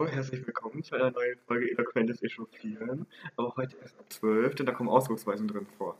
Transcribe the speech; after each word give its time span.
Hallo, 0.00 0.10
herzlich 0.12 0.46
willkommen 0.46 0.82
zu 0.82 0.94
einer 0.94 1.10
neuen 1.10 1.36
Folge 1.46 1.70
Eloquentes 1.72 2.22
Echauffieren. 2.22 3.06
Aber 3.36 3.54
heute 3.58 3.76
erst 3.82 3.98
ab 3.98 4.06
12, 4.08 4.54
denn 4.54 4.64
da 4.64 4.72
kommen 4.72 4.88
Ausdrucksweisen 4.88 5.46
drin 5.46 5.66
vor. 5.76 5.94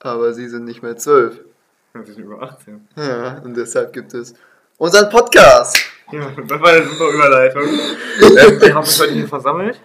Aber 0.00 0.34
sie 0.34 0.46
sind 0.46 0.66
nicht 0.66 0.82
mehr 0.82 0.94
zwölf. 0.98 1.40
Ja, 1.94 2.04
sie 2.04 2.12
sind 2.12 2.24
über 2.24 2.42
18. 2.42 2.86
Ja, 2.96 3.38
und 3.38 3.56
deshalb 3.56 3.94
gibt 3.94 4.12
es 4.12 4.34
unseren 4.76 5.08
Podcast. 5.08 5.78
Ja, 6.12 6.32
das 6.32 6.60
war 6.60 6.68
eine 6.68 6.84
super 6.84 7.14
Überleitung. 7.14 7.62
ähm, 8.20 8.60
wir 8.60 8.74
haben 8.74 8.84
uns 8.84 9.00
heute 9.00 9.14
hier 9.14 9.26
versammelt, 9.26 9.80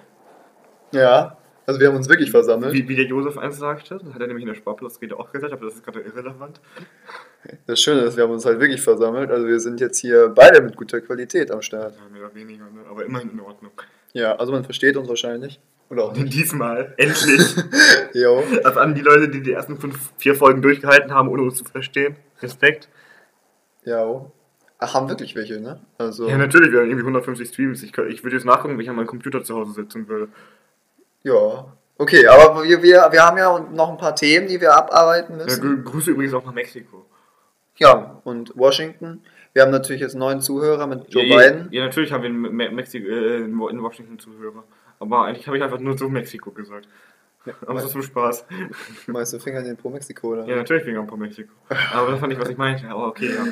Ja, 0.92 1.38
also 1.70 1.80
wir 1.80 1.88
haben 1.88 1.98
uns 1.98 2.10
wirklich 2.10 2.32
versammelt. 2.32 2.74
wie, 2.74 2.88
wie 2.90 2.96
der 2.96 3.06
Josef 3.06 3.38
eins 3.38 3.60
sagte. 3.60 4.00
Das 4.04 4.12
hat 4.16 4.20
er 4.20 4.26
nämlich 4.26 4.42
in 4.42 4.48
der 4.48 4.56
Sparplatzrede 4.56 5.16
auch 5.20 5.32
gesagt, 5.32 5.54
aber 5.54 5.66
das 5.68 5.76
ist 5.76 5.86
gerade 5.86 6.00
irrelevant. 6.02 6.60
Das 7.68 7.80
Schöne 7.80 8.02
ist, 8.02 8.18
wir 8.18 8.24
haben 8.24 8.32
uns 8.32 8.44
halt 8.44 8.60
wirklich 8.60 8.82
versammelt. 8.82 9.30
Also 9.30 9.46
wir 9.46 9.60
sind 9.60 9.80
jetzt 9.80 10.00
hier 10.00 10.30
beide 10.30 10.62
mit 10.62 10.76
guter 10.76 11.00
Qualität 11.00 11.52
am 11.52 11.62
Start. 11.62 11.94
Ja, 11.96 12.10
mehr 12.12 12.26
oder 12.26 12.34
weniger, 12.34 12.64
ne? 12.64 12.82
aber 12.90 13.06
immerhin 13.06 13.30
in 13.30 13.40
Ordnung. 13.40 13.72
Ja, 14.14 14.36
also 14.36 14.52
man 14.52 14.64
versteht 14.64 14.98
uns 14.98 15.08
wahrscheinlich. 15.08 15.60
Oder 15.92 16.06
auch 16.06 16.16
nicht. 16.16 16.34
Diesmal, 16.34 16.96
endlich. 16.98 17.56
Jo. 18.16 18.44
Also 18.64 18.80
an 18.80 18.96
die 18.96 19.02
Leute, 19.02 19.30
die 19.30 19.44
die 19.44 19.52
ersten 19.52 19.78
fünf, 19.78 20.12
vier 20.18 20.34
Folgen 20.34 20.64
durchgehalten 20.64 21.14
haben, 21.14 21.30
ohne 21.30 21.44
uns 21.44 21.56
zu 21.58 21.66
verstehen. 21.66 22.16
Respekt. 22.42 22.90
Ja. 23.86 24.26
Ach, 24.80 24.94
haben 24.96 25.08
wirklich 25.08 25.36
welche, 25.36 25.60
ne? 25.60 25.80
Also, 26.00 26.28
Ja, 26.28 26.38
natürlich, 26.40 26.72
wir 26.72 26.80
haben 26.80 26.88
irgendwie 26.88 27.04
150 27.04 27.48
Streams. 27.48 27.84
Ich, 27.84 27.96
ich 27.96 28.24
würde 28.24 28.38
jetzt 28.38 28.46
nachgucken, 28.46 28.74
wenn 28.74 28.82
ich 28.82 28.90
an 28.90 28.96
meinem 28.96 29.06
Computer 29.06 29.44
zu 29.44 29.56
Hause 29.56 29.74
sitzen 29.74 30.08
würde. 30.08 30.30
Ja. 31.24 31.66
Okay, 31.98 32.26
aber 32.28 32.64
wir, 32.64 32.82
wir, 32.82 33.08
wir 33.12 33.22
haben 33.26 33.38
ja 33.38 33.60
noch 33.60 33.90
ein 33.90 33.98
paar 33.98 34.16
Themen, 34.16 34.48
die 34.48 34.62
wir 34.62 34.74
abarbeiten 34.74 35.38
Ja, 35.38 35.44
müssen. 35.44 35.64
grü- 35.64 35.84
Grüße 35.84 36.12
übrigens 36.12 36.34
auch 36.34 36.46
nach 36.46 36.54
Mexiko. 36.54 37.06
Ja, 37.76 38.22
und 38.24 38.56
Washington. 38.58 39.22
Wir 39.54 39.64
haben 39.64 39.72
natürlich 39.72 40.02
jetzt 40.02 40.16
neuen 40.16 40.40
Zuhörer 40.42 40.88
mit 40.88 41.14
Joe 41.14 41.24
ja, 41.26 41.38
Biden. 41.38 41.68
Ja, 41.72 41.84
natürlich 41.86 42.14
haben 42.14 42.24
wir 42.24 42.30
in, 42.30 42.40
Me 42.40 42.70
Mexiko, 42.70 43.08
äh, 43.10 43.38
in 43.42 43.58
Washington 43.84 44.18
Zuhörer. 44.18 44.64
Aber 45.00 45.26
eigentlich 45.26 45.46
habe 45.48 45.58
ich 45.58 45.64
einfach 45.64 45.80
nur 45.80 45.98
so 45.98 46.08
Mexiko 46.08 46.52
gesagt. 46.52 46.88
Aber 47.66 47.80
es 47.80 47.86
ist 47.86 47.92
zum 47.92 48.04
Spaß. 48.04 48.46
Meinst 49.08 49.34
du 49.34 49.40
Finger 49.40 49.60
in 49.60 49.66
den 49.66 49.78
Pro 49.78 49.90
Mexiko, 49.90 50.30
oder? 50.34 50.46
Ja, 50.46 50.56
natürlich 50.56 50.88
ein 50.88 51.08
paar 51.08 51.18
Mexiko. 51.18 51.52
Aber 51.94 52.12
das 52.12 52.20
fand 52.20 52.32
ich, 52.34 52.40
was 52.40 52.50
ich 52.50 52.58
meinte. 52.58 52.88
Aber 52.88 53.08
okay, 53.08 53.34
ja. 53.34 53.46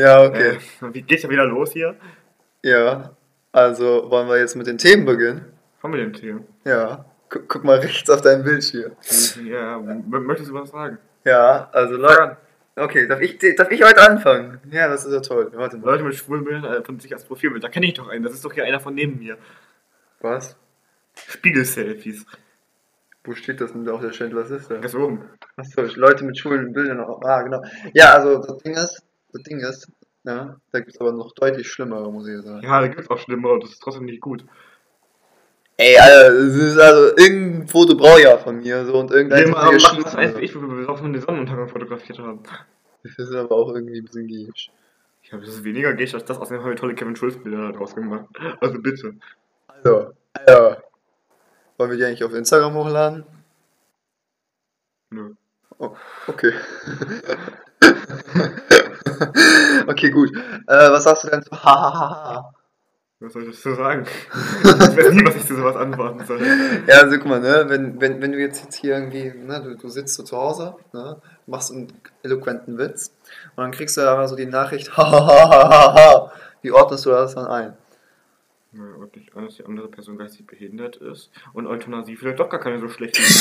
Ja, 0.00 0.24
okay. 0.28 0.58
Äh, 0.82 0.94
wie 0.94 1.02
geht's 1.02 1.22
ja 1.22 1.30
wieder 1.30 1.44
los 1.46 1.72
hier? 1.72 1.96
Ja, 2.62 3.10
also 3.52 4.10
wollen 4.10 4.28
wir 4.28 4.38
jetzt 4.38 4.56
mit 4.56 4.66
den 4.66 4.78
Themen 4.78 5.06
beginnen? 5.06 5.44
Kommen 5.80 5.94
wir 5.94 6.00
dem 6.04 6.12
Thema? 6.12 6.40
Ja, 6.64 7.04
guck, 7.30 7.48
guck 7.48 7.64
mal 7.64 7.78
rechts 7.78 8.10
auf 8.10 8.20
deinen 8.20 8.44
Bildschirm. 8.44 8.92
Ja, 9.44 9.78
möchtest 9.78 10.50
du 10.50 10.54
was 10.54 10.70
sagen? 10.70 10.98
Ja, 11.24 11.70
also 11.72 11.96
Leute. 11.96 12.36
Okay, 12.76 13.06
darf 13.06 13.20
ich, 13.20 13.38
darf 13.56 13.70
ich 13.70 13.82
heute 13.82 14.00
anfangen? 14.00 14.60
Ja, 14.70 14.88
das 14.88 15.04
ist 15.04 15.12
ja 15.12 15.20
toll. 15.20 15.50
Warte 15.54 15.76
mal. 15.76 15.90
Leute 15.90 16.04
mit 16.04 16.14
schwulen 16.14 16.44
Bildern 16.44 16.64
äh, 16.64 16.82
von 16.82 16.98
sich 16.98 17.12
als 17.12 17.24
Profilbild, 17.24 17.62
da 17.62 17.68
kenne 17.68 17.86
ich 17.86 17.94
doch 17.94 18.08
einen. 18.08 18.22
Das 18.22 18.32
ist 18.32 18.44
doch 18.44 18.52
hier 18.52 18.64
einer 18.64 18.80
von 18.80 18.94
neben 18.94 19.18
mir. 19.18 19.36
Was? 20.20 20.56
Spiegel-Selfies. 21.28 22.24
Wo 23.24 23.34
steht 23.34 23.60
das 23.60 23.72
denn 23.72 23.84
da 23.84 23.92
auf 23.92 24.00
der 24.00 24.12
Schild? 24.12 24.34
Was 24.34 24.50
ist 24.50 24.70
das? 24.70 24.80
Ganz 24.80 24.94
oben. 24.94 25.28
Achso, 25.56 25.82
Leute 25.82 26.24
mit 26.24 26.38
schwulen 26.38 26.72
Bildern. 26.72 27.00
Ah, 27.00 27.42
genau. 27.42 27.62
Ja, 27.92 28.14
also 28.14 28.38
das 28.38 28.56
Ding 28.58 28.74
ist, 28.74 29.02
das 29.32 29.42
Ding 29.42 29.58
ist, 29.58 29.88
ja, 30.24 30.56
da 30.72 30.78
gibt 30.78 30.94
es 30.94 31.00
aber 31.00 31.12
noch 31.12 31.32
deutlich 31.32 31.68
schlimmere, 31.68 32.10
muss 32.10 32.28
ich 32.28 32.40
sagen. 32.42 32.62
Ja, 32.62 32.80
da 32.80 32.88
gibt's 32.88 33.10
auch 33.10 33.18
schlimmere 33.18 33.58
das 33.60 33.72
ist 33.72 33.82
trotzdem 33.82 34.06
nicht 34.06 34.20
gut. 34.20 34.44
Ey, 35.82 35.94
ist 35.94 36.78
also 36.78 37.16
irgendein 37.16 37.66
Foto 37.66 37.96
brauche 37.96 38.18
ich 38.18 38.26
ja 38.26 38.36
von 38.36 38.58
mir 38.58 38.84
so 38.84 38.98
und 38.98 39.10
irgendein 39.10 39.46
Wir 39.46 39.50
machen 39.50 39.80
schießen, 39.80 40.20
das 40.20 40.36
wie 40.36 40.44
ich, 40.44 40.54
wo 40.54 40.60
wir 40.60 40.76
besoffen 40.76 41.14
den 41.14 41.22
Sonnenuntergang 41.22 41.68
fotografiert 41.68 42.18
haben. 42.18 42.42
Das 43.02 43.16
ist 43.16 43.34
aber 43.34 43.56
auch 43.56 43.74
irgendwie 43.74 43.98
ein 43.98 44.04
bisschen 44.04 44.26
gierig. 44.26 44.70
Ja, 45.22 45.38
das 45.38 45.48
ist 45.48 45.64
weniger 45.64 45.94
gay 45.94 46.06
als 46.12 46.26
das. 46.26 46.36
Außerdem 46.36 46.62
haben 46.62 46.68
wir 46.68 46.76
tolle 46.76 46.94
Kevin 46.94 47.16
Schulz-Bilder 47.16 47.72
daraus 47.72 47.94
gemacht. 47.94 48.26
Also 48.60 48.78
bitte. 48.78 49.14
Also, 49.68 50.12
Alter. 50.34 50.82
Wollen 51.78 51.90
wir 51.92 51.96
die 51.96 52.04
eigentlich 52.04 52.24
auf 52.24 52.34
Instagram 52.34 52.74
hochladen? 52.74 53.24
Nö. 55.08 55.32
Oh, 55.78 55.96
okay. 56.26 56.52
okay, 59.86 60.10
gut. 60.10 60.30
Äh, 60.36 60.90
was 60.90 61.04
sagst 61.04 61.24
du 61.24 61.30
denn 61.30 61.42
zu 61.42 61.52
Hahaha? 61.52 62.52
Was 63.22 63.34
soll 63.34 63.42
ich 63.42 63.54
dazu 63.54 63.74
sagen? 63.74 64.06
ich 64.64 64.96
weiß 64.96 65.12
nie, 65.12 65.26
was 65.26 65.36
ich 65.36 65.46
zu 65.46 65.54
sowas 65.54 65.76
antworten 65.76 66.24
soll. 66.24 66.40
Ja, 66.86 67.02
also 67.02 67.18
guck 67.18 67.26
mal, 67.26 67.40
ne, 67.40 67.66
wenn, 67.68 68.00
wenn, 68.00 68.22
wenn 68.22 68.32
du 68.32 68.38
jetzt, 68.38 68.64
jetzt 68.64 68.76
hier 68.76 68.94
irgendwie, 68.94 69.24
ne, 69.24 69.60
du, 69.62 69.76
du 69.76 69.88
sitzt 69.90 70.14
so 70.14 70.22
zu 70.22 70.38
Hause, 70.38 70.74
ne, 70.94 71.20
machst 71.46 71.70
einen 71.70 71.92
eloquenten 72.22 72.78
Witz 72.78 73.12
und 73.56 73.62
dann 73.62 73.72
kriegst 73.72 73.98
du 73.98 74.00
aber 74.00 74.26
so 74.26 74.36
die 74.36 74.46
Nachricht, 74.46 74.92
Hahaha. 74.96 76.32
Wie 76.62 76.72
ordnest 76.72 77.04
du 77.04 77.10
das 77.10 77.34
dann 77.34 77.46
ein? 77.46 77.76
Ja, 78.72 78.84
und 78.98 79.14
nicht 79.14 79.36
an, 79.36 79.44
dass 79.44 79.56
die 79.56 79.66
andere 79.66 79.88
Person 79.88 80.16
geistig 80.16 80.46
behindert 80.46 80.96
ist 80.96 81.30
und 81.52 81.66
Euthanasie 81.66 82.16
vielleicht 82.16 82.40
doch 82.40 82.48
gar 82.48 82.60
keine 82.60 82.78
so 82.78 82.88
schlechte 82.88 83.20
Idee. 83.20 83.28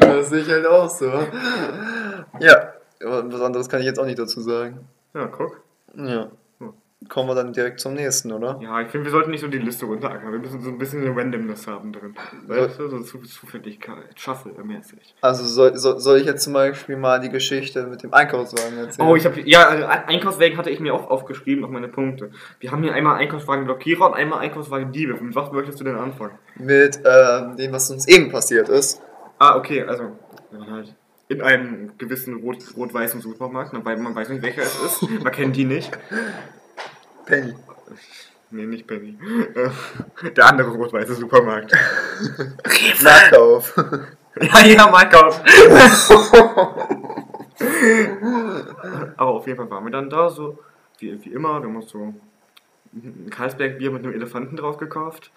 Das 0.00 0.28
sehe 0.28 0.42
ich 0.42 0.48
halt 0.48 0.66
auch 0.66 0.90
so. 0.90 1.10
Ja, 2.40 2.72
was 3.00 3.40
anderes 3.40 3.68
kann 3.68 3.80
ich 3.80 3.86
jetzt 3.86 3.98
auch 3.98 4.04
nicht 4.04 4.18
dazu 4.18 4.40
sagen. 4.40 4.86
Ja, 5.14 5.26
guck. 5.26 5.62
Ja. 5.94 6.30
Kommen 7.08 7.28
wir 7.28 7.36
dann 7.36 7.52
direkt 7.52 7.78
zum 7.78 7.94
nächsten, 7.94 8.32
oder? 8.32 8.58
Ja, 8.60 8.80
ich 8.80 8.88
finde, 8.88 9.04
wir 9.04 9.12
sollten 9.12 9.30
nicht 9.30 9.40
so 9.40 9.46
die 9.46 9.58
Liste 9.58 9.86
runterrackern. 9.86 10.32
Wir 10.32 10.40
müssen 10.40 10.60
so 10.60 10.68
ein 10.68 10.78
bisschen 10.78 11.00
eine 11.06 11.14
Randomness 11.16 11.68
haben 11.68 11.92
drin. 11.92 12.16
Weißt 12.48 12.80
du, 12.80 12.88
so 12.88 12.98
Zu- 13.00 13.18
Zufälligkeit, 13.22 14.18
Shuffle-mäßig. 14.18 15.14
Also 15.20 15.44
soll, 15.44 15.76
soll, 15.76 16.00
soll 16.00 16.18
ich 16.18 16.26
jetzt 16.26 16.42
zum 16.42 16.54
Beispiel 16.54 16.96
mal 16.96 17.20
die 17.20 17.28
Geschichte 17.28 17.84
mit 17.86 18.02
dem 18.02 18.12
Einkaufswagen 18.12 18.76
erzählen? 18.78 19.08
Oh, 19.08 19.14
ich 19.14 19.24
habe 19.24 19.40
ja, 19.42 19.68
also 19.68 19.86
Ein- 19.86 20.04
Einkaufswagen 20.06 20.58
hatte 20.58 20.70
ich 20.70 20.80
mir 20.80 20.92
auch 20.92 21.08
aufgeschrieben 21.08 21.64
auf 21.64 21.70
meine 21.70 21.86
Punkte. 21.86 22.32
Wir 22.58 22.72
haben 22.72 22.82
hier 22.82 22.92
einmal 22.94 23.14
Einkaufswagen-Blockierer 23.18 24.06
und 24.08 24.14
einmal 24.14 24.40
Einkaufswagen-Diebe. 24.40 25.14
Mit 25.22 25.36
was 25.36 25.52
möchtest 25.52 25.78
du 25.78 25.84
denn 25.84 25.94
anfangen? 25.96 26.36
Mit 26.56 26.98
ähm, 27.06 27.56
dem, 27.56 27.70
was 27.72 27.88
uns 27.92 28.08
eben 28.08 28.32
passiert 28.32 28.68
ist. 28.68 29.00
Ah, 29.38 29.56
okay, 29.56 29.84
also 29.84 30.18
halt 30.68 30.94
in 31.28 31.42
einem 31.42 31.92
gewissen 31.96 32.34
rot- 32.40 32.76
rot-weißen 32.76 33.20
Supermarkt, 33.20 33.72
weil 33.84 33.98
man 33.98 34.16
weiß 34.16 34.30
nicht, 34.30 34.42
welcher 34.42 34.62
es 34.62 34.82
ist. 34.82 35.02
Man 35.22 35.32
kennt 35.32 35.54
die 35.54 35.64
nicht. 35.64 35.96
Penny. 37.28 37.54
Nee, 38.50 38.66
nicht 38.66 38.86
Penny. 38.86 39.18
Äh, 39.54 40.30
Der 40.30 40.46
andere 40.46 40.70
rot-weiße 40.70 41.14
Supermarkt. 41.14 41.72
Nachkauf. 43.02 43.74
ja, 44.40 44.66
ja, 44.66 44.86
Markauf. 44.90 45.40
Aber 49.16 49.30
auf 49.30 49.46
jeden 49.46 49.56
Fall 49.58 49.70
waren 49.70 49.84
wir 49.84 49.90
dann 49.90 50.10
da, 50.10 50.28
so 50.30 50.58
wie, 50.98 51.22
wie 51.24 51.32
immer. 51.32 51.60
Wir 51.60 51.68
haben 51.68 51.76
uns 51.76 51.90
so 51.90 52.14
ein 52.94 53.28
Karlsberg-Bier 53.30 53.90
mit 53.90 54.04
einem 54.04 54.14
Elefanten 54.14 54.56
drauf 54.56 54.78
gekauft. 54.78 55.30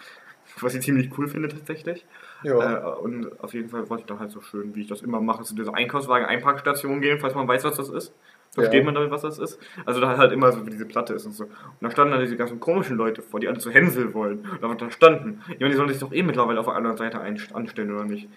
Was 0.59 0.75
ich 0.75 0.83
ziemlich 0.83 1.17
cool 1.17 1.27
finde 1.27 1.47
tatsächlich. 1.49 2.05
ja. 2.43 2.77
Äh, 2.77 2.95
und 2.99 3.41
auf 3.41 3.53
jeden 3.53 3.69
Fall 3.69 3.89
wollte 3.89 4.01
ich 4.01 4.07
da 4.07 4.19
halt 4.19 4.31
so 4.31 4.41
schön, 4.41 4.75
wie 4.75 4.81
ich 4.81 4.87
das 4.87 5.01
immer 5.01 5.21
mache, 5.21 5.43
zu 5.43 5.55
dieser 5.55 5.73
Einkaufswagen-Einparkstation 5.73 7.01
gehen, 7.01 7.19
falls 7.19 7.35
man 7.35 7.47
weiß, 7.47 7.63
was 7.63 7.77
das 7.77 7.89
ist. 7.89 8.13
Versteht 8.53 8.79
Ja. 8.79 8.83
man 8.85 8.95
damit, 8.95 9.11
was 9.11 9.21
das 9.21 9.39
ist? 9.39 9.57
Also 9.85 10.01
da 10.01 10.17
halt 10.17 10.33
immer 10.33 10.51
so, 10.51 10.65
wie 10.65 10.69
diese 10.71 10.85
Platte 10.85 11.13
ist 11.13 11.25
und 11.25 11.31
so. 11.33 11.45
Und 11.45 11.51
da 11.79 11.89
standen 11.89 12.11
dann 12.11 12.21
diese 12.21 12.35
ganzen 12.35 12.59
komischen 12.59 12.97
Leute 12.97 13.21
vor, 13.21 13.39
die 13.39 13.47
alle 13.47 13.59
zu 13.59 13.71
Hänsel 13.71 14.13
wollen. 14.13 14.39
Und 14.39 14.61
da, 14.61 14.73
da 14.73 14.91
standen. 14.91 15.41
Ich 15.49 15.59
meine, 15.59 15.71
die 15.71 15.77
sollen 15.77 15.87
sich 15.89 15.99
doch 15.99 16.11
eh 16.11 16.21
mittlerweile 16.21 16.59
auf 16.59 16.65
der 16.65 16.75
anderen 16.75 16.97
Seite 16.97 17.21
anstellen, 17.53 17.95
oder 17.95 18.03
nicht? 18.03 18.27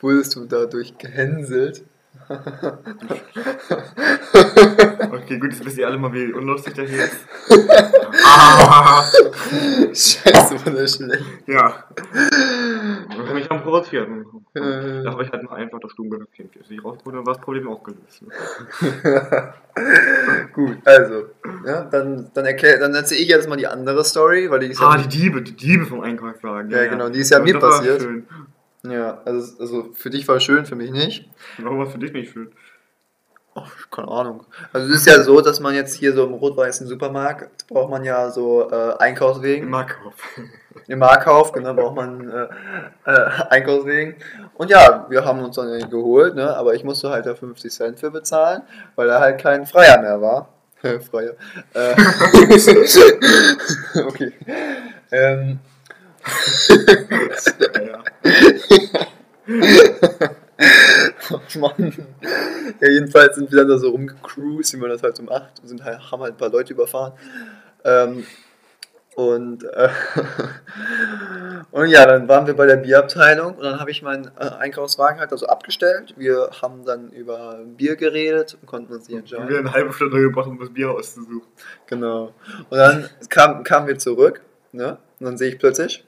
Wurdest 0.00 0.34
du 0.34 0.44
dadurch 0.46 0.98
gehänselt? 0.98 1.84
Okay, 5.26 5.38
gut, 5.38 5.52
jetzt 5.52 5.64
wisst 5.64 5.78
ihr 5.78 5.86
alle 5.86 5.98
mal, 5.98 6.12
wie 6.12 6.32
unlustig 6.32 6.74
der 6.74 6.86
hier 6.86 7.04
ist. 7.04 7.16
ah, 8.24 9.04
Scheiße, 9.92 10.88
schlecht. 10.88 11.24
ja. 11.46 11.84
Und 13.16 13.34
mich 13.34 13.48
dann 13.48 13.62
provoziert. 13.62 14.08
Äh. 14.54 15.02
Da 15.02 15.12
habe 15.12 15.24
ich 15.24 15.32
halt 15.32 15.42
noch 15.42 15.52
einfach 15.52 15.80
das 15.80 15.92
Stumm 15.92 16.10
gereckt. 16.10 16.56
Als 16.58 16.70
ich 16.70 16.84
raus 16.84 16.98
wurde, 17.04 17.16
dann 17.18 17.26
war 17.26 17.34
das 17.34 17.42
Problem 17.42 17.68
auch 17.68 17.82
gelöst. 17.82 18.22
Gut, 20.52 20.76
also, 20.84 21.26
ja, 21.66 21.84
dann, 21.84 22.30
dann, 22.32 22.46
erklär, 22.46 22.78
dann 22.78 22.94
erzähle 22.94 23.20
ich 23.20 23.28
jetzt 23.28 23.48
mal 23.48 23.56
die 23.56 23.66
andere 23.66 24.04
Story, 24.04 24.50
weil 24.50 24.60
die 24.60 24.68
ist 24.68 24.80
Ah, 24.80 24.96
ja, 24.96 25.02
die 25.02 25.08
Diebe, 25.08 25.42
die 25.42 25.56
Diebe 25.56 25.84
vom 25.86 26.00
Einkaufswagen. 26.00 26.70
Ja, 26.70 26.86
genau, 26.86 27.08
die 27.08 27.20
ist 27.20 27.30
ja 27.30 27.40
mir 27.40 27.54
das 27.54 27.62
war 27.62 27.70
passiert. 27.70 28.02
Schön. 28.02 28.26
Ja 28.90 29.20
also, 29.24 29.60
also 29.60 29.92
für 29.92 30.10
dich 30.10 30.26
war 30.28 30.40
schön, 30.40 30.66
für 30.66 30.76
mich 30.76 30.90
nicht. 30.90 31.28
Warum 31.58 31.78
war 31.78 31.86
es 31.86 31.92
für 31.92 31.98
dich 31.98 32.12
nicht 32.12 32.32
schön? 32.32 32.50
Ach, 33.58 33.72
keine 33.90 34.08
Ahnung. 34.08 34.44
Also 34.70 34.86
es 34.88 34.96
ist 34.96 35.06
ja 35.06 35.22
so, 35.22 35.40
dass 35.40 35.60
man 35.60 35.74
jetzt 35.74 35.94
hier 35.94 36.12
so 36.12 36.24
im 36.24 36.34
rot-weißen 36.34 36.86
Supermarkt 36.86 37.66
braucht 37.68 37.90
man 37.90 38.04
ja 38.04 38.30
so 38.30 38.70
äh, 38.70 38.90
Im 38.90 38.98
Einkaufswegen. 38.98 39.70
Markauf. 39.70 40.12
Im 40.88 40.98
Markauf, 40.98 41.52
genau, 41.52 41.72
braucht 41.72 41.96
man 41.96 42.30
äh, 42.30 42.48
äh, 43.10 43.30
Einkaufswegen. 43.48 44.16
Und 44.54 44.70
ja, 44.70 45.06
wir 45.08 45.24
haben 45.24 45.42
uns 45.42 45.56
dann 45.56 45.88
geholt, 45.88 46.34
ne? 46.34 46.54
aber 46.54 46.74
ich 46.74 46.84
musste 46.84 47.08
halt 47.08 47.24
da 47.24 47.34
50 47.34 47.72
Cent 47.72 47.98
für 47.98 48.10
bezahlen, 48.10 48.60
weil 48.94 49.08
da 49.08 49.20
halt 49.20 49.40
kein 49.40 49.64
Freier 49.64 50.02
mehr 50.02 50.20
war. 50.20 50.50
Freier. 51.10 51.32
Äh, 51.72 51.94
okay. 54.06 54.32
Ähm, 55.10 55.60
ja. 57.86 58.02
oh 61.30 61.40
Mann. 61.58 61.92
Ja, 62.80 62.88
jedenfalls 62.88 63.36
sind 63.36 63.50
wir 63.50 63.58
dann 63.58 63.68
da 63.68 63.78
so 63.78 63.90
rumgecruised, 63.90 64.74
wie 64.74 64.78
man 64.78 64.90
das 64.90 65.02
halt 65.02 65.16
so 65.16 65.22
macht. 65.22 65.60
Und 65.62 65.68
sind 65.68 65.84
halt, 65.84 66.10
haben 66.10 66.22
halt 66.22 66.34
ein 66.34 66.38
paar 66.38 66.50
Leute 66.50 66.72
überfahren. 66.72 67.12
Ähm, 67.84 68.24
Und, 69.14 69.64
äh, 69.64 69.88
und 71.70 71.88
ja, 71.88 72.04
dann 72.04 72.28
waren 72.28 72.46
wir 72.46 72.54
bei 72.54 72.66
der 72.66 72.76
Bierabteilung 72.76 73.54
und 73.54 73.62
dann 73.64 73.80
habe 73.80 73.90
ich 73.90 74.02
meinen 74.02 74.30
äh, 74.38 74.44
Einkaufswagen 74.58 75.20
halt 75.20 75.32
also 75.32 75.46
abgestellt. 75.46 76.12
Wir 76.18 76.50
haben 76.60 76.84
dann 76.84 77.08
über 77.12 77.60
Bier 77.64 77.96
geredet 77.96 78.58
und 78.60 78.66
konnten 78.66 78.92
uns 78.92 79.08
nicht 79.08 79.30
Wir 79.30 79.38
haben 79.38 79.44
entscheiden. 79.46 79.66
eine 79.68 79.72
halbe 79.74 79.92
Stunde 79.94 80.20
gebraucht, 80.20 80.48
um 80.48 80.58
das 80.60 80.68
Bier 80.68 80.90
auszusuchen. 80.90 81.40
Genau. 81.86 82.34
Und 82.68 82.76
dann 82.76 83.08
kam, 83.30 83.64
kamen 83.64 83.86
wir 83.86 83.98
zurück, 83.98 84.42
ne? 84.72 84.98
Und 85.18 85.24
dann 85.24 85.38
sehe 85.38 85.48
ich 85.48 85.58
plötzlich, 85.58 86.04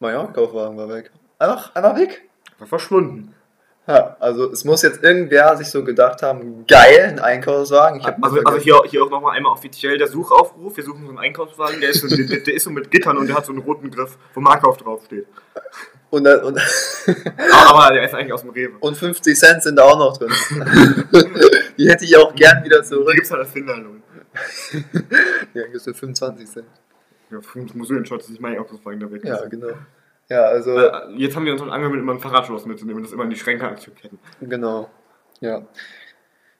mein 0.00 0.16
Einkaufswagen 0.16 0.76
war 0.76 0.88
weg. 0.88 1.10
Einfach, 1.38 1.74
einfach 1.74 1.96
weg. 1.96 2.22
War 2.58 2.66
verschwunden. 2.66 3.34
Ja, 3.86 4.16
also 4.20 4.50
es 4.52 4.64
muss 4.64 4.82
jetzt 4.82 5.02
irgendwer 5.02 5.56
sich 5.56 5.68
so 5.68 5.82
gedacht 5.82 6.22
haben, 6.22 6.64
geil, 6.66 7.06
ein 7.12 7.18
Einkaufswagen. 7.18 8.02
Also, 8.22 8.40
also 8.44 8.58
hier, 8.58 8.76
auch- 8.76 8.84
hier 8.86 9.02
auch 9.02 9.10
nochmal 9.10 9.36
einmal 9.36 9.52
offiziell 9.52 9.96
der 9.98 10.06
Suchaufruf. 10.06 10.76
Wir 10.76 10.84
suchen 10.84 11.02
so 11.04 11.08
einen 11.08 11.18
Einkaufswagen, 11.18 11.80
der 11.80 11.90
ist, 11.90 12.02
so, 12.02 12.08
der, 12.08 12.40
der 12.40 12.54
ist 12.54 12.64
so 12.64 12.70
mit 12.70 12.90
Gittern 12.90 13.16
und 13.16 13.26
der 13.26 13.36
hat 13.36 13.46
so 13.46 13.52
einen 13.52 13.62
roten 13.62 13.90
Griff, 13.90 14.16
wo 14.34 14.40
Markauf 14.40 14.76
draufsteht. 14.76 15.26
und, 16.10 16.24
dann- 16.24 16.44
und, 16.44 16.58
Aber 17.68 17.92
der 17.94 18.04
ist 18.04 18.14
eigentlich 18.14 18.32
aus 18.32 18.42
dem 18.42 18.50
Rewe. 18.50 18.74
und 18.80 18.96
50 18.96 19.36
Cent 19.36 19.62
sind 19.62 19.76
da 19.76 19.84
auch 19.84 19.98
noch 19.98 20.16
drin. 20.18 20.30
Die 21.78 21.88
hätte 21.90 22.04
ich 22.04 22.16
auch 22.16 22.34
gern 22.34 22.62
wieder 22.62 22.78
Da 22.78 22.84
zurück. 22.84 23.12
gibt 23.14 23.24
es 23.26 23.30
halt 23.32 23.42
das 23.42 23.50
Finderlohn. 23.52 24.02
Ja, 25.54 25.62
gibt's 25.66 25.84
für 25.84 25.94
25 25.94 26.48
Cent. 26.48 26.66
Ja, 27.30 27.38
ich 27.38 27.74
muss 27.74 27.88
so 27.88 27.94
entscheiden, 27.94 28.20
dass 28.22 28.30
ich 28.30 28.40
mein 28.40 28.56
Einkaufswagen 28.58 29.00
da 29.00 29.10
weg. 29.10 29.24
Ja, 29.24 29.44
genau. 29.46 29.72
Ja, 30.28 30.42
also, 30.42 30.76
Äh, 30.78 31.12
Jetzt 31.16 31.36
haben 31.36 31.44
wir 31.44 31.52
uns 31.52 31.62
angewöhnt, 31.62 32.00
immer 32.00 32.12
ein 32.12 32.20
Fahrradschloss 32.20 32.66
mitzunehmen 32.66 32.98
und 32.98 33.02
das 33.06 33.12
immer 33.12 33.24
in 33.24 33.30
die 33.30 33.36
Schränke 33.36 33.66
anzuketten. 33.68 34.18
genau. 34.40 34.88
Ja. 35.40 35.58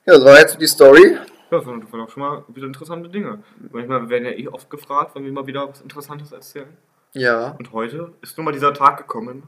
Ja, 0.05 0.15
das 0.15 0.25
war 0.25 0.39
jetzt 0.39 0.59
die 0.59 0.67
Story. 0.67 1.13
Ja, 1.13 1.57
das 1.57 1.65
waren, 1.65 1.83
auch 2.01 2.09
schon 2.09 2.23
mal 2.23 2.43
wieder 2.47 2.65
interessante 2.67 3.09
Dinge. 3.09 3.43
Manchmal 3.71 4.09
werden 4.09 4.25
ja 4.25 4.31
eh 4.31 4.47
oft 4.47 4.69
gefragt, 4.69 5.15
wenn 5.15 5.23
wir 5.23 5.31
mal 5.31 5.45
wieder 5.45 5.69
was 5.69 5.81
Interessantes 5.81 6.31
erzählen. 6.31 6.75
Ja. 7.13 7.55
Und 7.59 7.71
heute 7.71 8.13
ist 8.21 8.37
nun 8.37 8.45
mal 8.45 8.51
dieser 8.51 8.73
Tag 8.73 8.97
gekommen, 8.97 9.43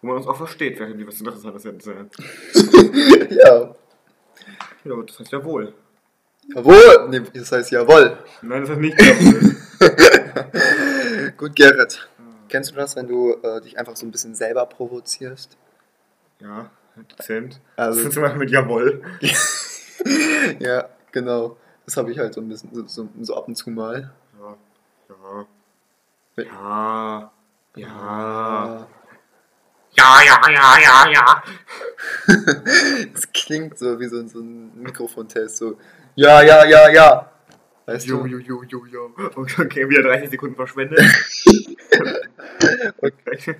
wo 0.00 0.08
man 0.08 0.16
uns 0.16 0.26
auch 0.26 0.36
versteht, 0.36 0.78
während 0.78 0.98
wir 0.98 1.06
was 1.06 1.18
Interessantes 1.20 1.64
erzählen. 1.64 2.10
ja. 3.30 3.74
Ja, 4.84 5.02
das 5.06 5.18
heißt 5.18 5.32
ja 5.32 5.44
wohl. 5.44 5.72
Jawohl. 6.54 7.08
Nee, 7.08 7.20
das 7.34 7.50
heißt 7.52 7.70
jawohl. 7.70 8.18
Nein, 8.42 8.60
das 8.62 8.70
heißt 8.70 8.80
nicht 8.80 9.00
jawohl. 9.00 9.56
Gut, 11.36 11.56
Gerrit. 11.56 12.08
Kennst 12.48 12.70
du 12.70 12.74
das, 12.76 12.96
wenn 12.96 13.08
du 13.08 13.32
äh, 13.42 13.60
dich 13.62 13.78
einfach 13.78 13.96
so 13.96 14.04
ein 14.06 14.10
bisschen 14.10 14.34
selber 14.34 14.66
provozierst? 14.66 15.56
Ja, 16.40 16.70
dezent. 17.18 17.60
Also- 17.76 17.98
das 18.00 18.08
ist 18.08 18.14
zum 18.14 18.22
Beispiel 18.22 18.38
mit 18.40 18.50
jawohl. 18.50 19.02
ja, 20.58 20.88
genau. 21.12 21.56
Das 21.86 21.96
habe 21.96 22.12
ich 22.12 22.18
halt 22.18 22.34
so 22.34 22.40
ein 22.40 22.48
bisschen, 22.48 22.70
so, 22.74 22.86
so, 22.86 23.08
so 23.20 23.36
ab 23.36 23.48
und 23.48 23.56
zu 23.56 23.70
mal. 23.70 24.12
Ja, 24.38 24.56
ja. 26.36 26.42
Ja. 26.44 27.32
Ja. 27.74 28.86
Ja, 29.94 30.20
ja, 30.24 30.40
ja, 30.50 30.78
ja, 30.78 31.10
ja. 31.10 31.42
Es 33.14 33.30
klingt 33.32 33.78
so 33.78 34.00
wie 34.00 34.08
so, 34.08 34.26
so 34.26 34.40
ein 34.40 34.74
Mikrofontest. 34.82 35.56
So, 35.58 35.76
ja, 36.14 36.42
ja, 36.42 36.64
ja, 36.64 36.88
ja. 36.90 37.31
Weißt 37.94 38.06
Jo, 38.06 38.24
jo, 38.26 38.38
jo, 38.38 38.62
jo, 38.64 38.86
jo. 38.86 39.14
Okay, 39.58 39.88
wieder 39.88 40.02
30 40.02 40.30
Sekunden 40.30 40.56
verschwendet. 40.56 41.00
okay. 43.00 43.54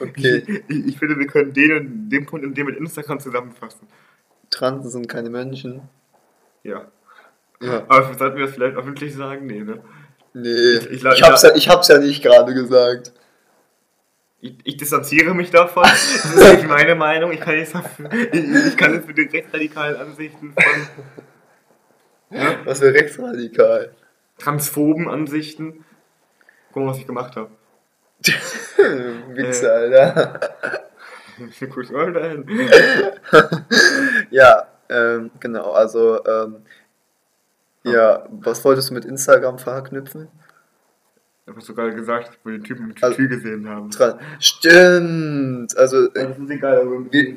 Okay. 0.00 0.62
Ich, 0.68 0.86
ich 0.86 0.98
finde, 0.98 1.18
wir 1.18 1.26
können 1.26 1.52
den, 1.52 2.08
den 2.08 2.26
Punkt 2.26 2.44
in 2.44 2.54
dem 2.54 2.66
mit 2.66 2.76
Instagram 2.76 3.20
zusammenfassen. 3.20 3.86
Transen 4.50 4.90
sind 4.90 5.08
keine 5.08 5.30
Menschen. 5.30 5.82
Ja. 6.62 6.86
Ja. 7.60 7.84
Aber 7.88 8.14
sollten 8.14 8.36
wir 8.36 8.46
das 8.46 8.54
vielleicht 8.54 8.76
öffentlich 8.76 9.14
sagen? 9.14 9.46
Nee, 9.46 9.60
ne? 9.60 9.82
Nee, 10.34 10.48
Ich- 10.76 10.90
ich, 10.90 11.04
ich 11.04 11.22
hab's, 11.22 11.42
ja, 11.42 11.54
ich 11.54 11.68
hab's 11.68 11.88
ja 11.88 11.98
nicht 11.98 12.22
gerade 12.22 12.54
gesagt. 12.54 13.12
Ich, 14.40 14.56
ich 14.64 14.76
distanziere 14.76 15.34
mich 15.34 15.50
davon. 15.50 15.84
Das 15.84 16.24
ist 16.24 16.36
nicht 16.36 16.68
meine 16.68 16.94
Meinung. 16.94 17.32
Ich 17.32 17.40
kann 17.40 17.54
jetzt, 17.56 17.74
ich, 18.32 18.66
ich 18.66 18.76
kann 18.76 18.92
jetzt 18.94 19.06
mit 19.08 19.16
den 19.16 19.28
rechtsradikalen 19.30 19.96
Ansichten 19.96 20.52
von 20.52 20.64
ja, 22.34 22.58
Was 22.64 22.80
wäre 22.80 22.94
rechtsradikal? 22.94 23.92
transphoben 24.38 25.08
Ansichten. 25.08 25.84
Guck 26.72 26.82
mal, 26.82 26.90
was 26.90 26.98
ich 26.98 27.06
gemacht 27.06 27.36
habe. 27.36 27.50
Wichse, 29.28 29.72
Alter. 29.72 30.40
Kurz 31.72 31.90
mal 31.90 32.12
dahin. 32.12 32.44
Ja, 34.30 34.66
ähm, 34.88 35.30
genau, 35.40 35.72
also, 35.72 36.24
ähm, 36.24 36.62
ja, 37.84 38.26
was 38.30 38.64
wolltest 38.64 38.90
du 38.90 38.94
mit 38.94 39.04
Instagram 39.04 39.58
verknüpfen? 39.58 40.28
Du 41.46 41.74
gerade 41.74 41.94
gesagt, 41.94 42.38
wo 42.42 42.50
wir 42.50 42.58
den 42.58 42.64
Typen 42.64 42.88
mit 42.88 43.02
Also- 43.04 43.16
Tütü 43.16 43.36
gesehen 43.36 43.68
haben. 43.68 43.90
Tra 43.90 44.18
Stimmt, 44.40 45.76
also, 45.76 46.06
äh, 46.14 46.28
Das 46.28 46.38
ist 46.38 46.50
egal, 46.50 46.80
aber 46.80 47.12
wir, 47.12 47.36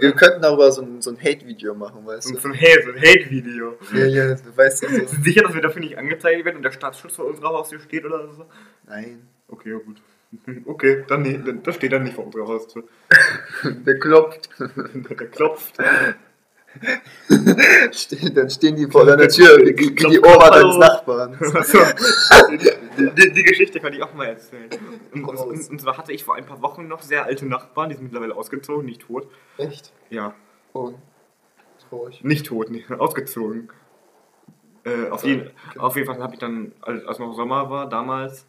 wir 0.00 0.12
könnten 0.12 0.42
darüber 0.42 0.72
so 0.72 0.82
ein, 0.82 1.00
so 1.00 1.10
ein 1.10 1.16
Hate-Video 1.18 1.72
machen, 1.74 2.04
weißt 2.04 2.26
so, 2.28 2.34
du? 2.34 2.40
so 2.40 2.48
ein 2.48 2.54
Hate, 2.54 2.82
so 2.84 2.90
ein 2.90 2.98
Hate-Video. 2.98 3.78
Ja, 3.94 4.04
ja, 4.06 4.34
du 4.34 4.56
weißt 4.56 4.82
ja 4.82 4.88
so. 4.88 4.94
Sind 4.96 5.08
Sie 5.10 5.22
sicher, 5.22 5.42
dass 5.42 5.54
wir 5.54 5.60
dafür 5.62 5.80
nicht 5.80 5.96
angezeigt 5.96 6.44
werden 6.44 6.56
und 6.56 6.62
der 6.64 6.72
Staatsschutz 6.72 7.14
vor 7.14 7.26
unserer 7.26 7.50
Haustür 7.50 7.78
steht 7.78 8.04
oder 8.04 8.28
so? 8.32 8.46
Nein. 8.88 9.28
Okay, 9.48 9.70
ja 9.70 9.78
gut. 9.78 10.02
Okay, 10.66 11.04
dann 11.06 11.22
nee, 11.22 11.38
dann- 11.42 11.62
das 11.62 11.76
steht 11.76 11.92
dann 11.92 12.02
nicht 12.02 12.16
vor 12.16 12.26
unserer 12.26 12.48
Haustür. 12.48 12.82
Der 13.64 13.98
klopft. 14.00 14.48
Der 14.58 15.26
klopft. 15.28 15.76
Dann 18.34 18.50
stehen 18.50 18.76
die 18.76 18.86
vor 18.90 19.04
deiner 19.04 19.28
Tür, 19.28 19.58
wie 19.58 19.74
die 19.74 20.18
Oma 20.20 20.50
deines 20.50 20.76
Nachbarn. 20.76 21.38
Also, 21.40 21.78
die, 22.50 23.10
die, 23.14 23.32
die 23.32 23.42
Geschichte 23.42 23.80
kann 23.80 23.92
ich 23.92 24.02
auch 24.02 24.14
mal 24.14 24.26
erzählen. 24.26 24.68
Und, 25.12 25.24
und, 25.24 25.70
und 25.70 25.80
zwar 25.80 25.98
hatte 25.98 26.12
ich 26.12 26.24
vor 26.24 26.34
ein 26.36 26.46
paar 26.46 26.62
Wochen 26.62 26.88
noch 26.88 27.02
sehr 27.02 27.24
alte 27.24 27.46
Nachbarn, 27.46 27.90
die 27.90 27.94
sind 27.96 28.04
mittlerweile 28.04 28.34
ausgezogen, 28.34 28.86
nicht 28.86 29.02
tot. 29.02 29.28
Echt? 29.58 29.92
Ja, 30.10 30.34
Oh, 30.72 30.92
traurig. 31.88 32.22
nicht 32.24 32.46
tot, 32.46 32.70
nicht, 32.70 32.90
ausgezogen. 32.90 33.68
Äh, 34.84 35.08
auf, 35.10 35.24
jeden, 35.24 35.50
auf 35.78 35.96
jeden 35.96 36.06
Fall 36.06 36.22
habe 36.22 36.34
ich 36.34 36.38
dann, 36.38 36.72
als, 36.80 37.18
noch 37.18 37.34
Sommer 37.34 37.68
war, 37.70 37.88
damals. 37.88 38.46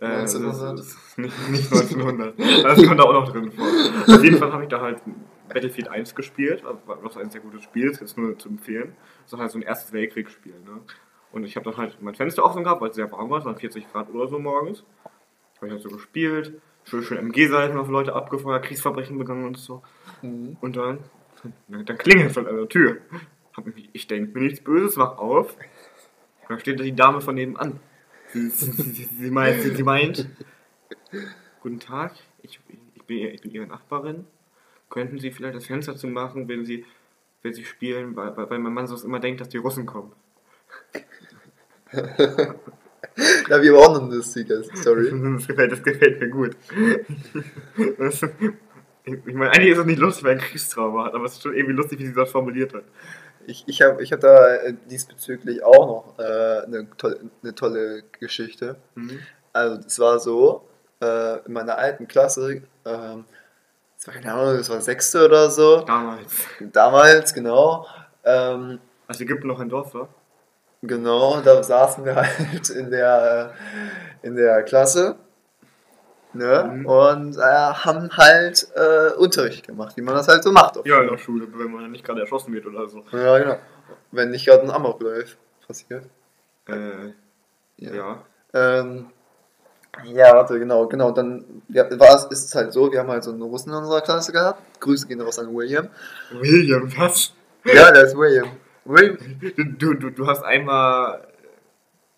Äh, 0.00 0.06
1900? 0.06 0.78
das 0.78 0.86
ist 0.86 1.18
nicht, 1.18 1.48
nicht 1.50 1.72
1900. 1.72 2.34
Das 2.64 2.84
kommt 2.86 2.98
da 3.00 3.04
auch 3.04 3.12
noch 3.12 3.30
drin 3.30 3.50
vor. 3.52 3.66
Auf 4.14 4.22
jeden 4.24 4.38
Fall 4.38 4.52
habe 4.52 4.62
ich 4.64 4.68
da 4.68 4.80
halt 4.80 4.98
Battlefield 5.48 5.88
1 5.88 6.14
gespielt, 6.14 6.62
was 6.86 7.16
ein 7.16 7.30
sehr 7.30 7.40
gutes 7.40 7.62
Spiel 7.62 7.90
ist, 7.90 8.00
ist 8.00 8.16
nur 8.16 8.38
zu 8.38 8.48
empfehlen. 8.48 8.96
Das 9.24 9.34
ist 9.34 9.38
halt 9.38 9.50
so 9.50 9.58
ein 9.58 9.62
erstes 9.62 9.92
Weltkriegsspiel. 9.92 10.54
Ne? 10.64 10.80
Und 11.32 11.44
ich 11.44 11.56
habe 11.56 11.70
dann 11.70 11.76
halt 11.76 12.00
mein 12.00 12.14
Fenster 12.14 12.44
offen 12.44 12.64
gehabt, 12.64 12.80
weil 12.80 12.90
es 12.90 12.96
sehr 12.96 13.10
warm 13.10 13.30
war, 13.30 13.40
es 13.40 13.44
waren 13.44 13.56
40 13.56 13.90
Grad 13.90 14.08
oder 14.10 14.28
so 14.28 14.38
morgens. 14.38 14.84
Habe 15.56 15.66
ich 15.66 15.72
halt 15.72 15.82
so 15.82 15.90
gespielt, 15.90 16.60
schön, 16.84 17.02
schön 17.02 17.18
MG-Seiten 17.18 17.76
auf 17.76 17.88
Leute 17.88 18.14
abgefeuert, 18.14 18.64
Kriegsverbrechen 18.64 19.18
begangen 19.18 19.44
und 19.44 19.58
so. 19.58 19.82
Mhm. 20.22 20.56
Und 20.60 20.76
dann, 20.76 21.00
dann 21.68 21.98
klingelt 21.98 22.30
es 22.30 22.36
halt 22.36 22.46
an 22.46 22.56
der 22.56 22.68
Tür. 22.68 22.98
Ich 23.92 24.06
denke 24.06 24.38
mir 24.38 24.46
nichts 24.46 24.60
Böses, 24.60 24.96
wach 24.96 25.18
auf. 25.18 25.56
Und 25.56 26.50
dann 26.50 26.60
steht 26.60 26.78
da 26.78 26.84
die 26.84 26.94
Dame 26.94 27.20
von 27.20 27.34
nebenan. 27.34 27.80
Sie, 28.28 28.48
sie, 28.50 28.72
sie, 28.72 29.04
sie, 29.04 29.30
meint, 29.30 29.60
sie, 29.62 29.82
meint, 29.82 30.28
guten 31.60 31.78
Tag, 31.78 32.14
ich, 32.42 32.60
ich, 32.94 33.04
bin, 33.04 33.26
ich 33.26 33.40
bin 33.40 33.50
Ihre 33.52 33.66
Nachbarin. 33.66 34.26
Könnten 34.90 35.18
Sie 35.18 35.30
vielleicht 35.30 35.56
das 35.56 35.66
Fenster 35.66 35.96
zu 35.96 36.06
machen, 36.06 36.48
wenn 36.48 36.64
Sie, 36.64 36.84
wenn 37.42 37.54
Sie 37.54 37.64
spielen, 37.64 38.14
weil, 38.16 38.36
weil 38.36 38.58
mein 38.58 38.72
Mann 38.72 38.86
sonst 38.86 39.04
immer 39.04 39.20
denkt, 39.20 39.40
dass 39.40 39.48
die 39.48 39.58
Russen 39.58 39.86
kommen. 39.86 40.12
Aber 43.50 43.78
auch 43.78 43.94
noch 43.94 44.02
eine 44.02 44.16
lustige 44.16 44.64
Story. 44.76 45.10
Das 45.10 45.46
gefällt, 45.46 45.72
das 45.72 45.82
gefällt 45.82 46.20
mir 46.20 46.28
gut. 46.28 46.56
Das, 47.98 48.22
ich 49.04 49.34
meine, 49.34 49.50
eigentlich 49.50 49.72
ist 49.72 49.78
es 49.78 49.84
nicht 49.84 49.98
lustig, 49.98 50.24
weil 50.24 50.32
ein 50.32 50.38
Kriegstrauma 50.38 51.04
hat, 51.04 51.14
aber 51.14 51.26
es 51.26 51.32
ist 51.32 51.42
schon 51.42 51.54
irgendwie 51.54 51.74
lustig, 51.74 51.98
wie 51.98 52.06
sie 52.06 52.14
das 52.14 52.30
formuliert 52.30 52.72
hat. 52.72 52.84
Ich, 53.46 53.64
ich 53.66 53.82
habe 53.82 54.02
ich 54.02 54.12
hab 54.12 54.20
da 54.20 54.56
äh, 54.56 54.74
diesbezüglich 54.90 55.62
auch 55.62 55.86
noch 55.86 56.18
äh, 56.18 56.64
eine, 56.64 56.88
tolle, 56.96 57.20
eine 57.42 57.54
tolle 57.54 58.02
Geschichte. 58.18 58.76
Mhm. 58.94 59.18
Also 59.52 59.82
es 59.86 59.98
war 59.98 60.18
so, 60.18 60.66
äh, 61.02 61.44
in 61.44 61.52
meiner 61.52 61.76
alten 61.76 62.08
Klasse, 62.08 62.62
war 62.84 63.24
keine 64.12 64.32
Ahnung, 64.32 64.56
das 64.58 64.68
war 64.70 64.80
sechste 64.80 65.24
oder 65.24 65.50
so, 65.50 65.80
Damals. 65.82 66.46
damals, 66.60 67.32
genau, 67.34 67.86
ähm, 68.24 68.78
Als 69.08 69.20
Ägypten 69.20 69.48
noch 69.48 69.60
ein 69.60 69.68
Dorf 69.68 69.94
war. 69.94 70.08
genau, 70.82 71.40
da 71.40 71.62
saßen 71.62 72.04
wir 72.04 72.14
halt 72.16 72.70
in 72.70 72.90
der, 72.90 73.54
äh, 74.22 74.26
in 74.26 74.36
der 74.36 74.62
Klasse 74.64 75.16
ne, 76.32 76.64
Mhm. 76.72 76.86
und 76.86 77.36
äh, 77.36 77.40
haben 77.40 78.10
halt 78.16 78.66
äh, 78.74 79.12
Unterricht 79.16 79.66
gemacht, 79.66 79.96
wie 79.96 80.02
man 80.02 80.14
das 80.14 80.28
halt 80.28 80.42
so 80.42 80.52
macht. 80.52 80.76
auf 80.78 80.86
Ja, 80.86 81.00
in 81.02 81.08
der 81.08 81.18
Schule, 81.18 81.46
wenn 81.54 81.70
man 81.70 81.90
nicht 81.90 82.04
gerade 82.04 82.20
erschossen 82.20 82.52
wird 82.52 82.66
oder 82.66 82.88
so. 82.88 83.04
Ja, 83.12 83.38
genau. 83.38 83.56
Wenn 84.10 84.30
nicht 84.30 84.46
gerade 84.46 84.62
ein 84.64 84.70
Amoklauf 84.70 85.36
passiert. 85.66 86.04
Äh, 86.68 87.12
ja. 87.76 88.22
Ähm, 88.52 89.10
ja, 90.04 90.34
warte, 90.34 90.58
genau, 90.58 90.86
genau. 90.86 91.10
Dann 91.12 91.62
ja, 91.68 91.84
war 91.98 92.16
es, 92.16 92.24
ist 92.24 92.44
es 92.46 92.54
halt 92.54 92.72
so, 92.72 92.90
wir 92.92 93.00
haben 93.00 93.08
halt 93.08 93.24
so 93.24 93.30
einen 93.30 93.42
Russen 93.42 93.70
in 93.70 93.76
unserer 93.76 94.00
Klasse 94.00 94.32
gehabt. 94.32 94.80
Grüße 94.80 95.06
gehen 95.06 95.20
raus 95.20 95.38
an 95.38 95.54
William. 95.54 95.88
William, 96.32 96.90
was? 96.96 97.32
Ja, 97.64 97.90
der 97.90 98.04
ist 98.04 98.16
William. 98.16 98.48
William. 98.84 99.16
Du, 99.78 99.94
du, 99.94 100.10
du, 100.10 100.26
hast 100.26 100.42
einmal 100.44 101.26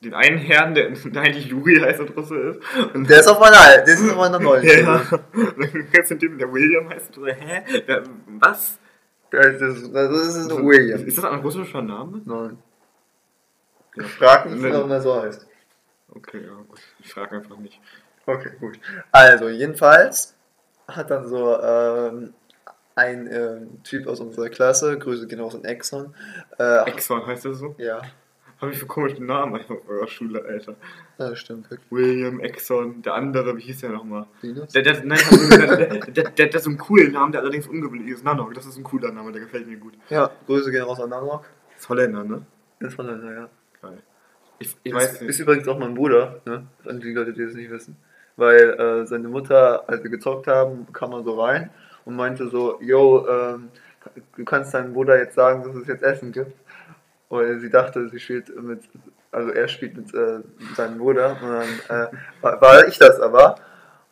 den 0.02 0.14
einen 0.14 0.38
Herrn, 0.38 0.75
der, 0.75 0.87
eigentlich 0.88 1.47
Juri 1.47 1.76
heißt 1.76 2.00
und 2.00 2.16
Russe 2.16 2.37
ist. 2.37 2.61
Und 2.95 3.09
Der 3.09 3.21
ist 3.21 3.28
auf 3.28 3.38
meiner, 3.38 3.85
der 3.85 3.95
ist 3.95 4.11
auf 4.11 4.16
meiner 4.16 4.38
neuen. 4.38 4.64
ja, 4.64 5.02
und 5.33 5.59
dann 5.59 5.90
kennst 5.92 6.11
du 6.11 6.14
den 6.16 6.38
der 6.38 6.52
William 6.52 6.88
heißt. 6.88 7.09
Und 7.09 7.14
so, 7.14 7.26
hä? 7.26 7.83
Der, 7.87 8.02
was? 8.40 8.78
Das 9.30 9.47
ist, 9.61 9.95
das 9.95 10.37
ist 10.37 10.50
ein 10.50 10.66
William. 10.66 11.04
Ist 11.06 11.18
das 11.18 11.25
ein 11.25 11.40
russischer 11.40 11.83
Name? 11.83 12.21
Nein. 12.25 12.59
Ja. 13.97 14.04
Frag 14.04 14.50
nicht, 14.50 14.62
Nee. 14.62 14.73
warum 14.73 14.90
er 14.90 15.00
so 15.00 15.23
heißt. 15.23 15.47
Okay, 16.08 16.42
ja, 16.44 16.54
gut. 16.68 16.80
Ich 17.00 17.12
frage 17.12 17.36
einfach 17.36 17.58
nicht. 17.58 17.80
Okay, 18.26 18.52
gut. 18.58 18.78
Also, 19.12 19.48
jedenfalls 19.48 20.34
hat 20.88 21.10
dann 21.10 21.28
so 21.28 21.60
ähm, 21.60 22.34
ein 22.94 23.28
ähm, 23.30 23.82
Typ 23.82 24.06
aus 24.06 24.20
unserer 24.20 24.48
Klasse, 24.48 24.98
Grüße 24.98 25.26
gehen 25.26 25.40
raus 25.40 25.54
an 25.54 25.64
Exxon, 25.64 26.14
äh, 26.58 26.88
Exxon 26.88 27.26
heißt 27.26 27.44
das 27.44 27.58
so? 27.58 27.75
ja, 27.78 28.00
Hab 28.60 28.70
ich 28.70 28.78
für 28.78 28.86
komischen 28.86 29.26
Namen 29.26 29.54
einfach 29.54 29.76
auf 29.76 29.88
eurer 29.88 30.08
Schule, 30.08 30.42
Alter. 30.44 30.76
das 31.18 31.38
stimmt 31.38 31.70
wirklich. 31.70 31.90
William, 31.90 32.40
Exxon, 32.40 33.02
der 33.02 33.14
andere, 33.14 33.56
wie 33.56 33.62
hieß 33.62 33.80
der 33.80 33.90
nochmal? 33.90 34.26
Linus? 34.40 34.72
Der, 34.72 34.82
der, 34.82 35.04
nein, 35.04 35.18
der, 35.50 35.76
der, 35.76 35.86
der, 36.10 36.30
der, 36.30 36.46
hat 36.46 36.62
so 36.62 36.70
einen 36.70 36.78
coolen 36.78 37.12
Namen, 37.12 37.32
der 37.32 37.42
allerdings 37.42 37.66
ungewöhnlich 37.66 38.14
ist. 38.14 38.25
Nanok, 38.25 38.54
das 38.54 38.64
ist 38.66 38.78
ein 38.78 38.84
cooler 38.84 39.12
Name, 39.12 39.30
der 39.30 39.42
gefällt 39.42 39.66
mir 39.66 39.76
gut. 39.76 39.94
Ja, 40.08 40.30
Grüße 40.46 40.70
gehen 40.70 40.82
raus 40.82 41.00
an 41.00 41.10
Nanok. 41.10 41.44
Das 41.72 41.82
ist 41.82 41.88
Holländer, 41.90 42.25
ne? 42.25 42.46
Ist 42.80 42.96
Holländer, 42.96 43.32
ja. 43.32 43.48
Geil. 43.82 44.02
Ich, 44.58 44.76
ich 44.82 44.94
weiß 44.94 45.12
ist, 45.12 45.20
nicht. 45.22 45.30
ist 45.30 45.40
übrigens 45.40 45.68
auch 45.68 45.78
mein 45.78 45.94
Bruder, 45.94 46.40
ne? 46.46 46.66
An 46.86 47.00
die 47.00 47.12
Leute, 47.12 47.32
die 47.32 47.44
das 47.44 47.54
nicht 47.54 47.70
wissen. 47.70 47.96
Weil 48.36 48.70
äh, 48.70 49.06
seine 49.06 49.28
Mutter, 49.28 49.88
als 49.88 50.02
wir 50.02 50.10
gezockt 50.10 50.46
haben, 50.46 50.86
kam 50.92 51.12
er 51.12 51.22
so 51.22 51.40
rein 51.40 51.70
und 52.04 52.16
meinte 52.16 52.48
so, 52.48 52.80
yo, 52.80 53.26
ähm, 53.28 53.68
du 54.36 54.44
kannst 54.44 54.75
deinem 54.75 54.92
Bruder 54.92 55.18
jetzt 55.18 55.34
sagen, 55.34 55.62
dass 55.64 55.75
es 55.75 55.88
jetzt 55.88 56.02
Essen 56.02 56.32
gibt. 56.32 56.52
Weil 57.28 57.58
sie 57.58 57.70
dachte, 57.70 58.08
sie 58.08 58.20
spielt 58.20 58.54
mit, 58.62 58.80
also 59.32 59.50
er 59.50 59.66
spielt 59.66 59.96
mit 59.96 60.14
äh, 60.14 60.40
seinem 60.76 60.98
Bruder 60.98 61.36
und 61.42 61.48
dann 61.48 62.06
äh, 62.06 62.16
war, 62.40 62.60
war 62.60 62.86
ich 62.86 62.98
das 62.98 63.18
aber. 63.20 63.56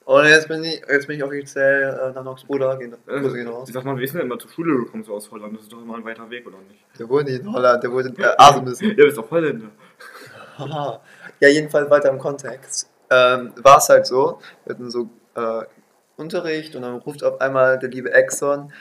Und 0.04 0.26
jetzt 0.26 0.48
bin 0.48 0.64
ich, 0.64 0.82
jetzt 0.86 1.06
bin 1.06 1.16
ich 1.16 1.24
offiziell 1.24 1.98
äh, 1.98 2.12
Nanoks 2.12 2.44
Bruder, 2.44 2.76
gehen, 2.76 2.94
Grüße 3.06 3.36
gehen 3.36 3.48
raus. 3.48 3.68
Ich 3.68 3.74
sag 3.74 3.84
mal, 3.84 3.96
wir 3.96 4.06
sind 4.06 4.18
ja 4.18 4.24
immer 4.24 4.38
zur 4.38 4.50
Schule 4.50 4.76
gekommen, 4.84 5.04
so 5.04 5.14
aus 5.14 5.30
Holland. 5.30 5.54
Das 5.54 5.62
ist 5.62 5.72
doch 5.72 5.80
immer 5.80 5.96
ein 5.96 6.04
weiter 6.04 6.28
Weg, 6.28 6.46
oder 6.46 6.58
nicht? 6.68 6.84
Der 6.98 7.08
wurde 7.08 7.30
nicht 7.30 7.40
in 7.40 7.52
Holland, 7.52 7.82
der 7.82 7.90
wurde 7.90 8.08
in 8.08 8.18
äh, 8.18 8.26
Artemis. 8.36 8.80
Ja, 8.80 8.92
das 8.94 9.06
ist 9.06 9.18
doch 9.18 9.30
Holländer. 9.30 9.70
Haha. 10.58 11.00
Ja, 11.40 11.48
jedenfalls 11.48 11.90
weiter 11.90 12.10
im 12.10 12.18
Kontext. 12.18 12.88
Ähm, 13.10 13.52
war 13.56 13.78
es 13.78 13.88
halt 13.88 14.06
so, 14.06 14.38
wir 14.64 14.74
hatten 14.74 14.90
so 14.90 15.08
äh, 15.34 15.62
Unterricht 16.16 16.74
und 16.76 16.82
dann 16.82 16.96
ruft 16.96 17.24
auf 17.24 17.40
einmal 17.40 17.78
der 17.78 17.90
liebe 17.90 18.12
Exxon, 18.12 18.72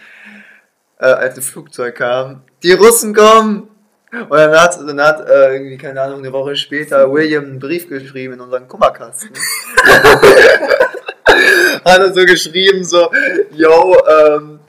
äh, 1.00 1.06
als 1.06 1.36
das 1.36 1.48
Flugzeug 1.48 1.96
kam, 1.96 2.44
die 2.62 2.74
Russen 2.74 3.14
kommen! 3.14 3.70
Und 4.12 4.30
dann 4.30 4.60
hat, 4.60 4.78
dann 4.80 5.02
hat 5.02 5.28
äh, 5.28 5.54
irgendwie, 5.54 5.78
keine 5.78 6.00
Ahnung, 6.00 6.20
eine 6.20 6.32
Woche 6.32 6.56
später 6.56 7.12
William 7.12 7.46
einen 7.46 7.60
Brief 7.60 7.90
geschrieben 7.90 8.36
in 8.36 8.42
unseren 8.42 8.68
Kummerkasten. 8.68 9.32
hat 11.86 12.00
er 12.00 12.14
so 12.14 12.26
geschrieben, 12.26 12.84
so, 12.84 13.12
yo, 13.52 13.98
ähm, 14.08 14.60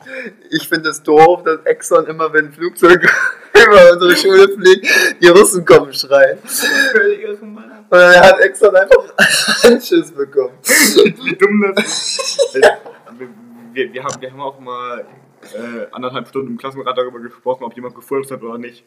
ich 0.51 0.69
finde 0.69 0.91
es 0.91 1.03
doof, 1.03 1.43
dass 1.45 1.61
Exxon 1.65 2.07
immer, 2.07 2.33
wenn 2.33 2.47
ein 2.47 2.53
Flugzeug 2.53 3.03
über 3.53 3.93
unsere 3.93 4.17
Schule 4.17 4.49
fliegt, 4.49 4.87
die 5.21 5.29
Russen 5.29 5.65
kommen 5.65 5.93
schreien. 5.93 6.39
Und 6.39 7.61
dann 7.91 8.21
hat 8.21 8.41
Exxon 8.41 8.75
einfach 8.75 9.15
einen 9.65 9.81
Schiss 9.81 10.11
bekommen. 10.13 10.55
Wie 10.63 11.37
dumm 11.37 11.75
das 11.75 11.87
ist. 11.87 12.55
wir, 12.55 13.29
wir, 13.73 13.93
wir, 13.93 14.05
haben, 14.05 14.21
wir 14.21 14.31
haben 14.31 14.41
auch 14.41 14.59
mal 14.61 15.05
äh, 15.53 15.87
anderthalb 15.93 16.29
Stunden 16.29 16.53
im 16.53 16.59
Klassenrat 16.59 16.97
darüber 16.97 17.21
gesprochen, 17.21 17.65
ob 17.65 17.75
jemand 17.75 17.95
gefurzt 17.95 18.31
hat 18.31 18.43
oder 18.43 18.59
nicht. 18.59 18.85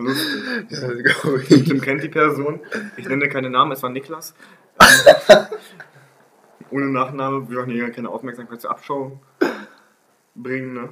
Lustig. 0.00 0.42
Ja, 0.70 0.88
das 0.88 1.02
glaub 1.22 1.38
ich. 1.38 1.64
Tim 1.64 1.80
kennt 1.80 2.02
die 2.02 2.08
Person. 2.08 2.60
Ich 2.96 3.08
nenne 3.08 3.28
keine 3.28 3.50
Namen, 3.50 3.72
es 3.72 3.82
war 3.82 3.90
Niklas. 3.90 4.34
Ähm, 5.30 5.46
Ohne 6.70 6.86
Nachname, 6.90 7.48
wir 7.48 7.58
wollen 7.58 7.70
hier 7.70 7.90
keine 7.90 8.10
Aufmerksamkeit 8.10 8.60
zur 8.60 8.70
Abschau 8.70 9.18
bringen. 10.34 10.74
Ne? 10.74 10.88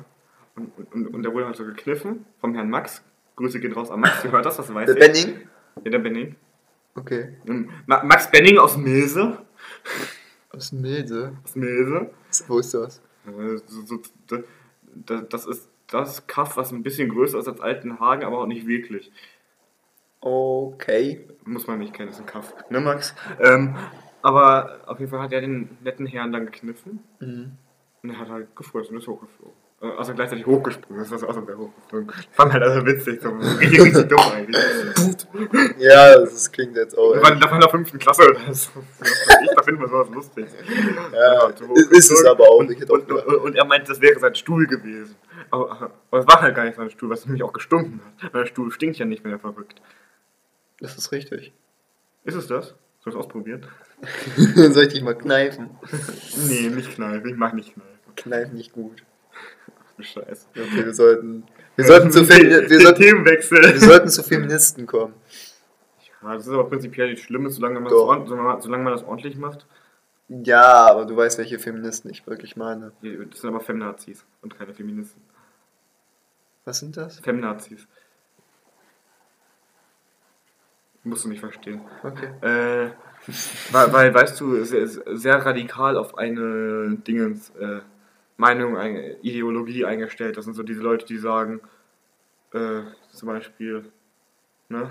Und, 0.57 0.95
und, 0.95 1.15
und 1.15 1.23
der 1.23 1.35
wurde 1.35 1.47
halt 1.47 1.57
so 1.57 1.65
gekniffen 1.65 2.25
vom 2.41 2.55
Herrn 2.55 2.71
Max. 2.71 3.03
Grüße 3.37 3.61
gehen 3.61 3.73
raus 3.73 3.91
an 3.91 4.01
Max, 4.01 4.23
du 4.23 4.31
hört 4.33 4.47
das, 4.47 4.57
das 4.57 4.73
weiß 4.73 4.87
Der 4.87 4.97
ich. 4.97 5.27
Benning? 5.27 5.49
Ja, 5.85 5.91
der 5.91 5.99
Benning. 5.99 6.37
Okay. 6.95 7.37
Ma 7.87 8.03
Max 8.05 8.31
Benning 8.31 8.57
aus 8.59 8.79
Milse. 8.79 9.39
Aus 10.51 10.73
Milde. 10.73 11.37
Aus 11.45 11.55
Milse. 11.57 12.11
Wo 12.49 12.59
ist 12.59 12.73
das? 12.73 13.03
Äh, 13.27 13.61
das 15.29 15.45
ist 15.47 15.69
das 15.91 16.27
Kaff, 16.27 16.57
was 16.57 16.73
ein 16.73 16.83
bisschen 16.83 17.09
größer 17.09 17.39
ist 17.39 17.49
als 17.49 17.61
Altenhagen, 17.61 18.25
aber 18.25 18.39
auch 18.41 18.47
nicht 18.47 18.67
wirklich. 18.67 19.11
Okay. 20.21 21.27
Muss 21.45 21.67
man 21.67 21.79
nicht 21.79 21.93
kennen, 21.95 22.11
ist 22.11 22.21
ein 22.21 22.27
Kaff. 22.27 22.55
Ne, 22.71 22.81
Max? 22.81 23.15
Ähm, 23.41 23.77
aber 24.23 24.81
auf 24.87 24.99
jeden 24.99 25.11
Fall 25.11 25.21
hat 25.21 25.33
er 25.33 25.41
den 25.41 25.77
netten 25.85 26.07
Herrn 26.07 26.33
dann 26.33 26.47
gekniffen 26.47 27.01
Mhm. 27.21 27.53
und 28.03 28.11
er 28.11 28.19
hat 28.19 28.29
halt 28.29 28.57
gefreut 28.57 28.91
und 28.91 28.97
ist 28.97 29.07
hochgeflogen. 29.07 29.55
Also 29.99 30.15
gleichzeitig 30.15 30.47
hochgesprungen, 30.47 31.03
das 31.03 31.13
ist 31.13 31.23
also 31.23 31.45
sehr 31.45 31.59
hochgeflogen. 31.59 32.11
Ich 32.19 32.29
fand 32.33 32.53
halt 32.55 32.63
also 32.63 32.85
witzig, 32.87 33.21
so 33.23 33.29
richtig, 33.29 33.81
richtig 33.83 34.09
dumm 34.09 34.21
eigentlich. 34.33 34.57
Ja, 35.79 36.19
das 36.19 36.51
klingt 36.51 36.75
jetzt 36.77 36.97
auch. 36.97 37.13
Waren, 37.23 37.39
da 37.39 37.47
war 37.47 37.55
in 37.55 37.61
der 37.61 37.69
fünften 37.69 37.99
Klasse 37.99 38.23
oder 38.29 38.53
so. 38.55 38.71
Ich, 39.43 39.51
da 39.55 39.63
finden 39.63 39.83
wir 39.83 39.89
sowas 39.89 40.09
lustig. 40.11 40.47
Ja, 41.13 41.51
so 41.55 41.75
ist- 41.75 42.11
es 42.11 42.25
aber 42.25 42.45
auch. 42.49 42.63
Ich 42.65 42.81
hätte 42.81 42.91
auch 42.91 42.95
Und, 42.97 43.13
und, 43.13 43.37
und 43.37 43.55
er 43.55 43.65
meinte, 43.67 43.89
das 43.89 44.01
wäre 44.01 44.19
sein 44.19 44.35
Stuhl 44.35 44.67
gewesen. 44.67 45.15
Aber, 45.51 45.93
aber 46.11 46.19
es 46.19 46.27
war 46.27 46.41
halt 46.41 46.55
gar 46.55 46.65
nicht 46.65 46.77
sein 46.77 46.91
Stuhl, 46.91 47.11
was 47.11 47.25
nämlich 47.27 47.43
auch 47.43 47.53
gestunken 47.53 48.01
hat. 48.23 48.35
Weil 48.35 48.43
der 48.43 48.49
Stuhl 48.49 48.71
stinkt 48.71 48.99
ja 48.99 49.07
nicht, 49.07 49.25
wenn 49.25 49.33
er 49.33 49.39
verrückt. 49.39 49.81
Das 50.81 50.97
ist 50.97 51.13
richtig. 51.13 51.53
Ist 52.25 52.35
es 52.35 52.47
das? 52.47 52.75
Soll 53.01 53.13
ich 53.13 53.15
es 53.15 53.17
ausprobieren? 53.17 53.67
Soll 54.37 54.85
ich 54.85 54.93
dich 54.93 55.03
mal 55.03 55.15
kneifen? 55.15 55.71
Nee, 56.49 56.69
nicht 56.69 56.93
kneifen. 56.95 57.29
Ich 57.31 57.37
mag 57.37 57.55
nicht 57.55 57.73
kneifen. 57.75 58.15
Kneifen 58.17 58.57
nicht 58.57 58.73
gut. 58.73 59.03
Ach, 59.99 60.05
Scheiße. 60.05 60.49
Okay, 60.51 60.85
wir 60.85 60.95
sollten. 60.95 61.45
Wir 61.77 61.85
sollten 61.85 62.11
zu, 62.11 62.25
Femi 62.25 62.51
wir 62.51 62.81
sollten, 62.81 63.03
Themenwechsel. 63.03 63.59
wir 63.63 63.81
sollten 63.81 64.09
zu 64.09 64.23
Feministen 64.23 64.87
kommen. 64.87 65.15
Ja, 66.23 66.35
das 66.35 66.47
ist 66.47 66.53
aber 66.53 66.69
prinzipiell 66.69 67.11
nicht 67.11 67.23
schlimm, 67.23 67.49
solange 67.51 67.81
man, 67.81 67.85
das, 67.91 68.65
solange 68.65 68.83
man 68.85 68.93
das 68.93 69.05
ordentlich 69.05 69.37
macht. 69.37 69.67
Ja, 70.29 70.87
aber 70.91 71.05
du 71.05 71.17
weißt, 71.17 71.39
welche 71.39 71.59
Feministen 71.59 72.11
ich 72.11 72.27
wirklich 72.27 72.57
meine. 72.57 72.93
Das 73.31 73.41
sind 73.41 73.51
aber 73.51 73.61
Femnazis 73.61 74.25
und 74.43 74.59
keine 74.59 74.75
Feministen. 74.75 75.23
Was 76.67 76.81
sind 76.81 76.97
das? 76.97 77.21
Femnazis. 77.21 77.87
Musst 81.05 81.25
du 81.25 81.29
nicht 81.29 81.39
verstehen. 81.39 81.81
Okay. 82.03 82.27
Äh, 82.43 82.91
weil, 83.71 83.93
weil, 83.93 84.13
weißt 84.15 84.41
du, 84.41 84.65
sehr, 84.65 84.89
sehr 84.89 85.47
radikal 85.47 85.97
auf 85.97 86.19
eine 86.19 86.97
Dingens, 87.07 87.51
äh, 87.51 87.81
Meinung, 88.37 88.77
eine 88.77 89.17
Ideologie 89.21 89.85
eingestellt. 89.85 90.37
Das 90.37 90.45
sind 90.45 90.55
so 90.55 90.65
diese 90.65 90.83
Leute, 90.83 91.07
die 91.07 91.19
sagen, 91.19 91.61
äh, 92.53 92.83
zum 93.13 93.29
Beispiel, 93.29 93.91
ne? 94.69 94.91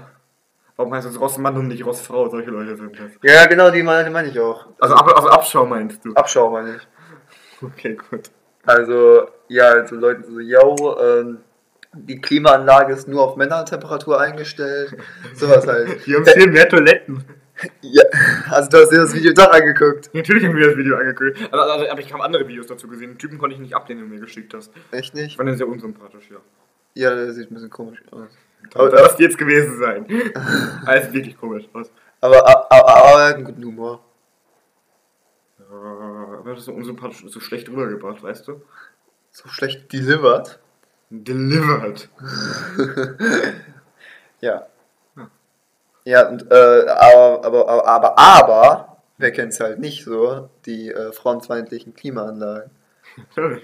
Warum 0.78 0.94
heißt 0.94 1.08
es 1.08 1.20
Rossmann 1.20 1.58
und 1.58 1.68
nicht 1.68 1.86
Rossfrau? 1.86 2.30
Solche 2.30 2.52
Leute 2.52 2.78
sind 2.78 2.98
das. 2.98 3.12
Ja, 3.22 3.46
genau, 3.48 3.70
die 3.70 3.84
meine, 3.84 4.10
meine 4.10 4.30
ich 4.30 4.40
auch. 4.40 4.68
Also, 4.80 4.96
Ab, 4.96 5.12
also 5.14 5.30
Abschau 5.30 5.66
meinst 5.66 6.04
du? 6.06 6.14
Abschau 6.14 6.50
meine 6.50 6.78
ich. 6.78 6.88
Okay, 7.62 7.98
gut. 8.10 8.32
Also, 8.66 9.28
ja, 9.50 9.72
also 9.72 9.96
Leute 9.96 10.24
so, 10.24 10.40
yo, 10.40 10.98
ähm, 11.00 11.40
die 11.96 12.20
Klimaanlage 12.20 12.94
ist 12.94 13.08
nur 13.08 13.24
auf 13.24 13.36
Männertemperatur 13.36 14.20
eingestellt. 14.20 14.96
Sowas 15.34 15.66
halt. 15.68 16.02
Hier 16.02 16.18
haben 16.18 16.26
viel 16.26 16.52
mehr 16.52 16.68
Toiletten. 16.68 17.24
Ja, 17.82 18.04
also 18.50 18.70
du 18.70 18.78
hast 18.78 18.90
dir 18.92 18.98
das 18.98 19.14
Video 19.14 19.32
doch 19.34 19.50
angeguckt. 19.52 20.10
Natürlich 20.14 20.46
haben 20.46 20.56
wir 20.58 20.68
das 20.68 20.78
Video 20.78 20.98
angeguckt. 20.98 21.38
Aber, 21.54 21.74
aber, 21.74 21.90
aber 21.90 22.00
ich 22.02 22.12
habe 22.12 22.22
andere 22.24 22.46
Videos 22.48 22.68
dazu 22.68 22.88
gesehen. 22.88 23.12
Den 23.12 23.18
Typen 23.18 23.38
konnte 23.38 23.56
ich 23.56 23.62
nicht 23.62 23.74
ablehnen, 23.74 24.02
den 24.02 24.10
du 24.10 24.16
mir 24.16 24.22
geschickt 24.22 24.54
hast. 24.54 24.72
Echt 24.92 25.14
Ich 25.14 25.14
nicht? 25.14 25.38
fand 25.38 25.48
den 25.48 25.56
sehr 25.58 25.68
unsympathisch, 25.68 26.30
ja. 26.30 26.38
Ja, 26.96 27.16
das 27.16 27.36
sieht 27.36 27.50
ein 27.50 27.54
bisschen 27.54 27.70
komisch 27.70 28.02
aus. 28.12 28.30
Aber 28.74 28.90
das 28.90 29.12
wird 29.12 29.20
jetzt 29.20 29.38
gewesen 29.38 29.78
sein. 29.80 30.06
Alles 30.86 31.14
wirklich 31.14 31.38
komisch 31.38 31.66
aus. 31.74 31.92
Aber, 32.20 32.46
aber, 32.46 32.72
aber 32.72 33.22
er 33.22 33.28
hat 33.30 33.36
einen 33.36 33.46
guten 33.46 33.64
Humor. 33.64 34.04
Ja, 35.60 35.66
Aber 36.40 36.50
das 36.50 36.60
ist 36.60 36.66
so 36.66 36.74
unsympathisch 36.74 37.24
und 37.24 37.30
so 37.30 37.40
schlecht 37.40 37.70
rübergebracht, 37.70 38.22
weißt 38.24 38.48
du? 38.48 38.62
So 39.32 39.48
schlecht 39.50 39.92
delivered. 39.94 40.60
Delivered. 41.10 42.10
Ja. 44.42 44.68
Ja, 46.04 46.30
und, 46.30 46.52
äh, 46.52 46.56
aber, 46.88 47.44
aber, 47.46 47.68
aber, 47.70 47.88
aber, 47.88 48.20
aber, 48.20 48.98
wer 49.18 49.32
kennt 49.32 49.54
es 49.54 49.60
halt 49.60 49.80
nicht 49.80 50.04
so, 50.04 50.50
die 50.66 50.92
äh, 50.92 51.12
frauenfeindlichen 51.14 51.96
Klimaanlagen. 51.96 52.70
Natürlich. 53.18 53.64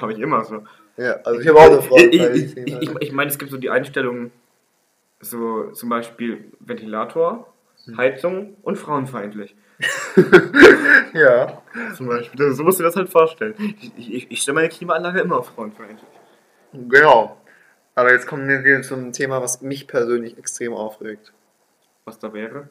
Habe 0.00 0.12
ich 0.12 0.20
immer 0.20 0.44
so. 0.44 0.62
Ja, 0.96 1.14
also 1.24 1.40
ich 1.40 1.48
habe 1.48 1.58
auch 1.58 1.64
eine 1.64 1.78
Ich, 1.78 1.82
ich, 1.82 1.88
frauenfeindliche 1.88 2.44
ich, 2.44 2.56
ich, 2.56 2.64
Klimaanlage. 2.64 3.04
ich 3.04 3.12
meine, 3.12 3.30
es 3.30 3.38
gibt 3.38 3.50
so 3.50 3.56
die 3.56 3.70
Einstellungen, 3.70 4.30
so 5.20 5.72
zum 5.72 5.88
Beispiel 5.88 6.52
Ventilator, 6.60 7.52
Heizung 7.96 8.56
und 8.62 8.76
frauenfeindlich. 8.76 9.56
Ja. 11.14 11.60
Zum 11.94 12.06
Beispiel. 12.06 12.52
So 12.52 12.62
musst 12.62 12.78
du 12.78 12.82
dir 12.82 12.88
das 12.88 12.96
halt 12.96 13.10
vorstellen. 13.10 13.54
Ich, 13.98 14.14
ich, 14.14 14.30
ich 14.30 14.40
stelle 14.40 14.54
meine 14.54 14.68
Klimaanlage 14.70 15.20
immer 15.20 15.38
auf 15.38 15.48
frauenfeindlich. 15.48 16.08
Genau. 16.72 17.36
Aber 17.94 18.12
jetzt 18.12 18.26
kommen 18.26 18.48
wir 18.48 18.82
zum 18.82 19.12
Thema, 19.12 19.42
was 19.42 19.60
mich 19.60 19.86
persönlich 19.86 20.38
extrem 20.38 20.72
aufregt. 20.72 21.32
Was 22.04 22.18
da 22.18 22.32
wäre? 22.32 22.68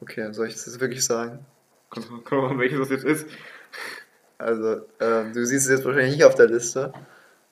Okay, 0.00 0.32
soll 0.32 0.48
ich 0.48 0.54
das 0.54 0.80
wirklich 0.80 1.04
sagen? 1.04 1.44
Kommt 1.90 2.30
mal, 2.30 2.58
welches 2.58 2.80
das 2.80 2.90
jetzt 2.90 3.04
ist. 3.04 3.26
Also, 4.38 4.82
ähm, 4.98 5.32
du 5.32 5.44
siehst 5.46 5.66
es 5.66 5.70
jetzt 5.70 5.84
wahrscheinlich 5.84 6.14
nicht 6.16 6.24
auf 6.24 6.34
der 6.34 6.46
Liste. 6.48 6.92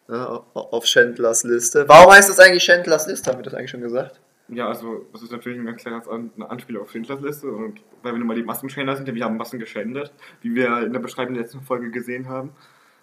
Ne, 0.09 0.27
auf- 0.55 0.87
Schindlers 0.87 1.45
Liste. 1.45 1.89
Warum 1.89 2.13
heißt 2.13 2.29
das 2.29 2.41
eigentlich 2.41 2.65
Schindlers 2.65 3.07
Liste? 3.07 3.31
Haben 3.31 3.39
wir 3.39 3.45
das 3.45 3.55
eigentlich 3.55 3.71
schon 3.71 3.81
gesagt? 3.83 4.19
Ja, 4.49 4.67
also 4.67 5.07
das 5.13 5.23
ist 5.23 5.31
natürlich 5.31 5.57
ein 5.61 5.67
ganz 5.67 5.83
klares 5.83 6.09
An 6.09 6.33
eine 6.35 6.51
Anspielung 6.51 6.83
auf 6.83 6.91
Schindlers 6.91 7.21
Liste 7.21 7.49
und 7.49 7.81
weil 8.03 8.13
wir 8.15 8.19
nun 8.19 8.27
mal 8.27 8.35
die 8.35 8.43
Massenschänder 8.43 8.97
sind, 8.97 9.15
wir 9.15 9.25
haben 9.25 9.37
Massen 9.37 9.61
geschändet, 9.61 10.13
wie 10.41 10.53
wir 10.57 10.79
in 10.79 10.93
der 10.93 10.99
Beschreibung 10.99 11.35
der 11.35 11.45
letzten 11.45 11.61
Folge 11.61 11.93
gesehen 11.93 12.29
haben, 12.29 12.51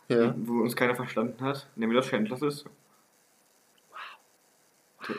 Ja. 0.10 0.34
wo 0.38 0.62
uns 0.62 0.76
keiner 0.76 0.96
verstanden 0.96 1.44
hat, 1.44 1.68
wir 1.76 1.94
das 1.94 2.06
Schindlers 2.06 2.40
Liste. 2.42 2.70
Wow. 3.90 5.18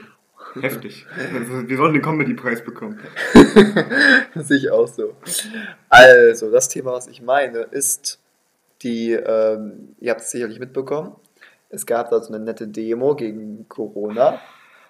Heftig. 0.63 1.07
Also, 1.35 1.69
wir 1.69 1.77
sollten 1.77 1.95
den 1.95 2.03
Comedy-Preis 2.03 2.65
bekommen. 2.65 2.99
Sehe 4.35 4.57
ich 4.57 4.71
auch 4.71 4.87
so. 4.87 5.15
Also, 5.89 6.51
das 6.51 6.69
Thema, 6.69 6.93
was 6.93 7.07
ich 7.07 7.21
meine, 7.21 7.59
ist 7.59 8.19
die, 8.83 9.13
ähm, 9.13 9.95
ihr 10.01 10.11
habt 10.11 10.23
es 10.23 10.31
sicherlich 10.31 10.59
mitbekommen, 10.59 11.17
es 11.71 11.85
gab 11.85 12.11
da 12.11 12.21
so 12.21 12.33
eine 12.33 12.43
nette 12.43 12.67
Demo 12.67 13.15
gegen 13.15 13.69
Corona. 13.69 14.41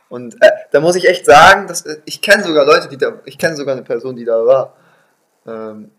Und 0.08 0.36
äh, 0.40 0.50
da 0.70 0.80
muss 0.80 0.96
ich 0.96 1.08
echt 1.08 1.26
sagen, 1.26 1.66
dass, 1.66 1.84
äh, 1.84 2.00
ich 2.04 2.22
kenne 2.22 2.42
sogar 2.42 2.64
Leute, 2.64 2.88
die 2.88 2.96
da, 2.96 3.20
ich 3.24 3.36
kenne 3.36 3.56
sogar 3.56 3.74
eine 3.74 3.84
Person, 3.84 4.16
die 4.16 4.24
da 4.24 4.44
war. 4.44 4.76
Ähm, 5.46 5.90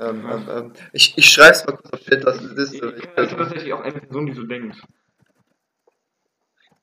ähm, 0.00 0.26
ähm, 0.30 0.48
ähm, 0.50 0.72
ich 0.92 1.16
ich 1.16 1.26
schreibe 1.28 1.52
es 1.52 1.66
mal 1.66 1.76
kurz 1.76 1.90
auf 1.92 2.00
Chat, 2.00 2.24
das 2.24 2.40
ist 2.42 2.74
Ich 2.74 2.80
so. 2.80 2.88
ich 2.92 3.02
kenne 3.14 3.28
tatsächlich 3.28 3.72
auch 3.72 3.80
eine 3.80 4.00
Person, 4.00 4.26
die 4.26 4.32
so 4.32 4.42
denkt. 4.44 4.76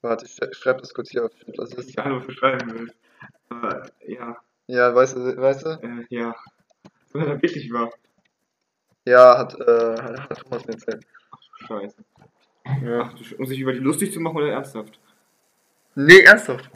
Warte, 0.02 0.26
ich 0.26 0.58
schreibe 0.58 0.82
das 0.82 0.94
kurz 0.94 1.10
hier 1.12 1.26
auf 1.26 1.32
Chat, 1.36 1.58
das 1.58 1.72
Ich 1.72 1.78
ist. 1.78 1.96
gar 1.96 2.10
nicht 2.10 2.26
beschreiben 2.28 2.74
will. 2.74 2.94
Aber 3.50 3.86
ja, 4.08 4.38
Ja, 4.68 4.96
weißt 4.96 5.16
du, 5.16 5.38
weißt 5.38 5.66
du? 5.66 5.70
äh, 5.82 6.06
ja. 6.10 6.36
Wenn 7.14 7.28
er 7.28 7.42
wirklich 7.42 7.72
war. 7.72 7.92
Ja, 9.06 9.38
hat, 9.38 9.60
äh, 9.60 10.02
hat 10.02 10.40
Thomas 10.44 10.66
mir 10.66 10.74
erzählt. 10.74 11.06
Scheiße. 11.68 11.96
Ja. 12.84 13.02
Ach, 13.04 13.14
du- 13.14 13.36
um 13.38 13.46
sich 13.46 13.60
über 13.60 13.74
die 13.74 13.80
lustig 13.80 14.14
zu 14.14 14.20
machen 14.20 14.38
oder 14.38 14.50
ernsthaft? 14.52 15.00
Nee, 15.96 16.22
ernsthaft. 16.22 16.70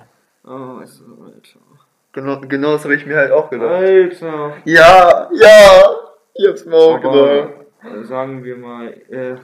Oh, 0.43 0.79
ist 0.83 0.95
so, 0.97 1.05
Alter. 1.23 1.59
Genau, 2.11 2.39
genau 2.41 2.73
das 2.73 2.83
habe 2.83 2.95
ich 2.95 3.05
mir 3.05 3.17
halt 3.17 3.31
auch 3.31 3.49
gedacht. 3.49 3.69
Alter. 3.69 4.57
Ja, 4.65 5.29
ja, 5.33 5.95
ich 6.35 6.47
hab's 6.47 6.65
mir 6.65 6.75
auch 6.75 6.97
gedacht. 6.97 7.15
Aber, 7.81 7.99
äh, 7.99 8.03
sagen 8.03 8.43
wir 8.43 8.57
mal, 8.57 8.87
äh, 9.09 9.35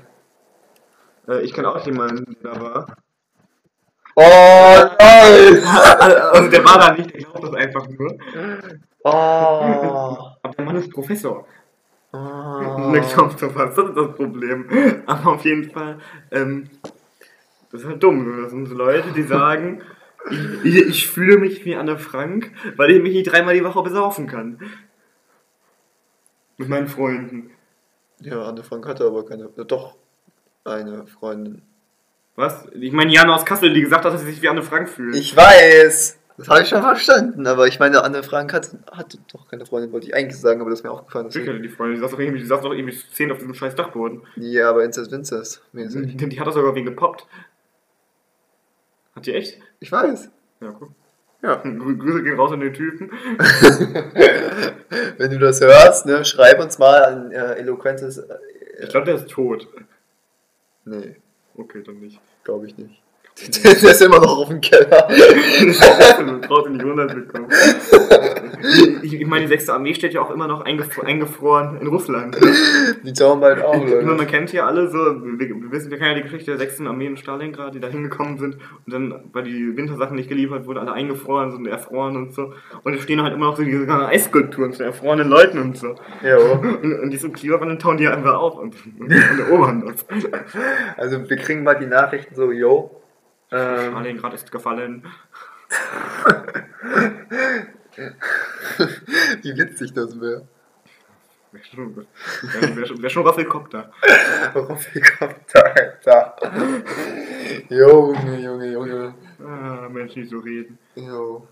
äh, 1.28 1.42
ich 1.42 1.54
kenne 1.54 1.70
auch 1.70 1.86
jemanden, 1.86 2.38
der 2.44 2.52
da 2.52 2.62
war. 2.62 2.96
Oh, 4.16 4.96
nein! 5.00 5.64
Also 6.34 6.50
der 6.50 6.66
war 6.66 6.80
da 6.80 6.94
nicht, 6.94 7.14
der 7.14 7.22
glaubt 7.22 7.44
das 7.44 7.54
einfach 7.54 7.88
nur. 7.88 8.18
Oh. 9.04 9.10
Aber 10.44 10.54
der 10.58 10.66
Mann 10.66 10.76
ist 10.76 10.92
Professor. 10.92 11.48
oh. 12.12 12.18
Was, 12.18 13.16
das 13.16 13.34
ist 13.36 13.96
das 13.96 14.16
Problem. 14.16 15.04
Aber 15.06 15.34
auf 15.34 15.46
jeden 15.46 15.72
Fall, 15.72 15.98
ähm, 16.32 16.70
das 17.72 17.82
ist 17.82 17.88
halt 17.88 18.04
dumm. 18.04 18.42
Das 18.44 18.52
sind 18.52 18.66
so 18.66 18.76
Leute, 18.76 19.12
die 19.16 19.24
sagen, 19.24 19.82
ich, 20.30 20.66
ich, 20.66 20.88
ich 20.88 21.08
fühle 21.08 21.38
mich 21.38 21.64
wie 21.64 21.76
Anne 21.76 21.98
Frank, 21.98 22.52
weil 22.76 22.92
ich 22.92 23.02
mich 23.02 23.14
nicht 23.14 23.32
dreimal 23.32 23.54
die 23.54 23.64
Woche 23.64 23.82
besaufen 23.82 24.28
kann. 24.28 24.60
Mit 26.62 26.70
meinen 26.70 26.88
Freunden. 26.88 27.50
Ja, 28.20 28.44
Anne 28.44 28.64
Frank 28.64 28.88
hatte 28.88 29.04
aber 29.06 29.26
keine, 29.26 29.46
äh, 29.58 29.66
doch 29.66 29.96
eine 30.64 31.08
Freundin. 31.08 31.64
Was? 32.36 32.68
Ich 32.80 32.94
meine 32.94 33.12
Jana 33.12 33.34
aus 33.34 33.46
Kassel, 33.46 33.74
die 33.74 33.82
gesagt 33.82 34.06
hat, 34.06 34.14
dass 34.14 34.22
sie 34.22 34.32
sich 34.32 34.44
wie 34.44 34.48
Anne 34.48 34.62
Frank 34.62 34.88
fühlt. 34.88 35.16
Ich 35.16 35.36
weiß, 35.36 36.20
das 36.38 36.48
habe 36.48 36.62
ich 36.62 36.70
schon 36.70 36.84
verstanden, 36.84 37.48
aber 37.48 37.66
ich 37.66 37.80
meine, 37.80 38.04
Anne 38.04 38.22
Frank 38.22 38.54
hatte, 38.54 38.78
hatte 38.92 39.18
doch 39.34 39.48
keine 39.48 39.66
Freundin, 39.66 39.92
wollte 39.92 40.06
ich 40.06 40.14
eigentlich 40.16 40.40
sagen, 40.40 40.62
aber 40.62 40.70
das 40.70 40.80
ist 40.80 40.84
mir 40.84 40.92
aufgefallen. 40.92 41.32
Sicher, 41.32 41.46
Deswegen. 41.46 41.64
die 41.64 41.70
Freundin, 41.70 41.96
die 41.96 42.02
saß 42.02 42.12
doch 42.12 42.20
irgendwie, 42.20 42.40
die 42.42 42.46
saß 42.46 42.62
doch 42.62 42.74
irgendwie 42.74 42.96
zu 42.96 43.10
zehn 43.12 43.32
auf 43.32 43.40
diesem 43.40 43.56
scheiß 43.56 43.74
Dachboden. 43.74 44.22
Ja, 44.36 44.70
aber 44.70 44.84
Incest 44.84 45.12
Vincest 45.12 45.64
mäßig. 45.74 46.16
Die, 46.16 46.30
die 46.30 46.40
hat 46.40 46.46
das 46.46 46.54
sogar 46.54 46.76
wegen 46.76 46.86
gepoppt. 46.86 47.26
Hat 49.16 49.26
die 49.26 49.34
echt? 49.34 49.60
Ich 49.80 49.92
weiß. 49.92 50.30
Ja, 50.62 50.76
guck. 50.78 50.92
Ja. 51.44 51.62
Grü- 51.64 51.98
Grüße 52.00 52.24
gehen 52.24 52.36
raus 52.40 52.52
an 52.52 52.60
den 52.60 52.74
Typen. 52.74 53.10
Wenn 55.18 55.32
du 55.32 55.40
das 55.40 55.62
hörst, 55.62 56.06
ne, 56.06 56.26
schreib 56.26 56.60
uns 56.60 56.78
mal 56.80 57.04
ein 57.06 57.32
äh, 57.32 57.54
eloquentes. 57.56 58.18
Äh, 58.18 58.26
Ich 58.84 58.90
glaube, 58.90 59.06
der 59.06 59.16
ist 59.16 59.30
tot. 59.30 59.68
nee, 60.86 61.16
Okay, 61.56 61.84
dann 61.86 62.00
nicht. 62.00 62.20
glaube 62.44 62.68
ich 62.68 62.78
nicht. 62.78 63.02
Der 63.64 63.72
ist 63.92 64.02
immer 64.02 64.20
noch 64.20 64.38
auf 64.40 64.50
dem 64.50 64.60
Keller. 64.60 65.08
Du 65.08 66.42
brauchst 66.42 66.66
ihn 66.68 66.74
nicht 66.74 66.86
runterbekommen. 66.86 67.50
Ich, 69.02 69.14
ich 69.14 69.28
meine, 69.28 69.44
die 69.46 69.50
6. 69.50 69.70
Armee 69.70 69.94
steht 69.94 70.14
ja 70.14 70.22
auch 70.22 70.32
immer 70.32 70.48
noch 70.48 70.62
eingefro 70.62 71.02
eingefroren 71.02 71.78
in 71.82 71.88
Russland. 71.88 72.38
Die 73.04 73.14
tauchen 73.14 73.42
bald 73.42 73.62
auch, 73.64 73.76
meine, 73.76 73.96
man 73.98 74.06
Leute. 74.18 74.26
kennt 74.26 74.54
ja 74.54 74.66
alle 74.66 74.88
so, 74.90 74.98
wir, 74.98 75.40
wir 75.40 75.72
wissen, 75.72 75.92
wir 75.92 75.98
kennen 75.98 76.12
ja 76.12 76.16
die 76.18 76.24
Geschichte 76.24 76.52
der 76.52 76.58
6. 76.60 76.82
Armee 76.82 77.08
in 77.08 77.18
Stalingrad, 77.18 77.76
die 77.76 77.80
da 77.80 77.88
hingekommen 77.88 78.38
sind 78.38 78.56
und 78.86 78.94
dann, 78.94 79.30
weil 79.34 79.44
die 79.44 79.76
Wintersachen 79.76 80.16
nicht 80.16 80.30
geliefert 80.30 80.66
wurden, 80.66 80.80
alle 80.80 80.94
eingefroren 80.94 81.52
sind, 81.52 81.68
erfroren 81.68 82.16
und 82.16 82.34
so. 82.34 82.54
Und 82.84 82.94
es 82.94 83.04
stehen 83.04 83.22
halt 83.22 83.34
immer 83.34 83.48
noch 83.48 83.58
so 83.58 83.64
diese 83.64 83.86
ganzen 83.86 84.08
Eisskulpturen 84.08 84.74
von 84.74 84.86
erfrorenen 84.86 85.30
Leuten 85.30 85.60
und 85.60 85.78
so. 85.78 85.96
Ja, 86.24 86.38
Und, 86.38 86.84
und 87.02 87.10
diese 87.10 87.30
Klimawandel 87.30 87.78
tauen 87.78 87.98
die 87.98 88.08
einfach 88.08 88.36
auf 88.36 88.58
und, 88.58 88.76
und, 89.00 89.12
und 89.12 89.40
erobern 89.40 89.84
das. 89.86 90.06
also 90.98 91.30
wir 91.30 91.38
kriegen 91.38 91.64
bald 91.64 91.82
die 91.82 91.88
Nachrichten 91.88 92.36
so, 92.36 92.52
yo. 92.52 93.02
Ähm, 93.52 93.92
Stalingrad 93.92 94.34
ist 94.34 94.52
gefallen. 94.52 95.04
wie 99.42 99.58
witzig 99.58 99.94
das 99.94 100.20
wäre. 100.20 100.48
Wäre 101.52 101.66
schon, 101.66 101.96
wär, 101.96 102.76
wär 102.76 102.86
schon, 102.86 103.02
wär 103.02 103.10
schon 103.10 103.28
Raffelkopter. 103.28 103.92
Da, 105.54 105.60
Alter? 105.60 106.36
Junge, 107.70 108.40
Junge, 108.40 108.72
Junge. 108.72 109.16
Ah, 109.46 109.90
Menschen, 109.90 110.24
die 110.24 110.30
so 110.30 110.40
reden. 110.40 110.78
Jo. 110.96 111.46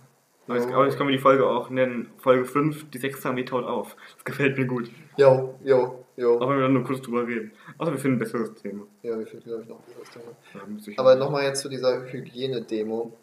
Aber 0.47 0.57
jetzt, 0.57 0.67
aber 0.73 0.85
jetzt 0.85 0.97
können 0.97 1.09
wir 1.09 1.15
die 1.15 1.21
Folge 1.21 1.45
auch 1.45 1.69
nennen. 1.69 2.09
Folge 2.17 2.45
5, 2.45 2.89
die 2.89 2.97
6. 2.97 3.25
Armee 3.25 3.43
taut 3.43 3.65
auf. 3.65 3.95
Das 4.15 4.25
gefällt 4.25 4.57
mir 4.57 4.65
gut. 4.65 4.89
Jo, 5.17 5.55
jo, 5.63 6.05
jo. 6.15 6.39
Auch 6.39 6.49
wenn 6.49 6.57
wir 6.57 6.63
dann 6.63 6.73
nur 6.73 6.83
kurz 6.83 7.01
drüber 7.01 7.27
reden. 7.27 7.51
Außer 7.77 7.91
wir 7.91 7.99
finden 7.99 8.17
ein 8.17 8.19
besseres 8.19 8.55
Thema. 8.55 8.85
Ja, 9.03 9.15
mir 9.15 9.27
fehlt, 9.27 9.43
glaube 9.43 9.61
ich, 9.61 9.67
noch 9.69 9.77
ein 9.77 9.93
was 9.99 10.09
Thema. 10.09 10.91
Ja, 10.91 10.93
Aber 10.97 11.15
nochmal 11.15 11.43
jetzt 11.43 11.61
zu 11.61 11.69
dieser 11.69 12.03
Hygienedemo. 12.11 13.13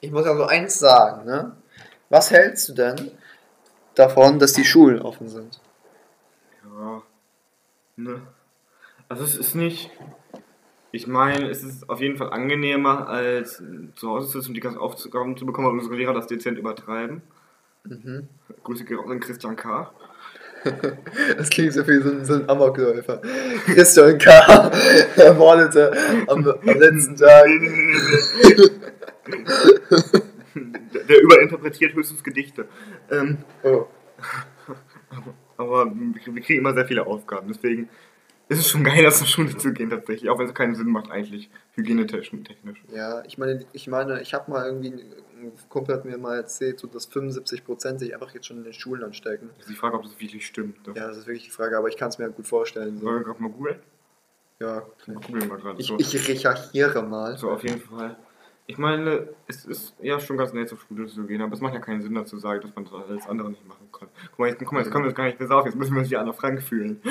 Ich 0.00 0.12
muss 0.12 0.26
also 0.26 0.44
eins 0.44 0.78
sagen, 0.78 1.24
ne? 1.24 1.56
Was 2.14 2.30
hältst 2.30 2.68
du 2.68 2.74
denn 2.74 3.10
davon, 3.96 4.38
dass 4.38 4.52
die 4.52 4.64
Schulen 4.64 5.02
offen 5.02 5.26
sind? 5.26 5.58
Ja. 6.62 7.02
Ne. 7.96 8.22
Also 9.08 9.24
es 9.24 9.36
ist 9.36 9.56
nicht. 9.56 9.90
Ich 10.92 11.08
meine, 11.08 11.50
es 11.50 11.64
ist 11.64 11.90
auf 11.90 12.00
jeden 12.00 12.16
Fall 12.16 12.30
angenehmer, 12.30 13.08
als 13.08 13.60
zu 13.96 14.08
Hause 14.08 14.28
zu 14.28 14.38
sitzen 14.38 14.50
und 14.50 14.54
die 14.54 14.60
ganzen 14.60 14.78
Aufgaben 14.78 15.36
zu 15.36 15.44
bekommen, 15.44 15.66
weil 15.66 15.74
unsere 15.74 15.96
Lehrer 15.96 16.14
das 16.14 16.28
dezent 16.28 16.56
übertreiben. 16.56 17.20
Mhm. 17.82 18.28
Grüße 18.62 18.84
gehen 18.84 19.00
an 19.00 19.18
Christian 19.18 19.56
K. 19.56 19.92
Das 21.36 21.50
klingt 21.50 21.72
so 21.72 21.84
wie 21.88 22.00
so 22.00 22.10
ein, 22.10 22.24
so 22.24 22.34
ein 22.34 22.48
Amokläufer. 22.48 23.20
Christian 23.66 24.18
K. 24.18 24.30
ermordete 25.16 25.92
am, 26.28 26.46
am 26.46 26.78
letzten 26.78 27.16
Tag. 27.16 27.48
Der, 30.54 31.04
der 31.08 31.22
überinterpretiert 31.22 31.94
höchstens 31.94 32.22
Gedichte. 32.22 32.66
Ähm, 33.10 33.38
Oh. 33.62 33.86
aber 35.56 35.92
wir 35.94 36.42
kriegen 36.42 36.58
immer 36.60 36.74
sehr 36.74 36.86
viele 36.86 37.06
Aufgaben, 37.06 37.48
deswegen 37.48 37.88
ist 38.48 38.58
es 38.58 38.68
schon 38.68 38.84
geil, 38.84 39.02
das 39.02 39.18
zur 39.18 39.26
Schule 39.26 39.56
zu 39.56 39.72
gehen 39.72 39.90
tatsächlich, 39.90 40.28
auch 40.30 40.38
wenn 40.38 40.46
es 40.46 40.54
keinen 40.54 40.74
Sinn 40.74 40.88
macht 40.88 41.10
eigentlich, 41.10 41.50
hygienetechnisch. 41.72 42.82
Ja, 42.94 43.22
ich 43.24 43.38
meine, 43.38 43.64
ich 43.72 43.86
meine, 43.88 44.20
ich 44.20 44.34
habe 44.34 44.50
mal 44.50 44.66
irgendwie, 44.66 44.88
ein 44.90 45.52
Kumpel 45.68 45.94
hat 45.96 46.04
mir 46.04 46.18
mal 46.18 46.36
erzählt, 46.36 46.78
so 46.78 46.86
dass 46.86 47.10
75% 47.10 47.98
sich 47.98 48.14
einfach 48.14 48.34
jetzt 48.34 48.46
schon 48.46 48.58
in 48.58 48.64
den 48.64 48.72
Schulen 48.74 49.02
anstecken. 49.02 49.48
Das 49.56 49.66
ist 49.66 49.70
die 49.72 49.76
Frage, 49.76 49.96
ob 49.96 50.02
das 50.02 50.12
wirklich 50.20 50.46
stimmt. 50.46 50.76
Ja, 50.94 51.08
das 51.08 51.16
ist 51.18 51.26
wirklich 51.26 51.44
die 51.44 51.50
Frage, 51.50 51.76
aber 51.78 51.88
ich 51.88 51.96
kann 51.96 52.10
es 52.10 52.18
mir 52.18 52.28
gut 52.30 52.46
vorstellen. 52.46 52.98
Sollen 52.98 53.00
So. 53.00 53.18
wir 53.20 53.24
gerade 53.24 53.42
mal 53.42 53.50
googeln? 53.50 53.78
Ja, 54.60 54.82
gerade. 55.06 55.74
ich, 55.78 55.90
ich 55.90 56.28
recherchiere 56.28 57.02
mal. 57.02 57.36
so, 57.38 57.50
auf 57.50 57.62
jeden 57.62 57.80
Fall. 57.80 58.16
Ich 58.66 58.78
meine, 58.78 59.28
es 59.46 59.66
ist 59.66 59.94
ja 60.00 60.18
schon 60.20 60.38
ganz 60.38 60.54
nett, 60.54 60.70
zur 60.70 60.78
Schule 60.78 61.06
zu 61.06 61.24
gehen, 61.26 61.42
aber 61.42 61.52
es 61.52 61.60
macht 61.60 61.74
ja 61.74 61.80
keinen 61.80 62.00
Sinn 62.00 62.14
dazu 62.14 62.38
sagen, 62.38 62.62
dass 62.62 62.74
man 62.74 62.84
das 62.84 62.94
alles 62.94 63.26
andere 63.26 63.50
nicht 63.50 63.66
machen 63.66 63.88
kann. 63.92 64.08
Guck 64.30 64.38
mal, 64.38 64.48
jetzt, 64.48 64.58
guck 64.58 64.72
mal, 64.72 64.80
jetzt 64.80 64.90
können 64.90 65.04
wir 65.04 65.12
gar 65.12 65.24
nicht 65.26 65.36
besaufen, 65.38 65.70
jetzt 65.70 65.78
müssen 65.78 65.92
wir 65.94 66.00
uns 66.00 66.10
wie 66.10 66.16
Anna 66.16 66.32
Frank 66.32 66.62
fühlen. 66.62 67.02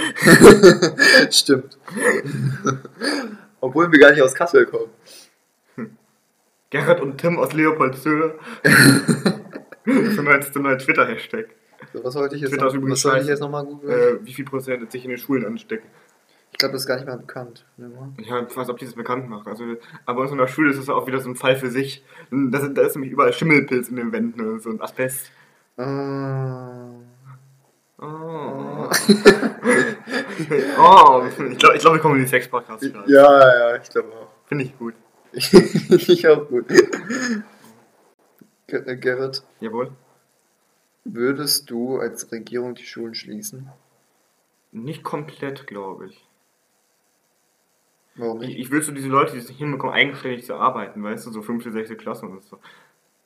Stimmt. 1.29 1.77
Obwohl 3.61 3.91
wir 3.91 3.99
gar 3.99 4.11
nicht 4.11 4.21
aus 4.23 4.33
Kassel 4.33 4.65
kommen. 4.65 4.89
Gerhard 6.71 7.01
und 7.01 7.19
Tim 7.19 7.37
aus 7.37 7.53
Leopoldshöhe. 7.53 8.33
das 8.63 9.95
ist 9.95 10.19
ein 10.57 10.63
neuer- 10.63 10.77
Twitter-Hashtag. 10.79 11.49
So, 11.93 12.03
was 12.03 12.15
wollte 12.15 12.35
ich 12.35 12.41
jetzt, 12.41 12.55
noch, 12.55 12.73
was 12.73 13.01
soll 13.01 13.19
ich 13.19 13.27
jetzt 13.27 13.41
nochmal 13.41 13.63
googeln? 13.63 13.91
Äh, 14.21 14.25
wie 14.25 14.33
viel 14.33 14.45
Prozent 14.45 14.91
sich 14.91 15.03
in 15.03 15.11
den 15.11 15.19
Schulen 15.19 15.45
anstecken. 15.45 15.87
Ich 16.63 16.65
glaube, 16.65 16.75
das 16.75 16.83
ist 16.83 16.87
gar 16.87 16.95
nicht 16.95 17.07
mal 17.07 17.17
bekannt. 17.17 17.65
Ne? 17.75 17.91
Ja, 18.19 18.47
ich 18.47 18.55
weiß, 18.55 18.69
ob 18.69 18.77
die 18.77 18.85
das 18.85 18.93
bekannt 18.93 19.27
machen. 19.27 19.49
Also, 19.49 19.65
aber 20.05 20.31
in 20.31 20.37
der 20.37 20.47
Schule 20.47 20.71
ist 20.71 20.77
es 20.77 20.87
auch 20.87 21.05
wieder 21.07 21.19
so 21.19 21.29
ein 21.29 21.35
Fall 21.35 21.57
für 21.57 21.69
sich. 21.69 22.05
Da, 22.31 22.61
sind, 22.61 22.77
da 22.77 22.83
ist 22.83 22.95
nämlich 22.95 23.11
überall 23.11 23.33
Schimmelpilz 23.33 23.89
in 23.89 23.97
den 23.97 24.13
Wänden 24.13 24.39
und 24.39 24.61
so 24.61 24.69
ein 24.69 24.79
Asbest. 24.79 25.29
Ah. 25.75 26.87
Oh. 27.99 28.05
oh. 30.79 31.23
Ich 31.27 31.57
glaube, 31.57 31.75
ich 31.75 31.81
glaub, 31.81 31.93
wir 31.95 31.99
kommen 31.99 32.15
in 32.15 32.21
die 32.21 32.29
Sex-Podcast. 32.29 32.81
Ja, 33.07 33.07
ja, 33.07 33.75
ich 33.75 33.89
glaube 33.89 34.07
auch. 34.13 34.29
Finde 34.45 34.63
ich 34.63 34.79
gut. 34.79 34.93
ich 35.33 36.27
auch 36.29 36.47
gut. 36.47 36.71
Äh, 38.67 38.95
Gerrit, 38.95 39.43
Jawohl. 39.59 39.91
würdest 41.03 41.69
du 41.69 41.97
als 41.97 42.31
Regierung 42.31 42.73
die 42.75 42.85
Schulen 42.85 43.15
schließen? 43.15 43.69
Nicht 44.71 45.03
komplett, 45.03 45.67
glaube 45.67 46.07
ich. 46.07 46.25
Warum 48.15 48.41
Ich, 48.41 48.49
nicht? 48.49 48.59
ich 48.59 48.71
will 48.71 48.81
so 48.81 48.91
diese 48.91 49.07
Leute, 49.07 49.33
die 49.33 49.39
es 49.39 49.47
nicht 49.49 49.57
hinbekommen, 49.57 49.95
eigenständig 49.95 50.45
zu 50.45 50.55
arbeiten, 50.55 51.03
weißt 51.03 51.25
du, 51.25 51.31
so 51.31 51.41
fünfte, 51.41 51.71
sechste 51.71 51.95
Klasse 51.95 52.25
und 52.25 52.43
so. 52.43 52.59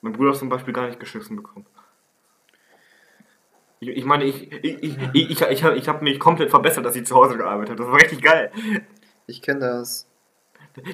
Mein 0.01 0.13
Bruder 0.13 0.31
hat 0.31 0.37
zum 0.37 0.49
Beispiel 0.49 0.73
gar 0.73 0.87
nicht 0.87 0.99
geschissen 0.99 1.35
bekommen. 1.35 1.65
Ich, 3.79 3.89
ich 3.89 4.05
meine, 4.05 4.23
ich, 4.23 4.51
ich, 4.51 4.83
ich, 4.83 4.97
ich, 5.13 5.29
ich, 5.31 5.41
ich 5.41 5.63
habe 5.63 5.75
ich 5.77 5.87
hab 5.87 6.01
mich 6.01 6.19
komplett 6.19 6.49
verbessert, 6.49 6.85
dass 6.85 6.95
ich 6.95 7.05
zu 7.05 7.15
Hause 7.15 7.37
gearbeitet 7.37 7.71
habe. 7.71 7.83
Das 7.83 7.91
war 7.91 8.01
richtig 8.01 8.21
geil. 8.23 8.51
Ich 9.27 9.41
kenne 9.41 9.59
das 9.59 10.07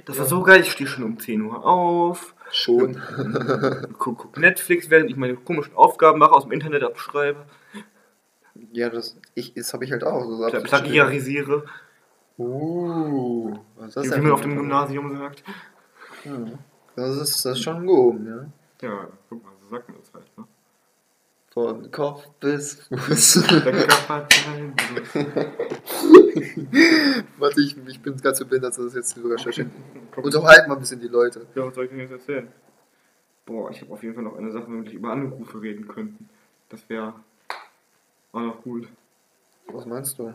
Das 0.06 0.18
war 0.20 0.26
so 0.26 0.44
geil, 0.44 0.62
ich 0.62 0.72
stehe 0.72 0.88
schon 0.90 1.04
um 1.04 1.20
10 1.20 1.42
Uhr 1.44 1.66
auf, 1.66 2.36
schon. 2.52 3.02
guck, 4.00 4.18
guck 4.18 4.38
Netflix, 4.38 4.90
während 4.90 5.10
ich 5.10 5.16
meine 5.16 5.36
komischen 5.36 5.76
Aufgaben 5.76 6.20
mache, 6.20 6.32
aus 6.34 6.44
dem 6.44 6.52
Internet 6.52 6.84
abschreibe, 6.84 7.46
ja, 8.72 8.90
das, 8.90 9.18
ich, 9.34 9.54
das 9.54 9.74
habe 9.74 9.84
ich 9.86 9.92
halt 9.92 10.04
auch. 10.04 10.24
So 10.26 10.38
pla- 10.48 10.60
plagiarisiere, 10.62 11.66
Uh, 12.38 13.56
was 13.76 13.90
ist 13.90 13.98
das 13.98 14.06
wie 14.06 14.10
denn 14.10 14.20
man 14.20 14.28
für 14.28 14.34
auf 14.34 14.42
dem 14.42 14.56
Gymnasium 14.56 15.18
sagt. 15.18 15.44
Hm. 16.24 16.58
Das 16.96 17.18
ist, 17.18 17.46
das 17.46 17.58
ist 17.58 17.64
schon 17.64 17.86
gehoben, 17.86 18.28
ja. 18.28 18.88
Ja, 18.88 19.08
guck 19.30 19.44
mal, 19.44 19.52
so 19.62 19.70
sagt 19.70 19.90
man 19.90 19.98
das 20.00 20.14
halt, 20.14 20.38
ne? 20.38 20.46
Von 21.54 21.92
Kopf 21.92 22.28
bis 22.40 22.88
Fuß. 22.90 23.46
Der 23.50 23.62
Körperteil, 23.62 24.74
Warte, 27.38 27.62
ich, 27.62 27.78
ich 27.88 28.02
bin 28.02 28.18
gerade 28.18 28.34
zu 28.34 28.48
blind, 28.48 28.64
dass 28.64 28.78
das 28.78 28.96
jetzt 28.96 29.16
sogar 29.16 29.38
schön. 29.38 29.70
Unterhalten 30.16 30.70
mal 30.70 30.76
ein 30.76 30.80
bisschen 30.80 31.00
die 31.00 31.08
Leute. 31.08 31.46
Ja, 31.54 31.68
was 31.68 31.76
soll 31.76 31.86
ich 31.86 31.92
denn 31.92 32.00
jetzt 32.00 32.12
erzählen? 32.12 32.48
Boah, 33.46 33.70
ich 33.70 33.82
habe 33.82 33.94
auf 33.94 34.02
jeden 34.02 34.16
Fall 34.16 34.24
noch 34.24 34.36
eine 34.36 34.52
Sache, 34.52 34.66
wenn 34.68 34.84
wir 34.84 34.92
über 34.92 35.12
Anrufe 35.12 35.62
reden 35.62 35.88
könnten. 35.88 36.28
Das 36.70 36.90
wäre 36.90 37.14
auch 38.32 38.42
noch 38.42 38.66
cool. 38.66 38.88
Was 39.68 39.86
meinst 39.86 40.18
du? 40.18 40.34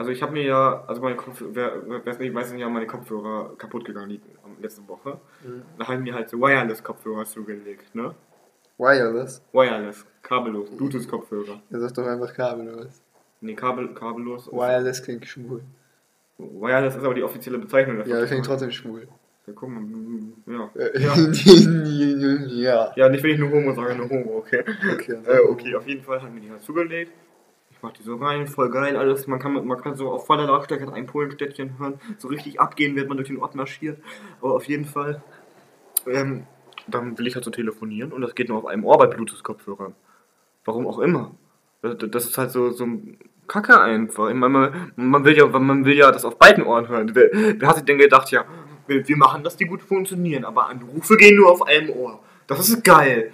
Also 0.00 0.12
ich 0.12 0.22
habe 0.22 0.32
mir 0.32 0.44
ja, 0.44 0.82
also 0.86 1.02
meine 1.02 1.14
Kopfhörer, 1.14 1.50
wer 1.52 2.00
wer 2.06 2.18
nicht 2.18 2.34
weiß, 2.34 2.48
sind 2.48 2.58
ja 2.58 2.70
meine 2.70 2.86
Kopfhörer 2.86 3.54
kaputt 3.58 3.84
gegangen 3.84 4.08
die, 4.08 4.20
letzte 4.62 4.88
Woche. 4.88 5.20
Mhm. 5.44 5.60
Da 5.78 5.88
haben 5.88 6.02
mir 6.02 6.14
halt 6.14 6.30
so 6.30 6.40
Wireless-Kopfhörer 6.40 7.26
zugelegt, 7.26 7.94
ne? 7.94 8.14
Wireless? 8.78 9.42
Wireless, 9.52 10.06
kabellos, 10.22 10.70
Bluetooth-Kopfhörer. 10.70 11.60
Er 11.70 11.80
sagt 11.80 11.98
doch 11.98 12.06
einfach 12.06 12.32
kabellos. 12.32 13.02
Nee, 13.42 13.52
kabel, 13.52 13.92
kabellos. 13.92 14.50
Wireless 14.50 15.02
klingt 15.02 15.26
schwul. 15.26 15.60
Wireless 16.38 16.96
ist 16.96 17.04
aber 17.04 17.12
die 17.12 17.22
offizizielle 17.22 17.58
Bezeichnung 17.58 17.98
dafür. 17.98 18.20
Ja, 18.20 18.26
klingt 18.26 18.46
trotzdem 18.46 18.70
schwul. 18.70 19.06
Ja, 19.46 19.52
guck 19.54 19.68
mal, 19.68 19.82
mm, 19.82 20.32
ja. 20.46 20.70
Äh, 20.76 20.98
Ja. 20.98 21.14
ja. 22.46 22.92
ja, 22.96 23.08
nicht 23.10 23.22
wenn 23.22 23.32
ich 23.32 23.38
nur 23.38 23.50
Homo 23.50 23.74
sage, 23.74 23.96
nur 23.96 24.08
Homo, 24.08 24.38
okay. 24.38 24.64
Okay. 24.94 25.18
Äh, 25.26 25.40
okay, 25.40 25.74
auf 25.74 25.86
jeden 25.86 26.02
Fall 26.02 26.22
haben 26.22 26.32
wir 26.36 26.40
die 26.40 26.50
halt 26.50 26.62
zugelegt. 26.62 27.12
Ich 27.80 27.82
mach 27.82 27.92
die 27.94 28.02
so 28.02 28.16
rein, 28.16 28.46
voll 28.46 28.68
geil 28.68 28.94
alles. 28.94 29.26
Man 29.26 29.38
kann, 29.38 29.54
man 29.54 29.80
kann 29.80 29.94
so 29.94 30.10
auf 30.10 30.26
voller 30.26 30.44
Lautstärke 30.44 30.92
ein 30.92 31.06
Polenstädtchen 31.06 31.78
hören. 31.78 31.98
So 32.18 32.28
richtig 32.28 32.60
abgehen, 32.60 32.94
wird 32.94 33.08
man 33.08 33.16
durch 33.16 33.28
den 33.28 33.38
Ort 33.38 33.54
marschiert. 33.54 33.98
Aber 34.42 34.52
auf 34.52 34.64
jeden 34.64 34.84
Fall, 34.84 35.22
ähm, 36.06 36.42
dann 36.86 37.16
will 37.16 37.26
ich 37.26 37.36
halt 37.36 37.44
so 37.46 37.50
telefonieren 37.50 38.12
und 38.12 38.20
das 38.20 38.34
geht 38.34 38.50
nur 38.50 38.58
auf 38.58 38.66
einem 38.66 38.84
Ohr 38.84 38.98
bei 38.98 39.06
Bluetooth-Kopfhörern. 39.06 39.94
Warum 40.66 40.86
auch 40.86 40.98
immer. 40.98 41.30
Das, 41.80 42.26
ist 42.26 42.36
halt 42.36 42.50
so, 42.50 42.70
so 42.70 42.84
ein 42.84 43.16
Kacke 43.48 43.80
einfach. 43.80 44.28
Ich 44.28 44.34
meine, 44.34 44.52
man, 44.52 44.92
man, 44.96 45.24
will 45.24 45.38
ja, 45.38 45.46
man 45.46 45.86
will 45.86 45.96
ja 45.96 46.12
das 46.12 46.26
auf 46.26 46.38
beiden 46.38 46.64
Ohren 46.64 46.86
hören. 46.86 47.10
Wer, 47.14 47.30
wer 47.32 47.66
hat 47.66 47.76
sich 47.76 47.86
denn 47.86 47.96
gedacht, 47.96 48.30
ja, 48.30 48.44
wir, 48.88 49.08
wir 49.08 49.16
machen, 49.16 49.42
dass 49.42 49.56
die 49.56 49.64
gut 49.64 49.80
funktionieren, 49.80 50.44
aber 50.44 50.68
Anrufe 50.68 51.16
gehen 51.16 51.36
nur 51.36 51.50
auf 51.50 51.66
einem 51.66 51.88
Ohr. 51.88 52.20
Das 52.46 52.68
ist 52.68 52.84
geil. 52.84 53.32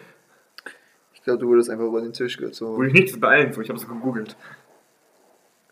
Ich 1.27 1.29
glaube, 1.29 1.41
du 1.41 1.49
wurdest 1.49 1.71
einfach 1.71 1.87
über 1.87 2.01
den 2.01 2.12
Tisch 2.12 2.39
Wurde 2.39 2.47
gezogen. 2.51 2.87
ich 2.87 2.93
nichts 2.93 3.19
beeilen, 3.19 3.53
so 3.53 3.61
ich 3.61 3.69
habe 3.69 3.81
es 3.81 3.89
gegoogelt. 3.89 4.37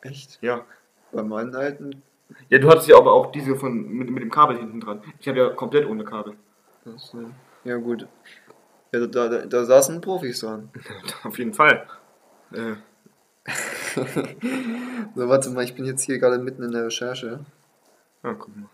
Echt? 0.03 0.37
Ja. 0.43 0.65
Bei 1.13 1.23
meinen 1.23 1.55
alten. 1.55 2.03
Ja, 2.49 2.59
du 2.59 2.69
hattest 2.69 2.89
ja 2.89 2.97
aber 2.97 3.13
auch 3.13 3.31
diese 3.31 3.55
von 3.55 3.89
mit, 3.89 4.11
mit 4.11 4.21
dem 4.21 4.33
Kabel 4.33 4.59
hinten 4.59 4.81
dran. 4.81 5.01
Ich 5.21 5.29
habe 5.29 5.39
ja 5.39 5.51
komplett 5.51 5.87
ohne 5.87 6.05
Kabel. 6.05 6.35
Das, 6.85 7.15
äh, 7.15 7.69
ja, 7.69 7.77
gut. 7.77 8.09
Ja, 8.91 9.07
da, 9.07 9.29
da, 9.29 9.47
da 9.47 9.65
saßen 9.65 10.01
Profis 10.01 10.41
dran. 10.41 10.71
Auf 11.23 11.39
jeden 11.39 11.55
Fall. 11.55 11.87
Äh, 12.51 12.75
So, 15.15 15.29
warte 15.29 15.51
mal, 15.51 15.63
ich 15.63 15.77
bin 15.77 15.85
jetzt 15.85 16.03
hier 16.03 16.19
gerade 16.19 16.39
mitten 16.39 16.65
in 16.65 16.73
der 16.73 16.87
Recherche. 16.87 17.39
ja, 18.25 18.35
guck 18.35 18.57
mal. 18.57 18.69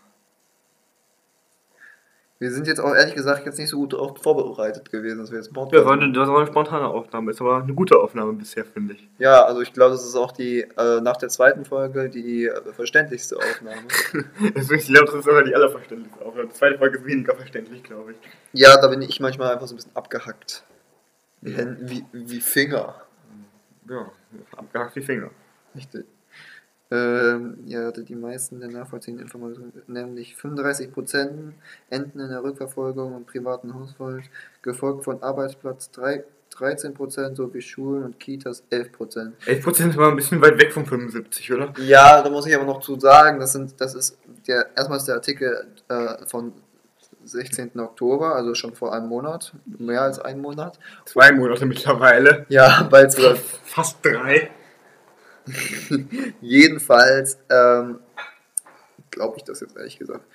Wir 2.41 2.49
sind 2.49 2.65
jetzt 2.65 2.79
auch 2.79 2.95
ehrlich 2.95 3.13
gesagt 3.13 3.45
jetzt 3.45 3.59
nicht 3.59 3.69
so 3.69 3.77
gut 3.77 3.93
darauf 3.93 4.17
vorbereitet 4.17 4.89
gewesen, 4.89 5.19
dass 5.19 5.29
wir 5.29 5.37
jetzt 5.37 5.53
Podcast 5.53 5.73
Ja, 5.73 5.79
das 5.81 5.87
war, 5.87 5.93
eine, 5.93 6.11
das 6.11 6.27
war 6.27 6.37
eine 6.37 6.47
spontane 6.47 6.87
Aufnahme. 6.87 7.29
Ist 7.29 7.39
aber 7.39 7.61
eine 7.61 7.75
gute 7.75 7.99
Aufnahme 7.99 8.33
bisher, 8.33 8.65
finde 8.65 8.95
ich. 8.95 9.07
Ja, 9.19 9.45
also 9.45 9.61
ich 9.61 9.71
glaube, 9.73 9.91
das 9.91 10.03
ist 10.03 10.15
auch 10.15 10.31
die, 10.31 10.61
äh, 10.61 11.01
nach 11.01 11.17
der 11.17 11.29
zweiten 11.29 11.65
Folge, 11.65 12.09
die 12.09 12.47
äh, 12.47 12.73
verständlichste 12.73 13.37
Aufnahme. 13.37 13.83
Ich 13.87 14.07
glaube, 14.07 14.25
das 14.55 14.71
ist 14.71 15.23
sogar 15.23 15.43
die 15.43 15.53
allerverständlichste 15.53 16.25
Aufnahme. 16.25 16.47
Die 16.47 16.55
zweite 16.55 16.79
Folge 16.79 16.97
ist 16.97 17.05
weniger 17.05 17.35
verständlich, 17.35 17.83
glaube 17.83 18.13
ich. 18.13 18.17
Ja, 18.59 18.75
da 18.81 18.87
bin 18.87 19.03
ich 19.03 19.19
manchmal 19.19 19.53
einfach 19.53 19.67
so 19.67 19.75
ein 19.75 19.77
bisschen 19.77 19.95
abgehackt. 19.95 20.63
Wie, 21.41 21.53
Hände, 21.53 21.77
wie, 21.81 22.03
wie 22.11 22.41
Finger. 22.41 22.95
Ja, 23.87 24.11
abgehackt 24.57 24.95
die 24.95 25.01
Finger. 25.01 25.29
Richtig. 25.75 26.07
Ähm, 26.91 27.57
ja, 27.67 27.89
die 27.91 28.15
meisten 28.15 28.59
der 28.59 28.69
nachvollziehenden 28.69 29.25
Informationen, 29.25 29.71
nämlich 29.87 30.35
35% 30.35 31.53
enden 31.89 32.19
in 32.19 32.29
der 32.29 32.43
Rückverfolgung 32.43 33.15
im 33.15 33.25
privaten 33.25 33.73
Haushalt, 33.73 34.25
gefolgt 34.61 35.05
von 35.05 35.23
Arbeitsplatz 35.23 35.89
3, 35.91 36.25
13% 36.53 37.35
sowie 37.35 37.61
Schulen 37.61 38.03
und 38.03 38.19
Kitas 38.19 38.63
11%. 38.69 39.31
11% 39.45 39.95
war 39.95 40.09
ein 40.09 40.17
bisschen 40.17 40.41
weit 40.41 40.59
weg 40.59 40.73
von 40.73 40.85
75, 40.85 41.53
oder? 41.53 41.73
Ja, 41.77 42.21
da 42.21 42.29
muss 42.29 42.45
ich 42.45 42.53
aber 42.53 42.65
noch 42.65 42.81
zu 42.81 42.99
sagen, 42.99 43.39
das 43.39 43.53
sind, 43.53 43.79
das 43.79 43.95
ist 43.95 44.17
der, 44.47 44.67
erstmal 44.75 44.97
ist 44.97 45.07
der 45.07 45.15
Artikel 45.15 45.65
äh, 45.87 46.25
von 46.27 46.51
16. 47.23 47.79
Oktober, 47.79 48.35
also 48.35 48.53
schon 48.53 48.75
vor 48.75 48.93
einem 48.93 49.07
Monat, 49.07 49.53
mehr 49.65 50.01
als 50.01 50.19
einen 50.19 50.41
Monat. 50.41 50.77
Zwei 51.05 51.31
Monate 51.31 51.65
mittlerweile. 51.65 52.45
Ja, 52.49 52.83
bald 52.91 53.13
sogar 53.13 53.35
Fast 53.35 53.99
drei. 54.03 54.49
Jedenfalls 56.41 57.37
ähm, 57.49 57.99
glaube 59.11 59.37
ich 59.37 59.43
das 59.43 59.59
jetzt 59.59 59.77
ehrlich 59.77 59.99
gesagt. 59.99 60.25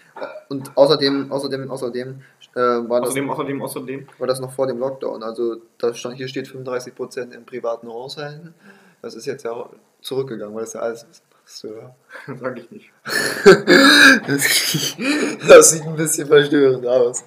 Und 0.48 0.70
außerdem, 0.76 1.32
außerdem, 1.32 1.70
außerdem 1.70 2.22
äh, 2.54 2.60
war, 2.60 3.00
das, 3.00 3.10
Außerdem, 3.10 3.30
außerdem, 3.30 3.62
außerdem. 3.62 4.08
war 4.18 4.26
das 4.26 4.40
noch 4.40 4.52
vor 4.52 4.66
dem 4.66 4.78
Lockdown. 4.78 5.22
Also 5.22 5.56
da 5.78 5.92
stand, 5.94 6.16
hier 6.16 6.28
steht 6.28 6.46
35% 6.46 7.32
in 7.32 7.44
privaten 7.44 7.88
Haushalten. 7.88 8.54
Das 9.02 9.14
ist 9.14 9.26
jetzt 9.26 9.44
ja 9.44 9.68
zurückgegangen, 10.00 10.54
weil 10.54 10.64
das 10.64 10.74
ja 10.74 10.80
alles 10.80 11.06
ist. 11.10 11.22
So. 11.44 11.68
Sag 12.40 12.58
ich 12.58 12.70
nicht. 12.70 12.90
Das 15.48 15.70
sieht 15.70 15.84
ein 15.84 15.96
bisschen 15.96 16.26
verstörend 16.26 16.86
aus. 16.86 17.24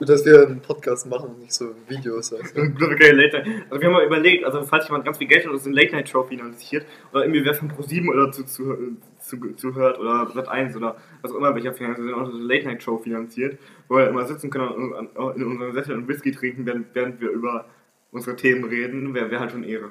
Gut, 0.00 0.08
dass 0.08 0.24
wir 0.24 0.46
einen 0.46 0.62
Podcast 0.62 1.06
machen 1.06 1.28
und 1.28 1.40
nicht 1.40 1.52
so 1.52 1.74
Videos. 1.86 2.32
Also. 2.32 2.58
Okay, 2.58 3.10
Late 3.10 3.42
Night. 3.42 3.66
Also 3.68 3.82
wir 3.82 3.88
haben 3.88 3.92
mal 3.92 4.06
überlegt, 4.06 4.46
also 4.46 4.62
falls 4.62 4.88
jemand 4.88 5.04
ganz 5.04 5.18
viel 5.18 5.28
Geld 5.28 5.44
hat 5.44 5.52
und 5.52 5.58
so 5.58 5.68
eine 5.68 5.78
Late 5.78 5.94
Night 5.94 6.08
Show 6.08 6.22
finanziert 6.22 6.86
oder 7.12 7.24
irgendwie 7.24 7.44
wer 7.44 7.52
von 7.52 7.70
Pro7 7.70 8.10
oder 8.10 8.32
zu, 8.32 8.44
zu, 8.44 8.96
zu, 9.18 9.54
zuhört 9.56 9.98
oder 9.98 10.30
Sat 10.32 10.48
1 10.48 10.74
oder 10.74 10.96
was 11.20 11.32
auch 11.32 11.36
immer 11.36 11.54
welcher 11.54 11.74
Fernseher 11.74 12.16
auch 12.16 12.24
so 12.24 12.32
eine 12.32 12.44
Late 12.44 12.66
Night 12.66 12.82
Show 12.82 12.96
finanziert, 12.96 13.58
wo 13.88 13.96
wir 13.96 14.08
immer 14.08 14.24
sitzen 14.24 14.48
können 14.48 14.70
und 14.70 15.36
in 15.36 15.44
unseren 15.44 15.74
Sessel 15.74 15.96
und 15.96 16.08
Whisky 16.08 16.32
trinken, 16.32 16.64
während, 16.64 16.94
während 16.94 17.20
wir 17.20 17.28
über 17.28 17.66
unsere 18.10 18.36
Themen 18.36 18.64
reden, 18.64 19.12
wäre 19.12 19.30
wär 19.30 19.40
halt 19.40 19.50
schon 19.50 19.64
Ehre. 19.64 19.90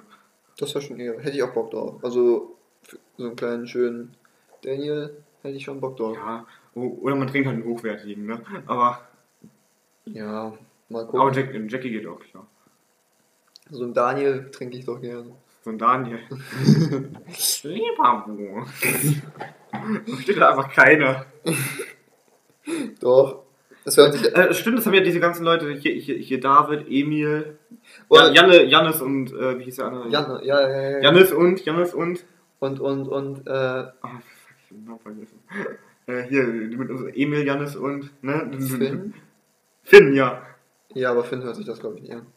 Das 0.58 0.74
war 0.74 0.82
schon 0.82 1.00
eher. 1.00 1.19
Hätte 1.19 1.38
ich 1.38 1.43
auch 1.43 1.54
Bock 1.54 1.69
drauf. 1.69 2.04
Also 2.04 2.58
so 3.15 3.26
einen 3.28 3.36
kleinen 3.36 3.67
schönen 3.67 4.15
Daniel 4.63 5.24
hätte 5.43 5.56
ich 5.56 5.63
schon 5.63 5.80
Bock 5.80 5.98
drauf. 5.98 6.17
Ja, 6.17 6.48
oder 6.74 7.15
man 7.15 7.28
trinkt 7.28 7.48
halt 7.48 7.58
einen 7.58 7.65
hochwertigen, 7.65 8.26
ne? 8.26 8.41
Aber, 8.65 9.02
Ja, 10.05 10.53
mal 10.89 11.03
aber 11.03 11.12
gucken. 11.12 11.33
Jack, 11.33 11.71
Jackie 11.71 11.91
geht 11.91 12.07
auch 12.07 12.19
klar. 12.19 12.47
So 13.69 13.83
ein 13.83 13.93
Daniel 13.93 14.49
trinke 14.51 14.77
ich 14.77 14.85
doch 14.85 14.99
gerne. 14.99 15.31
So 15.63 15.69
ein 15.71 15.77
Daniel. 15.77 16.19
Bo. 18.27 18.65
Steht 20.19 20.38
da 20.38 20.49
einfach 20.49 20.73
keiner. 20.73 21.25
Doch. 22.99 23.43
Das 23.85 23.97
hört 23.97 24.13
sich. 24.13 24.35
Äh, 24.35 24.53
stimmt, 24.53 24.77
das 24.79 24.85
haben 24.85 24.93
ja 24.93 25.01
diese 25.01 25.19
ganzen 25.19 25.43
Leute, 25.43 25.71
hier, 25.73 25.93
hier, 25.93 26.15
hier 26.17 26.39
David, 26.39 26.88
Emil, 26.89 27.57
Oder- 28.09 28.27
ja, 28.27 28.33
Janne, 28.41 28.63
Jannis 28.65 29.01
und, 29.01 29.31
äh, 29.33 29.57
wie 29.59 29.63
hieß 29.63 29.77
der 29.77 29.85
andere? 29.85 30.09
Jan, 30.09 30.43
ja, 30.43 30.62
ja, 30.69 30.89
ja. 30.91 30.99
Jannis 31.01 31.31
und, 31.31 31.63
Jannis 31.65 31.93
und, 31.93 32.25
Und, 32.59 32.79
und, 32.79 33.07
und, 33.07 33.47
äh, 33.47 33.51
ah, 33.51 33.91
Ich 34.01 34.09
hab 34.09 34.69
den 34.69 34.83
Namen 34.85 34.99
vergessen. 34.99 35.39
Äh, 36.07 36.23
hier, 36.23 36.43
mit 36.43 37.15
Emil, 37.15 37.45
Janis 37.45 37.75
und, 37.75 38.12
ne? 38.23 38.51
Finn? 38.59 39.13
Finn, 39.89 40.13
ja. 40.13 40.43
Ja, 40.93 41.10
aber 41.10 41.23
Finn 41.23 41.41
hört 41.41 41.56
sich 41.56 41.65
das, 41.65 41.80
glaube 41.80 41.95
ich, 41.95 42.04
nicht 42.04 42.13
an. 42.13 42.28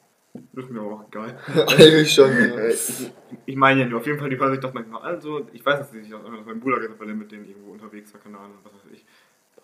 Das 0.55 0.65
ist 0.65 0.71
mir 0.71 0.81
auch 0.81 1.05
egal. 1.07 1.39
Eigentlich 1.69 2.11
schon, 2.11 2.31
ja. 2.31 2.57
Äh, 2.57 2.73
ich, 2.73 3.13
ich 3.45 3.57
meine 3.57 3.83
ja 3.83 3.87
nur, 3.87 4.01
auf 4.01 4.07
jeden 4.07 4.19
Fall, 4.19 4.31
die 4.31 4.39
hören 4.39 4.53
sich 4.53 4.61
das 4.61 4.73
manchmal 4.73 5.03
an, 5.03 5.21
so. 5.21 5.47
Ich 5.53 5.65
weiß, 5.65 5.81
dass 5.81 5.91
sie 5.91 6.01
sich 6.01 6.11
das 6.11 6.23
dass 6.23 6.47
mein 6.47 6.61
Bruder 6.61 6.77
gesagt 6.77 6.95
hat, 6.95 7.01
weil 7.01 7.11
er 7.11 7.15
mit 7.15 7.31
denen 7.31 7.45
irgendwo 7.45 7.73
unterwegs 7.73 8.15
war, 8.15 8.23
keine 8.23 8.39
Ahnung, 8.39 8.57
was 8.65 8.73
weiß 8.73 8.93
ich. 8.95 9.05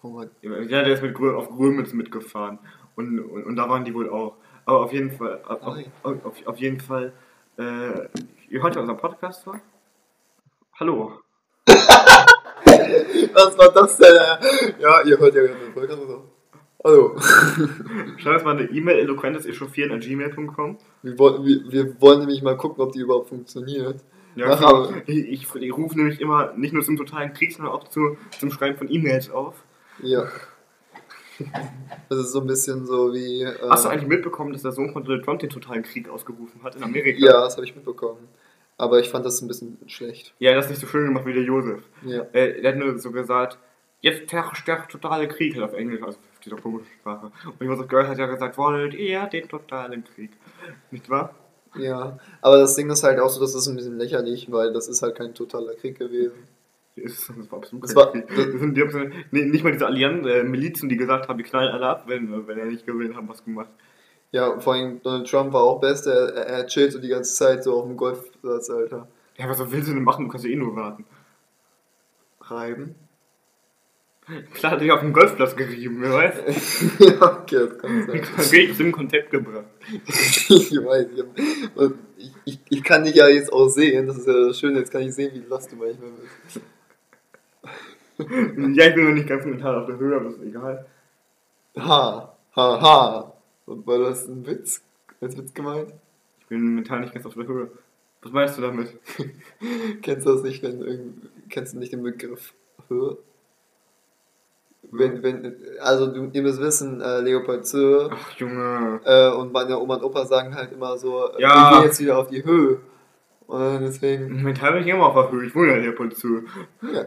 Oh. 0.03 0.23
Ja, 0.43 0.83
der 0.83 0.93
ist 0.93 1.03
mit 1.03 1.19
auf 1.19 1.49
Grömitz 1.49 1.95
mitgefahren. 1.95 2.59
Und, 2.95 3.21
und, 3.21 3.45
und 3.45 3.57
da 3.57 3.71
waren 3.71 3.87
die 3.87 3.95
wohl 3.95 4.11
auch. 4.11 4.37
Aber 4.67 4.81
auf 4.81 4.93
jeden 4.93 5.11
Fall, 5.11 5.41
auf, 5.45 5.63
auf, 5.63 6.25
auf, 6.25 6.47
auf 6.47 6.59
jeden 6.59 6.81
Fall, 6.81 7.15
äh, 7.57 8.07
ihr 8.51 8.63
hört 8.63 8.75
ja 8.75 8.83
unseren 8.83 8.99
Podcast, 8.99 9.47
wa? 9.47 9.59
Hallo. 10.79 11.23
Was 11.67 13.57
war 13.57 13.73
das 13.73 13.97
denn? 13.97 14.15
Ja, 14.79 15.01
ihr 15.07 15.19
hört 15.19 15.35
ja 15.35 15.41
gerade 15.41 15.65
den 15.65 15.73
Podcast. 15.73 16.03
Also. 16.03 16.38
Hallo. 16.85 17.19
Schreib 18.19 18.35
uns 18.35 18.45
mal 18.45 18.57
eine 18.57 18.71
E-Mail, 18.71 19.01
eloquentesechauffieren 19.01 19.93
at 19.93 20.01
gmail.com. 20.01 20.79
Wir 21.03 21.19
wollen, 21.19 21.45
wir, 21.45 21.73
wir 21.73 22.01
wollen 22.01 22.21
nämlich 22.21 22.41
mal 22.43 22.57
gucken, 22.57 22.83
ob 22.83 22.93
die 22.93 23.01
überhaupt 23.01 23.31
funktioniert. 23.31 24.05
Ja, 24.37 24.57
aber. 24.57 24.93
Ich, 25.07 25.29
ich, 25.29 25.55
ich 25.57 25.77
rufe 25.77 25.97
nämlich 25.97 26.21
immer 26.21 26.53
nicht 26.57 26.73
nur 26.73 26.85
zum 26.85 26.97
totalen 26.97 27.33
Krieg, 27.33 27.53
sondern 27.53 27.75
auch 27.75 27.89
zu, 27.89 28.17
zum 28.39 28.53
Schreiben 28.53 28.79
von 28.79 28.89
E-Mails 28.91 29.31
auf. 29.31 29.57
Ja. 30.01 30.29
Das 32.09 32.19
ist 32.19 32.33
so 32.33 32.41
ein 32.41 32.47
bisschen 32.47 32.87
so 32.87 33.13
wie. 33.13 33.43
Äh, 33.43 33.55
Hast 33.69 33.85
du 33.85 33.89
eigentlich 33.89 34.09
mitbekommen, 34.09 34.53
dass 34.53 34.63
der 34.63 34.73
Sohn 34.73 34.93
von 34.93 35.05
Donald 35.05 35.25
Trump 35.25 35.41
den 35.41 35.51
totalen 35.51 35.83
Krieg 35.83 36.09
ausgerufen 36.09 36.63
hat 36.63 36.77
in 36.77 36.83
Amerika? 36.85 37.19
Ja, 37.19 37.45
das 37.45 37.57
habe 37.57 37.67
ich 37.67 37.75
mitbekommen. 37.75 38.29
Aber 38.77 39.01
ich 39.01 39.09
fand 39.09 39.27
das 39.27 39.41
ein 39.41 39.49
bisschen 39.49 39.79
schlecht. 39.89 40.35
Ja, 40.39 40.55
das 40.55 40.67
ist 40.67 40.71
nicht 40.71 40.81
so 40.81 40.87
schön 40.87 41.07
gemacht 41.07 41.27
wie 41.27 41.33
der 41.33 41.43
Josef. 41.43 41.83
Ja. 42.05 42.23
Äh, 42.33 42.61
der 42.61 42.73
hat 42.73 42.79
nur 42.79 42.97
so 42.99 43.11
gesagt, 43.11 43.59
jetzt 44.01 44.33
herrscht 44.33 44.69
der 44.69 44.87
totale 44.87 45.27
Krieg, 45.27 45.55
halt 45.55 45.65
auf 45.65 45.75
Englisch, 45.75 46.03
also 46.03 46.19
auf 46.53 46.61
dieser 46.61 46.71
komischen 46.71 46.93
Sprache. 47.01 47.31
Und 47.59 47.67
Josef 47.67 47.89
Girl 47.89 48.07
hat 48.09 48.19
ja 48.19 48.27
gesagt, 48.27 48.59
wollt 48.59 48.95
ihr 48.95 49.27
den 49.27 49.49
totalen 49.49 50.05
Krieg? 50.05 50.31
Nicht 50.91 51.09
wahr? 51.11 51.35
Ja. 51.77 52.19
Aber 52.43 52.59
das 52.59 52.75
Ding 52.77 52.91
ist 52.91 53.03
halt 53.05 53.21
auch 53.21 53.29
so, 53.29 53.41
das 53.41 53.55
ist 53.55 53.67
ein 53.69 53.77
bisschen 53.77 53.99
lächerlich, 53.99 54.51
weil 54.51 54.73
das 54.73 54.89
ist 54.89 55.03
halt 55.03 55.17
kein 55.17 55.35
totaler 55.35 55.75
Krieg 55.75 55.99
gewesen. 55.99 56.33
Das 56.97 57.31
war 57.51 57.59
absolut 57.59 57.85
Das 57.85 57.95
war- 57.95 58.11
Krieg. 58.11 58.27
Das 58.29 58.47
sind, 58.61 58.75
die 58.77 58.83
haben 58.83 59.13
nee, 59.31 59.45
nicht 59.45 59.63
mal 59.63 59.73
diese 59.73 59.87
Allianz, 59.87 60.27
äh, 60.27 60.43
Milizen, 60.43 60.89
die 60.89 60.97
gesagt 60.97 61.29
haben, 61.29 61.39
wir 61.39 61.45
knallen 61.45 61.71
alle 61.73 61.87
ab, 61.87 62.05
wenn, 62.07 62.47
wenn 62.49 62.59
er 62.59 62.65
nicht 62.67 62.87
gewinnt, 62.87 63.15
haben 63.15 63.29
was 63.29 63.45
gemacht. 63.45 63.69
Ja, 64.33 64.59
vor 64.61 64.75
allem 64.75 65.01
Donald 65.03 65.31
Trump 65.31 65.53
war 65.53 65.63
auch 65.63 65.81
best, 65.81 66.07
er, 66.07 66.35
er 66.35 66.47
er 66.47 66.67
chillt 66.67 66.93
so 66.93 66.99
die 66.99 67.09
ganze 67.09 67.33
Zeit 67.35 67.65
so 67.65 67.79
auf 67.79 67.87
dem 67.87 67.97
Golfplatz, 67.97 68.69
Alter. 68.69 69.07
Ja, 69.39 69.49
was 69.49 69.59
willst 69.71 69.89
du 69.89 69.95
denn 69.95 70.03
machen? 70.03 70.25
Du 70.25 70.31
kannst 70.31 70.45
ja 70.45 70.51
eh 70.51 70.57
nur 70.57 70.75
warten. 70.75 71.05
Reiben? 72.41 72.95
Klar 74.55 74.73
hat 74.73 74.81
dich 74.81 74.93
auf 74.93 75.01
dem 75.01 75.13
Golfplatz 75.13 75.57
gerieben, 75.57 75.99
wer 76.01 76.13
weiß. 76.13 76.99
ja, 76.99 77.41
okay, 77.41 77.69
das 77.69 77.79
kann 77.79 78.07
sein. 78.07 78.61
Ich 78.61 78.81
in 78.81 78.93
Kontakt 78.93 79.31
gebracht. 79.31 79.65
ich 79.91 80.73
weiß, 80.73 81.07
ich, 81.15 81.21
hab, 81.21 81.77
und 81.77 81.99
ich, 82.17 82.33
ich, 82.45 82.61
ich 82.69 82.85
kann 82.85 83.05
dich 83.05 83.15
ja 83.15 83.29
jetzt 83.29 83.53
auch 83.53 83.69
sehen, 83.69 84.07
das 84.07 84.19
ist 84.19 84.27
ja 84.27 84.47
das 84.47 84.59
Schöne, 84.59 84.81
jetzt 84.81 84.91
kann 84.91 85.03
ich 85.03 85.15
sehen, 85.15 85.33
wie 85.35 85.49
lost 85.49 85.73
du 85.73 85.77
manchmal 85.77 86.11
bist. 86.11 86.61
Ja, 88.19 88.89
ich 88.89 88.95
bin 88.95 89.05
noch 89.05 89.15
nicht 89.15 89.29
ganz 89.29 89.45
mental 89.45 89.77
auf 89.77 89.87
der 89.87 89.97
Höhe, 89.97 90.17
aber 90.17 90.29
ist 90.29 90.43
egal. 90.43 90.87
Ha, 91.77 92.37
ha, 92.57 92.81
ha. 92.81 93.33
Und 93.67 93.87
war 93.87 93.99
das 93.99 94.27
ein 94.27 94.45
Witz? 94.47 94.83
Als 95.21 95.37
Witz 95.37 95.55
gemeint? 95.55 95.93
Ich 96.41 96.47
bin 96.47 96.75
mental 96.75 97.01
nicht 97.01 97.15
ganz 97.15 97.27
auf 97.27 97.35
der 97.35 97.47
Höhe. 97.47 97.71
Was 98.23 98.33
meinst 98.33 98.59
du 98.59 98.63
damit? 98.63 98.99
Kennst 100.03 100.27
du 100.27 100.33
das 100.33 100.43
nicht, 100.43 100.63
wenn 100.65 100.81
irgend, 100.81 101.29
kennst 101.49 101.75
du 101.75 101.79
nicht 101.79 101.93
den 101.93 102.03
Begriff 102.03 102.53
Höhe? 102.89 103.19
Wenn, 104.91 105.23
wenn, 105.23 105.55
also 105.81 106.07
du, 106.07 106.31
ihr 106.33 106.43
müsst 106.43 106.61
wissen, 106.61 107.01
äh, 107.01 107.21
Leopold 107.21 107.67
Zöhe 107.67 108.09
Ach, 108.13 108.31
Junge. 108.39 109.01
äh, 109.05 109.29
und 109.31 109.53
meine 109.53 109.79
Oma 109.79 109.97
und 109.97 110.03
Opa 110.05 110.25
sagen 110.25 110.55
halt 110.55 110.73
immer 110.73 110.97
so, 110.97 111.29
äh, 111.33 111.43
Ja. 111.43 111.71
wir 111.71 111.77
gehen 111.79 111.87
jetzt 111.89 112.01
wieder 112.01 112.19
auf 112.19 112.29
die 112.29 112.43
Höhe. 112.45 112.79
Und 113.47 113.81
deswegen, 113.83 114.43
Mental 114.43 114.73
bin 114.73 114.83
ich 114.83 114.89
immer 114.89 115.07
auf 115.07 115.15
der 115.15 115.31
Höhe. 115.31 115.47
Ich 115.47 115.55
wohne 115.55 115.77
ja 115.77 115.81
der 115.83 115.93
Polizei. 115.93 116.29
ja, 116.93 117.05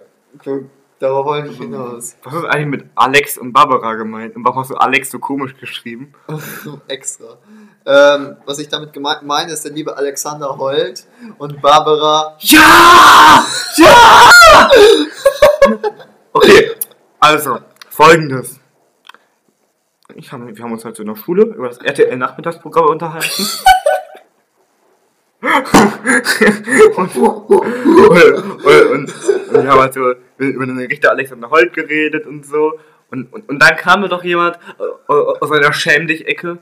darauf 0.99 1.25
wollte 1.25 1.49
ich 1.49 1.57
hinaus. 1.57 2.15
Was 2.23 2.33
ist 2.35 2.45
eigentlich 2.45 2.81
mit 2.81 2.85
Alex 2.95 3.37
und 3.37 3.51
Barbara 3.53 3.95
gemeint? 3.95 4.35
Und 4.35 4.43
warum 4.45 4.59
hast 4.59 4.69
du 4.71 4.75
Alex 4.75 5.09
so 5.11 5.19
komisch 5.19 5.55
geschrieben? 5.59 6.13
Extra. 6.87 7.37
Ähm, 7.85 8.37
was 8.45 8.59
ich 8.59 8.69
damit 8.69 8.93
gemeint 8.93 9.23
meine, 9.23 9.51
ist 9.53 9.65
der 9.65 9.71
liebe 9.71 9.95
Alexander 9.97 10.55
Holt 10.57 11.05
und 11.39 11.61
Barbara. 11.61 12.35
Ja! 12.39 13.43
Ja! 13.77 14.69
okay, 16.33 16.71
also, 17.19 17.59
folgendes. 17.91 18.59
Ich 20.15 20.31
hab, 20.31 20.41
wir 20.45 20.63
haben 20.63 20.71
uns 20.71 20.83
halt 20.83 20.95
so 20.95 21.03
in 21.03 21.09
der 21.09 21.15
Schule 21.15 21.43
über 21.43 21.67
das 21.67 21.77
RTL-Nachmittagsprogramm 21.77 22.87
unterhalten. 22.87 23.45
und, 25.41 27.15
und, 27.15 27.15
und, 27.15 29.13
und 29.51 29.63
wir 29.63 29.67
haben 29.67 29.79
halt 29.79 29.93
so 29.93 30.13
über 30.37 30.65
den 30.65 30.77
Richter 30.77 31.11
Alexander 31.11 31.49
Holt 31.49 31.73
geredet 31.73 32.25
und 32.25 32.45
so. 32.45 32.79
Und, 33.09 33.31
und, 33.33 33.49
und 33.49 33.59
dann 33.59 33.75
kam 33.75 34.01
mir 34.01 34.09
doch 34.09 34.23
jemand 34.23 34.57
äh, 34.79 35.13
aus 35.13 35.51
einer 35.51 35.73
Schäm 35.73 36.07
dich-Ecke 36.07 36.59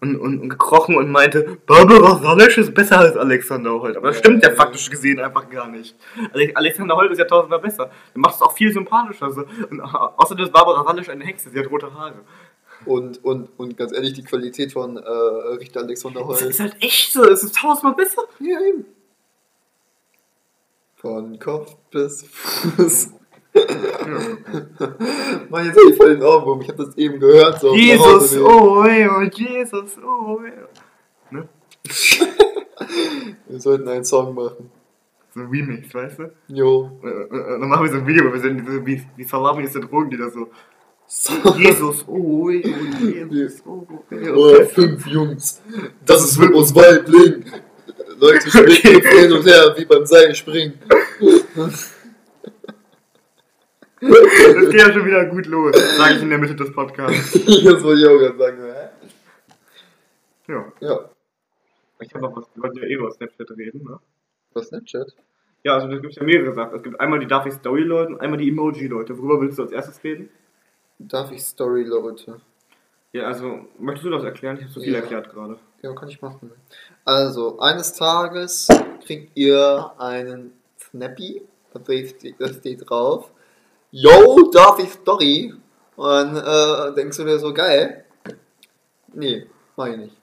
und, 0.00 0.16
und, 0.16 0.40
und 0.40 0.48
gekrochen 0.48 0.96
und 0.96 1.10
meinte, 1.10 1.58
Barbara 1.66 2.16
Salisch 2.18 2.58
ist 2.58 2.72
besser 2.74 2.98
als 2.98 3.16
Alexander 3.16 3.72
Holt. 3.72 3.96
Aber 3.96 4.08
das 4.08 4.18
stimmt 4.18 4.42
ja 4.44 4.50
faktisch 4.52 4.88
gesehen 4.90 5.18
einfach 5.20 5.48
gar 5.50 5.68
nicht. 5.68 5.96
Ale- 6.32 6.54
Alexander 6.54 6.96
Holt 6.96 7.10
ist 7.10 7.18
ja 7.18 7.24
tausendmal 7.24 7.58
besser. 7.60 7.90
Der 8.14 8.20
macht 8.20 8.34
es 8.36 8.42
auch 8.42 8.52
viel 8.52 8.72
sympathischer. 8.72 9.26
Und 9.70 9.80
au- 9.80 10.12
außerdem 10.16 10.44
ist 10.44 10.52
Barbara 10.52 10.84
Salisch 10.84 11.08
eine 11.08 11.24
Hexe, 11.24 11.50
sie 11.50 11.58
hat 11.58 11.70
rote 11.70 11.92
Haare. 11.92 12.14
Und, 12.86 13.24
und, 13.24 13.48
und 13.58 13.76
ganz 13.76 13.92
ehrlich, 13.92 14.12
die 14.12 14.22
Qualität 14.22 14.72
von 14.72 14.96
äh, 14.96 15.00
Richter 15.58 15.80
Alexander 15.80 16.20
Das 16.20 16.28
Holt. 16.28 16.42
ist 16.42 16.60
halt 16.60 16.76
echt 16.80 17.12
so, 17.12 17.24
es 17.24 17.42
ist 17.42 17.56
tausendmal 17.56 17.94
besser. 17.94 18.22
Ja, 18.38 18.60
eben. 18.60 18.84
Von 20.96 21.38
Kopf 21.38 21.74
bis 21.90 22.24
Fuß. 22.30 23.10
Mann, 25.50 25.66
jetzt 25.66 25.76
hab 25.76 25.90
ich 25.90 25.96
voll 25.96 26.14
den 26.16 26.22
Ohrwurm. 26.22 26.60
Ich 26.62 26.68
hab 26.68 26.76
das 26.76 26.96
eben 26.96 27.18
gehört. 27.20 27.60
So 27.60 27.74
Jesus, 27.74 28.36
oh, 28.38 28.84
oh, 28.84 29.22
Jesus, 29.32 29.96
oh, 30.04 30.40
ey. 30.44 30.52
Wir 33.48 33.60
sollten 33.60 33.88
einen 33.88 34.04
Song 34.04 34.34
machen. 34.34 34.70
So 35.34 35.40
ein 35.40 35.46
Remix, 35.48 35.92
weißt 35.94 36.18
du? 36.18 36.32
Jo. 36.48 36.90
Und, 37.02 37.12
und, 37.12 37.30
und 37.30 37.60
dann 37.60 37.68
machen 37.68 37.84
wir 37.84 37.92
so 37.92 37.98
ein 37.98 38.06
Video, 38.06 38.24
wo 38.28 38.32
wir 38.32 38.40
sind 38.40 38.60
diese, 38.60 38.84
wie, 38.86 39.02
wie 39.16 39.24
Salami 39.24 39.64
ist 39.64 39.74
der 39.74 39.82
Drogen, 39.82 40.10
die 40.10 40.16
da 40.16 40.30
so, 40.30 40.48
So. 41.06 41.32
Jesus, 41.56 42.04
oh, 42.06 42.44
oh, 42.46 42.50
Jesus, 42.50 43.62
oh, 43.66 43.86
Oh, 43.90 44.04
oh. 44.34 44.64
fünf 44.66 45.06
Jungs. 45.06 45.62
Das 46.04 46.22
ist 46.24 46.38
mit 46.38 46.52
uns 46.52 46.74
Weibling. 46.74 47.44
Leute 48.20 48.50
springen 48.50 48.96
Okay. 48.96 49.20
hin 49.22 49.32
und 49.32 49.46
her, 49.46 49.74
wie 49.76 49.84
beim 49.84 50.04
Seilspringen. 50.04 50.74
Das 54.00 54.70
geht 54.70 54.80
ja 54.80 54.92
schon 54.92 55.04
wieder 55.06 55.24
gut 55.26 55.46
los, 55.46 55.74
sage 55.96 56.14
ich 56.16 56.22
in 56.22 56.30
der 56.30 56.38
Mitte 56.38 56.54
des 56.54 56.72
Podcasts. 56.72 57.32
das 57.32 57.82
wollte 57.82 58.00
ich 58.00 58.06
auch 58.06 58.18
gerade 58.18 58.38
sagen. 58.38 58.58
hä? 58.62 60.52
Ja, 60.52 60.72
Ja. 60.80 61.10
ich 62.00 62.14
habe 62.14 62.22
noch 62.24 62.36
was, 62.36 62.44
wir 62.54 62.62
wollten 62.62 62.78
ja 62.78 62.84
eh 62.84 62.94
über 62.94 63.10
Snapchat 63.10 63.50
reden, 63.56 63.82
ne? 63.84 63.98
Was 64.54 64.68
Snapchat? 64.68 65.14
Ja, 65.64 65.74
also 65.74 65.88
da 65.88 65.94
gibt 65.96 66.12
es 66.12 66.16
ja 66.16 66.22
mehrere 66.22 66.54
Sachen. 66.54 66.76
Es 66.76 66.82
gibt 66.82 67.00
einmal 67.00 67.18
die 67.18 67.26
Darf 67.26 67.44
ich 67.46 67.54
Story 67.54 67.82
Leute 67.82 68.12
und 68.12 68.20
einmal 68.20 68.38
die 68.38 68.48
Emoji 68.48 68.86
Leute. 68.86 69.18
Worüber 69.18 69.40
willst 69.40 69.58
du 69.58 69.62
als 69.62 69.72
erstes 69.72 70.02
reden? 70.04 70.30
Darf 71.00 71.30
ich 71.32 71.42
Story, 71.44 71.82
Leute? 71.82 72.40
Ja, 73.12 73.24
also, 73.26 73.66
möchtest 73.78 74.06
du 74.06 74.10
das 74.10 74.22
erklären? 74.24 74.56
Ich 74.56 74.62
habe 74.62 74.72
so 74.72 74.80
viel 74.80 74.92
Ja. 74.92 75.00
erklärt 75.00 75.30
gerade. 75.30 75.58
Ja, 75.82 75.92
kann 75.94 76.08
ich 76.08 76.20
machen. 76.22 76.52
Also, 77.04 77.58
eines 77.58 77.92
Tages 77.94 78.68
kriegt 79.04 79.36
ihr 79.36 79.90
einen 79.98 80.52
Snappy, 80.80 81.42
da 81.72 82.48
steht 82.48 82.88
drauf, 82.88 83.30
Yo, 83.90 84.50
darf 84.52 84.78
ich 84.78 84.90
Story? 84.90 85.52
Und 85.96 86.06
dann 86.06 86.36
äh, 86.36 86.94
denkst 86.94 87.16
du 87.16 87.24
dir 87.24 87.38
so, 87.38 87.52
geil. 87.52 88.04
Nee, 89.14 89.46
mach 89.76 89.86
ich 89.86 89.96
nicht. 89.96 90.14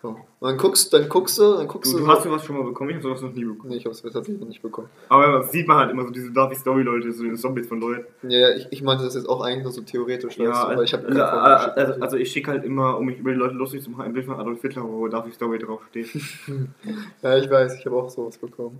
So. 0.00 0.10
Und 0.10 0.48
dann 0.48 0.56
guckst, 0.56 0.92
dann 0.92 1.08
guckst 1.08 1.36
du, 1.38 1.56
dann 1.56 1.66
guckst 1.66 1.92
Du, 1.92 1.98
du. 1.98 2.04
du 2.04 2.10
hast 2.10 2.22
sowas 2.22 2.44
schon 2.44 2.56
mal 2.56 2.62
bekommen? 2.64 2.90
Ich 2.90 2.96
habe 2.96 3.02
sowas 3.02 3.20
noch 3.20 3.32
nie 3.32 3.44
bekommen. 3.44 3.70
nee, 3.70 3.78
ich 3.78 3.84
hab's 3.84 4.00
tatsächlich 4.00 4.38
noch 4.38 4.46
nicht 4.46 4.62
bekommen. 4.62 4.88
Aber 5.08 5.26
das 5.40 5.50
sieht 5.50 5.66
man 5.66 5.78
halt 5.78 5.90
immer 5.90 6.04
so 6.04 6.10
diese 6.10 6.30
Darf 6.30 6.52
ich 6.52 6.58
Story 6.58 6.82
Leute, 6.84 7.10
so 7.12 7.24
diese 7.24 7.34
Zombies 7.34 7.66
von 7.66 7.80
Leuten. 7.80 8.06
Ja, 8.30 8.50
ich, 8.54 8.68
ich 8.70 8.82
meinte 8.82 9.02
das 9.04 9.16
jetzt 9.16 9.28
auch 9.28 9.40
eigentlich 9.40 9.64
nur 9.64 9.72
so 9.72 9.80
theoretisch, 9.80 10.38
weißt 10.38 10.76
du, 10.78 10.82
ich 10.82 10.92
habe 10.92 11.08
also, 11.08 11.72
also, 11.72 12.00
also 12.00 12.16
ich 12.16 12.30
schicke 12.30 12.52
halt 12.52 12.64
immer, 12.64 12.96
um 12.96 13.06
mich 13.06 13.18
über 13.18 13.32
die 13.32 13.36
Leute 13.38 13.54
lustig 13.54 13.82
zu 13.82 13.90
machen, 13.90 14.02
ein 14.02 14.12
Bild 14.12 14.26
von 14.26 14.36
Adolf 14.38 14.62
Hitler, 14.62 14.84
wo 14.84 15.08
Darf 15.08 15.26
ich 15.26 15.34
Story 15.34 15.58
draufsteht. 15.58 16.08
Ja, 17.22 17.36
ich 17.36 17.50
weiß, 17.50 17.74
ich 17.80 17.84
habe 17.84 17.96
auch 17.96 18.08
sowas 18.08 18.38
bekommen. 18.38 18.78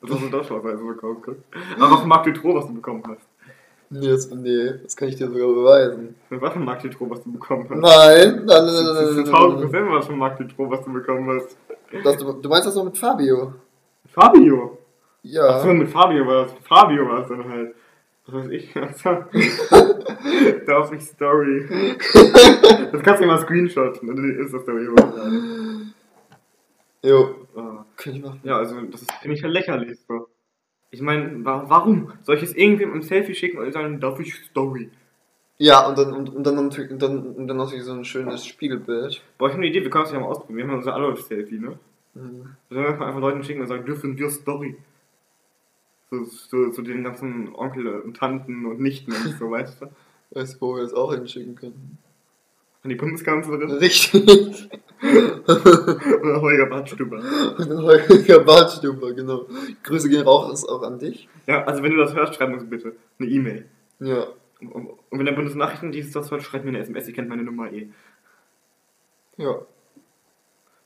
Das 0.00 0.10
hast 0.12 0.22
du 0.22 0.28
doch 0.28 0.44
schon 0.46 0.64
also 0.64 0.86
bekommen. 0.86 1.16
guck. 1.24 1.36
Aber 1.80 1.96
was 1.96 2.04
Marc 2.04 2.24
Dutroux, 2.24 2.54
was 2.54 2.66
du 2.68 2.74
bekommen 2.74 3.02
hast? 3.08 3.26
Nee 4.00 4.08
das, 4.08 4.28
nee, 4.30 4.72
das 4.82 4.96
kann 4.96 5.08
ich 5.08 5.16
dir 5.16 5.28
sogar 5.28 5.46
beweisen. 5.46 6.16
Was 6.30 6.52
von 6.52 6.64
Marc 6.64 6.82
Dutroux, 6.82 7.08
was 7.10 7.22
du 7.22 7.30
bekommen 7.32 7.62
hast? 7.70 7.78
Nein, 7.78 8.44
nein, 8.44 8.44
nein, 8.44 8.66
Das 8.66 8.74
ist 8.74 8.82
nein, 8.82 9.06
ein 9.06 9.14
nein, 9.16 9.24
tausend 9.26 9.60
nein, 9.60 9.70
Prozent 9.70 9.92
was 9.92 10.06
von 10.06 10.18
Marc 10.18 10.38
Dutroux, 10.38 10.70
was 10.70 10.84
du 10.84 10.92
bekommen 10.92 11.40
hast. 11.40 11.56
Das, 12.02 12.16
du, 12.16 12.32
du 12.32 12.48
meinst 12.48 12.66
das 12.66 12.74
noch 12.74 12.84
mit 12.84 12.98
Fabio? 12.98 13.54
Fabio. 14.06 14.78
Ja. 15.22 15.46
Achso, 15.46 15.72
mit 15.72 15.88
Fabio 15.88 16.26
war 16.26 16.42
das. 16.42 16.54
Fabio 16.64 17.08
war 17.08 17.22
es 17.22 17.28
dann 17.28 17.48
halt. 17.48 17.74
Was 18.26 18.34
weiß 18.34 18.50
ich? 18.50 18.74
Also, 18.76 19.24
da 20.66 20.78
auf 20.78 20.90
die 20.90 21.00
Story. 21.00 21.68
Das 22.90 23.02
kannst 23.02 23.20
du 23.20 23.24
immer 23.24 23.38
screenshotten 23.38 24.08
und 24.08 24.16
die 24.16 24.40
Insta-Story 24.40 24.86
hochladen. 24.86 25.94
Jo. 27.04 27.46
Ah. 27.54 27.84
Könnte 27.96 28.18
ich 28.18 28.24
machen. 28.24 28.40
Ja, 28.42 28.56
also 28.58 28.80
das 28.90 29.02
ist 29.02 29.12
finde 29.20 29.36
ich 29.36 29.42
ja 29.42 29.48
lächerlich 29.48 29.98
so. 30.08 30.26
Ich 30.94 31.02
meine, 31.02 31.44
wa 31.44 31.64
warum? 31.66 32.12
Soll 32.22 32.36
ich 32.36 32.44
es 32.44 32.54
irgendwem 32.54 32.94
im 32.94 33.02
Selfie 33.02 33.34
schicken 33.34 33.58
und 33.58 33.72
sagen, 33.72 33.98
darf 33.98 34.20
ich 34.20 34.32
Story? 34.46 34.90
Ja, 35.58 35.88
und 35.88 35.98
dann, 35.98 36.12
und, 36.12 36.28
und 36.28 36.44
dann, 36.46 36.54
natürlich- 36.54 36.90
und 36.92 37.02
dann, 37.02 37.34
und 37.34 37.48
dann 37.48 37.56
natürlich 37.56 37.84
so 37.84 37.92
ein 37.92 38.04
schönes 38.04 38.46
Spiegelbild. 38.46 39.20
Boah, 39.36 39.48
ich 39.48 39.54
habe 39.54 39.62
eine 39.62 39.66
Idee, 39.66 39.82
wir 39.82 39.90
können 39.90 40.04
das 40.04 40.12
ja 40.12 40.20
mal 40.20 40.26
ausprobieren. 40.26 40.68
Wir 40.68 40.72
haben 40.72 40.78
unser 40.78 40.94
Adolf-Selfie, 40.94 41.58
ne? 41.58 41.78
Mhm. 42.14 42.54
Sollen 42.70 42.84
wir 42.84 42.90
einfach 42.90 43.18
Leuten 43.18 43.42
schicken 43.42 43.60
und 43.60 43.66
sagen, 43.66 43.84
dürfen 43.84 44.16
wir 44.16 44.30
Story? 44.30 44.76
So, 46.10 46.24
so, 46.24 46.70
so 46.70 46.82
den 46.82 47.02
ganzen 47.02 47.52
Onkel 47.56 47.88
und 47.88 48.16
Tanten 48.16 48.64
und 48.66 48.78
Nichten 48.78 49.12
und 49.12 49.36
so, 49.36 49.50
weißt 49.50 49.82
du? 49.82 49.86
Weißt 50.30 50.54
du, 50.54 50.60
wo 50.60 50.76
wir 50.76 50.82
das 50.82 50.94
auch 50.94 51.12
hinschicken 51.12 51.56
können? 51.56 51.98
An 52.84 52.90
die 52.90 52.96
Bundeskanzlerin 52.96 53.70
Richtig. 53.70 54.68
oder 55.02 56.40
Holger 56.40 56.66
Badstuber. 56.66 57.16
Und 57.58 57.70
dann 57.70 57.82
Holger 57.82 58.40
Badstuber, 58.40 59.14
genau. 59.14 59.46
Grüße 59.82 60.10
gehen 60.10 60.22
raus 60.22 60.68
auch 60.68 60.82
an 60.82 60.98
dich. 60.98 61.28
Ja, 61.46 61.64
also 61.64 61.82
wenn 61.82 61.92
du 61.92 61.96
das 61.96 62.14
hörst, 62.14 62.34
schreib 62.34 62.52
uns 62.52 62.68
bitte 62.68 62.94
eine 63.18 63.28
E-Mail. 63.28 63.66
Ja. 64.00 64.26
Und, 64.60 64.72
und, 64.72 64.86
und 64.86 65.18
wenn 65.18 65.24
der 65.24 65.32
Bundesnachrichtendienst 65.32 66.14
das 66.14 66.30
hört, 66.30 66.42
schreibt 66.42 66.66
mir 66.66 66.70
eine 66.70 66.80
SMS, 66.80 67.08
ihr 67.08 67.14
kennt 67.14 67.30
meine 67.30 67.42
Nummer 67.42 67.72
eh. 67.72 67.88
Ja. 69.38 69.62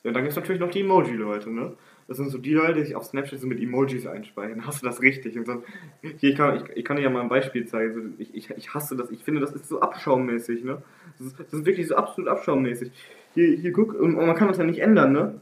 Ja, 0.05 0.13
dann 0.13 0.23
gibt 0.23 0.31
es 0.31 0.37
natürlich 0.37 0.61
noch 0.61 0.71
die 0.71 0.81
Emoji-Leute, 0.81 1.51
ne? 1.51 1.77
Das 2.09 2.17
sind 2.17 2.31
so 2.31 2.39
die 2.39 2.55
Leute, 2.55 2.75
die 2.75 2.85
sich 2.85 2.97
auf 2.97 3.05
Snapchat 3.05 3.39
so 3.39 3.47
mit 3.47 3.61
Emojis 3.61 4.07
einspeichern. 4.07 4.67
Hast 4.67 4.83
du 4.83 4.87
das 4.87 5.03
richtig? 5.03 5.37
Und 5.39 5.47
dann, 5.47 5.63
hier, 6.01 6.31
ich 6.31 6.37
kann, 6.37 6.57
ich, 6.57 6.77
ich 6.79 6.85
kann 6.85 6.97
dir 6.97 7.03
ja 7.03 7.11
mal 7.11 7.21
ein 7.21 7.29
Beispiel 7.29 7.67
zeigen. 7.67 7.95
So, 7.95 8.01
ich, 8.19 8.35
ich, 8.35 8.51
ich 8.51 8.75
hasse 8.75 8.97
das. 8.97 9.11
Ich 9.11 9.23
finde, 9.23 9.43
das 9.43 9.53
ist 9.53 9.69
so 9.69 9.81
abschaummäßig, 9.81 10.65
ne? 10.65 10.83
Das 11.19 11.27
ist, 11.27 11.39
das 11.39 11.53
ist 11.53 11.67
wirklich 11.67 11.87
so 11.87 11.97
absolut 11.97 12.31
abschaummäßig. 12.31 12.91
Hier, 13.35 13.57
hier 13.59 13.73
guck, 13.73 13.95
und 13.95 14.15
man 14.15 14.35
kann 14.37 14.49
das 14.49 14.57
ja 14.57 14.65
nicht 14.65 14.79
ändern, 14.79 15.13
ne? 15.13 15.41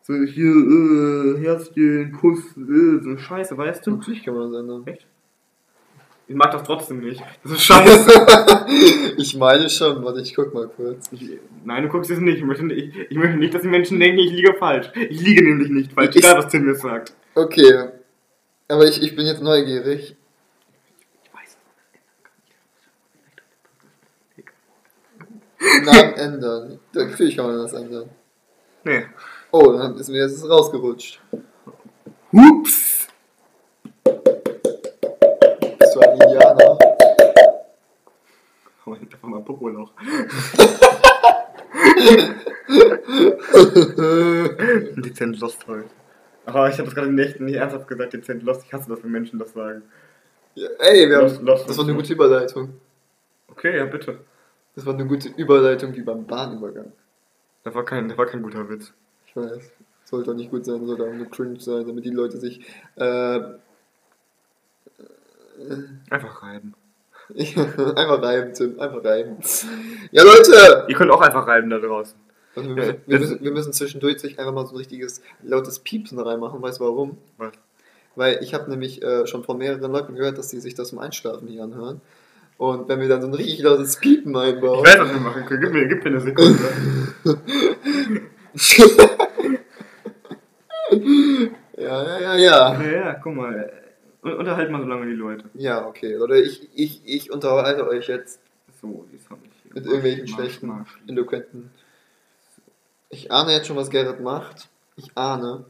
So, 0.00 0.14
hier, 0.14 0.46
äh, 0.46 1.38
Herzchen, 1.38 2.12
Kuss, 2.12 2.56
äh, 2.56 3.00
so 3.02 3.10
eine 3.10 3.18
Scheiße, 3.18 3.58
weißt 3.58 3.86
du? 3.86 3.96
Natürlich 3.96 4.24
kann 4.24 4.34
man 4.34 4.50
das 4.50 4.60
ändern. 4.60 4.86
Echt? 4.86 5.06
Ich 6.28 6.34
mag 6.34 6.50
das 6.50 6.64
trotzdem 6.64 7.00
nicht. 7.00 7.22
Das 7.44 7.52
ist 7.52 7.62
scheiße. 7.62 8.26
ich 9.16 9.36
meine 9.36 9.70
schon, 9.70 10.04
warte, 10.04 10.20
ich 10.20 10.34
guck 10.34 10.52
mal 10.52 10.66
kurz. 10.66 11.08
Ich, 11.12 11.38
nein, 11.64 11.84
du 11.84 11.88
guckst 11.88 12.10
es 12.10 12.18
nicht. 12.18 12.38
Ich 12.38 12.44
möchte, 12.44 12.64
nicht. 12.64 12.96
ich 13.08 13.16
möchte 13.16 13.36
nicht, 13.36 13.54
dass 13.54 13.62
die 13.62 13.68
Menschen 13.68 14.00
denken, 14.00 14.18
ich 14.18 14.32
liege 14.32 14.54
falsch. 14.54 14.90
Ich 14.94 15.20
liege 15.20 15.44
nämlich 15.44 15.68
nicht 15.70 15.92
falsch, 15.92 16.16
Ich- 16.16 16.24
egal 16.24 16.38
was 16.38 16.48
Tim 16.48 16.64
mir 16.64 16.74
sagt. 16.74 17.12
Okay. 17.36 17.90
Aber 18.68 18.84
ich, 18.86 19.00
ich 19.00 19.14
bin 19.14 19.24
jetzt 19.26 19.40
neugierig. 19.42 20.16
Ich 21.22 21.30
weiß. 21.32 21.56
Namen 25.84 26.14
ändern. 26.14 26.80
Natürlich 26.92 27.36
kann 27.36 27.46
man 27.46 27.58
das 27.58 27.72
ändern. 27.72 28.08
Nee. 28.82 29.04
Oh, 29.52 29.72
dann 29.72 29.96
ist 29.96 30.08
mir 30.08 30.22
jetzt 30.22 30.44
rausgerutscht. 30.48 31.20
Hups! 32.32 32.95
Indianer. 36.56 36.78
Oh, 38.84 38.92
einfach 38.92 39.22
mal 39.22 39.40
Popoloch. 39.42 39.92
Dezent 44.96 45.40
Lost 45.40 45.66
heute. 45.66 45.88
Aber 46.44 46.68
ich 46.68 46.74
habe 46.74 46.84
das 46.84 46.94
gerade 46.94 47.08
in 47.08 47.16
Nächten 47.16 47.46
nicht 47.46 47.56
ernsthaft 47.56 47.88
gesagt, 47.88 48.12
dezent 48.12 48.44
Lost. 48.44 48.62
Ich 48.64 48.72
hasse 48.72 48.88
das, 48.88 49.02
wenn 49.02 49.10
Menschen 49.10 49.40
das 49.40 49.52
sagen. 49.52 49.82
Ja, 50.54 50.68
ey, 50.78 51.08
wir 51.08 51.22
Lost, 51.22 51.38
haben, 51.38 51.46
lost, 51.46 51.68
das 51.68 51.76
war 51.76 51.84
eine 51.84 51.94
gute 51.94 52.12
Überleitung. 52.12 52.74
Okay, 53.48 53.76
ja, 53.76 53.86
bitte. 53.86 54.20
Das 54.74 54.86
war 54.86 54.94
eine 54.94 55.06
gute 55.06 55.30
Überleitung 55.30 55.92
wie 55.94 56.02
beim 56.02 56.24
Bahnübergang. 56.26 56.92
Das 57.64 57.74
war 57.74 57.84
kein, 57.84 58.08
das 58.08 58.16
war 58.16 58.26
kein 58.26 58.42
guter 58.42 58.68
Witz. 58.68 58.92
Ich 59.26 59.34
weiß. 59.34 59.72
Sollte 60.04 60.30
auch 60.30 60.36
nicht 60.36 60.52
gut 60.52 60.64
sein, 60.64 60.86
sollte 60.86 61.02
auch 61.02 61.12
nur 61.12 61.28
cringe 61.28 61.58
sein, 61.58 61.84
damit 61.84 62.04
die 62.04 62.10
Leute 62.10 62.38
sich. 62.38 62.60
Äh, 62.94 63.40
Einfach 66.10 66.42
reiben. 66.42 66.74
einfach 67.34 68.22
reiben, 68.22 68.54
Tim. 68.54 68.78
Einfach 68.78 69.04
reiben. 69.04 69.36
Ja, 70.12 70.22
Leute! 70.22 70.86
Ihr 70.88 70.94
könnt 70.94 71.10
auch 71.10 71.20
einfach 71.20 71.46
reiben 71.46 71.70
da 71.70 71.78
draußen. 71.78 72.14
Also 72.54 72.68
wir, 72.68 72.74
müssen, 72.74 72.96
wir, 73.06 73.18
müssen, 73.18 73.40
wir 73.42 73.52
müssen 73.52 73.72
zwischendurch 73.72 74.20
sich 74.20 74.38
einfach 74.38 74.52
mal 74.52 74.66
so 74.66 74.74
ein 74.74 74.78
richtiges 74.78 75.22
lautes 75.42 75.80
Piepsen 75.80 76.18
reinmachen. 76.18 76.62
Weißt 76.62 76.80
du 76.80 76.84
warum? 76.84 77.18
Was? 77.36 77.52
Weil 78.14 78.38
ich 78.42 78.54
habe 78.54 78.70
nämlich 78.70 79.02
äh, 79.02 79.26
schon 79.26 79.44
von 79.44 79.58
mehreren 79.58 79.92
Leuten 79.92 80.14
gehört, 80.14 80.38
dass 80.38 80.48
die 80.48 80.60
sich 80.60 80.74
das 80.74 80.88
zum 80.88 80.98
Einschlafen 80.98 81.48
hier 81.48 81.64
anhören. 81.64 82.00
Und 82.56 82.88
wenn 82.88 83.00
wir 83.00 83.08
dann 83.08 83.20
so 83.20 83.26
ein 83.26 83.34
richtig 83.34 83.60
lautes 83.60 83.96
Piepen 83.96 84.34
Ich 84.34 84.40
einbauen. 84.40 84.86
weiß, 84.86 84.98
was 84.98 85.12
wir 85.12 85.20
machen 85.20 85.44
können. 85.44 85.60
Gib 85.60 85.72
mir, 85.72 85.86
gib 85.86 86.02
mir 86.02 86.10
eine 86.10 86.20
Sekunde. 86.20 86.58
ja, 91.76 92.04
ja, 92.04 92.20
ja, 92.20 92.36
ja. 92.36 92.80
ja, 92.80 92.90
ja, 92.90 93.14
guck 93.22 93.34
mal. 93.34 93.70
Un- 94.26 94.36
Unterhalt 94.38 94.70
mal 94.70 94.80
so 94.80 94.86
lange 94.88 95.06
die 95.06 95.12
Leute. 95.12 95.44
Ja, 95.54 95.86
okay. 95.86 96.14
Leute, 96.14 96.38
ich, 96.40 96.68
ich, 96.74 97.00
ich 97.04 97.30
unterhalte 97.30 97.86
euch 97.88 98.08
jetzt 98.08 98.40
So, 98.80 99.06
jetzt 99.12 99.30
hab 99.30 99.38
ich 99.44 99.50
hier. 99.62 99.72
mit 99.74 99.84
irgendwelchen 99.86 100.26
schlechten, 100.28 100.86
eloquenten. 101.06 101.70
Ich 103.08 103.30
ahne 103.30 103.52
jetzt 103.52 103.68
schon, 103.68 103.76
was 103.76 103.88
Gerrit 103.90 104.20
macht. 104.20 104.68
Ich 104.96 105.16
ahne. 105.16 105.64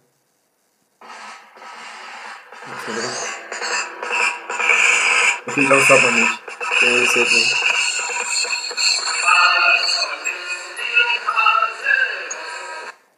Okay, 5.48 5.60
ich 5.60 5.66
glaube, 5.66 5.76
das 5.80 5.88
darf 5.88 6.02
man 6.02 6.14
nicht. 6.20 6.42
Ja, 6.82 7.00
das 7.00 7.14
hört 7.16 7.30
man. 7.32 7.42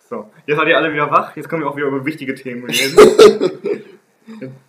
So, 0.08 0.30
jetzt 0.46 0.56
seid 0.56 0.68
ihr 0.68 0.76
alle 0.76 0.92
wieder 0.92 1.10
wach. 1.10 1.36
Jetzt 1.36 1.48
können 1.48 1.62
wir 1.62 1.68
auch 1.68 1.76
wieder 1.76 1.88
über 1.88 2.04
wichtige 2.04 2.34
Themen 2.34 2.64
reden. 2.64 3.84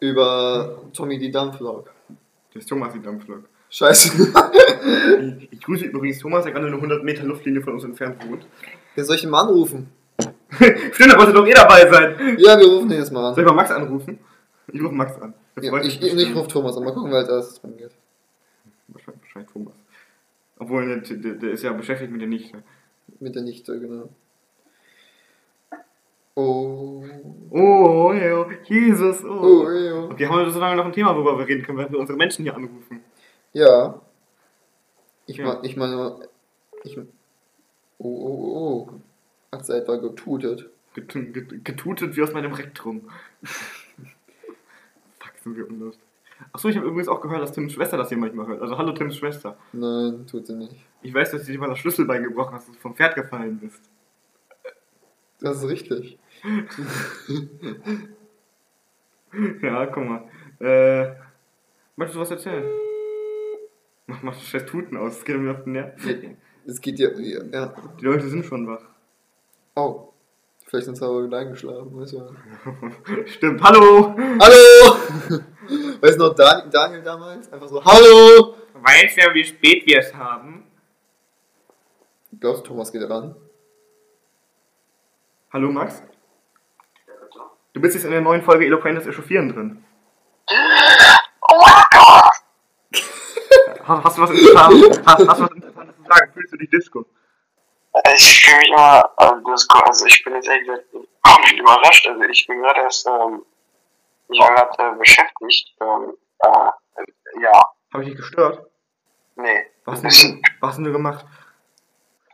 Über 0.00 0.82
Tommy 0.92 1.18
die 1.18 1.30
Dampflok. 1.30 1.90
Das 2.52 2.62
ist 2.62 2.68
Thomas, 2.68 2.92
die 2.92 3.02
Dampflok. 3.02 3.44
Scheiße. 3.68 4.32
Ich, 5.20 5.52
ich 5.52 5.60
grüße 5.60 5.84
übrigens 5.84 6.18
Thomas, 6.18 6.44
der 6.44 6.52
gerade 6.52 6.66
eine 6.66 6.76
100 6.76 7.04
Meter 7.04 7.24
Luftlinie 7.24 7.62
von 7.62 7.74
uns 7.74 7.84
entfernt 7.84 8.16
wohnt. 8.26 8.46
Wer 8.94 9.04
soll 9.04 9.16
ich 9.16 9.24
ihn 9.24 9.30
mal 9.30 9.42
anrufen? 9.42 9.88
Stimmt, 10.92 11.12
da 11.12 11.18
wollte 11.18 11.32
doch 11.32 11.46
eh 11.46 11.52
dabei 11.52 11.88
sein. 11.88 12.36
Ja, 12.38 12.58
wir 12.58 12.66
rufen 12.66 12.90
ihn 12.90 12.98
jetzt 12.98 13.12
mal 13.12 13.34
Soll 13.34 13.44
an. 13.44 13.46
ich 13.46 13.46
mal 13.46 13.54
Max 13.54 13.70
anrufen? 13.70 14.18
Ich 14.72 14.82
rufe 14.82 14.94
Max 14.94 15.20
an. 15.20 15.34
Ja, 15.60 15.76
ich, 15.82 16.02
ich, 16.02 16.14
ich 16.14 16.34
rufe 16.34 16.48
Thomas 16.48 16.76
an. 16.76 16.84
Mal 16.84 16.92
gucken, 16.92 17.10
wer 17.10 17.18
als 17.18 17.28
erstes 17.28 17.60
dran 17.60 17.76
geht. 17.76 17.92
Wahrscheinlich, 18.88 19.22
wahrscheinlich 19.22 19.52
Thomas. 19.52 19.74
Obwohl, 20.58 21.00
der, 21.00 21.16
der, 21.16 21.34
der 21.34 21.50
ist 21.52 21.62
ja 21.62 21.72
beschäftigt 21.72 22.10
mit 22.10 22.20
der 22.20 22.28
Nichte. 22.28 22.62
Mit 23.20 23.34
der 23.34 23.42
Nichte, 23.42 23.78
genau. 23.78 24.08
Oh. 26.34 27.04
Oh, 27.50 28.12
ja, 28.12 28.46
Jesus, 28.64 29.24
oh. 29.24 29.64
Oh, 29.66 29.70
ja. 29.70 30.04
Okay, 30.04 30.26
haben 30.26 30.38
wir 30.38 30.50
so 30.50 30.60
lange 30.60 30.76
noch 30.76 30.84
ein 30.86 30.92
Thema, 30.92 31.14
worüber 31.14 31.38
wir 31.38 31.46
reden 31.48 31.62
können, 31.64 31.78
wenn 31.78 31.90
wir 31.92 31.98
unsere 31.98 32.16
Menschen 32.16 32.44
hier 32.44 32.54
anrufen. 32.54 33.02
Ja. 33.52 34.00
Ich, 35.26 35.36
Ja. 35.36 35.46
mein, 35.46 35.64
ich 35.64 35.76
meine, 35.76 36.28
ich. 36.84 36.96
Oh, 36.98 37.04
oh, 37.98 38.88
oh. 38.88 39.00
Hat 39.52 39.66
sie 39.66 39.76
etwa 39.76 39.96
getutet? 39.96 40.70
Get, 40.94 41.08
get, 41.08 41.64
getutet 41.64 42.16
wie 42.16 42.22
aus 42.22 42.32
meinem 42.32 42.52
Rektrum. 42.52 43.08
Fuck, 45.18 45.32
sind 45.42 45.56
wir 45.56 45.68
unlustig. 45.68 46.04
Achso, 46.52 46.68
ich 46.68 46.76
habe 46.76 46.86
übrigens 46.86 47.08
auch 47.08 47.20
gehört, 47.20 47.42
dass 47.42 47.52
Tims 47.52 47.72
Schwester 47.74 47.98
das 47.98 48.08
hier 48.08 48.16
manchmal 48.16 48.46
hört. 48.46 48.62
Also, 48.62 48.78
hallo 48.78 48.92
Tims 48.92 49.16
Schwester. 49.16 49.56
Nein, 49.72 50.26
tut 50.26 50.46
sie 50.46 50.54
nicht. 50.54 50.74
Ich 51.02 51.12
weiß, 51.12 51.32
dass 51.32 51.44
du 51.44 51.52
dir 51.52 51.58
mal 51.58 51.68
das 51.68 51.78
Schlüsselbein 51.80 52.22
gebrochen 52.22 52.54
hast, 52.54 52.68
dass 52.68 52.74
du 52.76 52.80
vom 52.80 52.94
Pferd 52.94 53.14
gefallen 53.14 53.58
bist. 53.58 53.89
Das 55.40 55.58
ist 55.58 55.68
richtig. 55.68 56.18
Ja, 59.62 59.86
guck 59.86 60.04
mal. 60.04 60.24
Äh, 60.58 61.14
möchtest 61.94 62.16
du 62.16 62.20
was 62.20 62.30
erzählen? 62.32 62.64
Mach, 64.06 64.22
mach 64.22 64.34
das 64.34 64.42
scheiß 64.42 64.66
Tuten 64.66 64.96
aus, 64.96 65.16
das 65.16 65.24
geht 65.24 65.38
mir 65.38 65.52
auf 65.52 65.62
den 65.62 65.74
Nerv. 65.74 65.92
Es 66.66 66.80
geht 66.80 66.98
ja. 66.98 67.10
ja. 67.10 67.72
Die 68.00 68.04
Leute 68.04 68.28
sind 68.28 68.44
schon 68.44 68.66
wach. 68.66 68.82
Oh. 69.76 70.08
Vielleicht 70.66 70.86
sind 70.86 70.96
sie 70.96 71.04
aber 71.04 71.24
wieder 71.24 71.38
eingeschlafen, 71.38 72.00
weißt 72.00 72.12
du. 72.12 72.36
Stimmt, 73.26 73.62
hallo! 73.62 74.14
Hallo! 74.16 74.96
Weißt 76.00 76.18
du 76.18 76.24
noch 76.24 76.34
Dan 76.34 76.70
Daniel 76.70 77.02
damals? 77.02 77.52
Einfach 77.52 77.68
so, 77.68 77.84
Hallo! 77.84 78.54
Weißt 78.74 79.16
du, 79.16 79.34
wie 79.34 79.44
spät 79.44 79.84
wir 79.86 79.98
es 79.98 80.14
haben? 80.14 80.64
Glaubst 82.38 82.62
du, 82.62 82.68
Thomas 82.68 82.92
geht 82.92 83.08
ran? 83.08 83.34
Hallo 85.52 85.70
Max? 85.70 86.02
Du 87.72 87.80
bist 87.80 87.94
jetzt 87.94 88.04
in 88.04 88.10
der 88.10 88.20
neuen 88.20 88.42
Folge 88.42 88.66
Eloquentes 88.66 89.06
Echauffieren 89.06 89.48
drin. 89.52 89.84
Hast 93.84 94.18
du 94.18 94.22
was 94.22 94.30
Interessantes, 94.30 95.02
hast, 95.04 95.28
hast 95.28 95.38
du 95.40 95.42
was 95.44 95.50
Interessantes 95.52 95.96
zu 95.96 96.02
sagen? 96.04 96.32
Fühlst 96.32 96.52
du 96.52 96.56
dich 96.56 96.70
Disco? 96.70 97.06
Ich 98.14 98.44
fühle 98.44 98.58
mich 98.58 98.68
immer, 98.68 99.10
also, 99.16 99.50
das, 99.50 99.66
also 99.84 100.06
ich 100.06 100.22
bin 100.24 100.34
jetzt 100.34 100.48
ehrlich 100.48 100.66
gesagt 100.66 100.86
komplett 101.22 101.58
überrascht. 101.58 102.06
Also 102.06 102.22
ich 102.22 102.46
bin 102.46 102.62
gerade 102.62 102.80
erst, 102.80 103.06
ähm, 103.06 103.42
ich 104.28 104.38
war 104.40 104.54
gerade 104.54 104.94
äh, 104.94 104.98
beschäftigt, 104.98 105.74
ähm, 105.80 106.14
Äh, 106.42 107.42
ja, 107.42 107.52
Habe 107.92 108.02
ich 108.04 108.10
dich 108.10 108.16
gestört? 108.18 108.66
nee. 109.36 109.66
Was 109.84 110.02
hast 110.04 110.22
du, 110.22 110.40
was 110.60 110.70
hast 110.70 110.78
du 110.78 110.92
gemacht? 110.92 111.24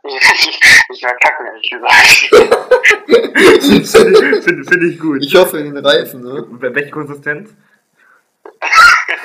Ich, 0.07 0.59
ich 0.93 1.03
war 1.03 1.13
kacken, 1.17 1.45
ehrlich 1.47 1.69
gesagt. 1.69 2.29
Finde 3.87 4.41
find, 4.41 4.69
find 4.69 4.83
ich 4.83 4.99
gut. 4.99 5.23
Ich 5.23 5.35
hoffe 5.35 5.59
in 5.59 5.73
den 5.75 5.85
Reifen, 5.85 6.21
ne? 6.21 6.45
Wel- 6.59 6.73
Welche 6.75 6.91
Konsistenz? 6.91 7.53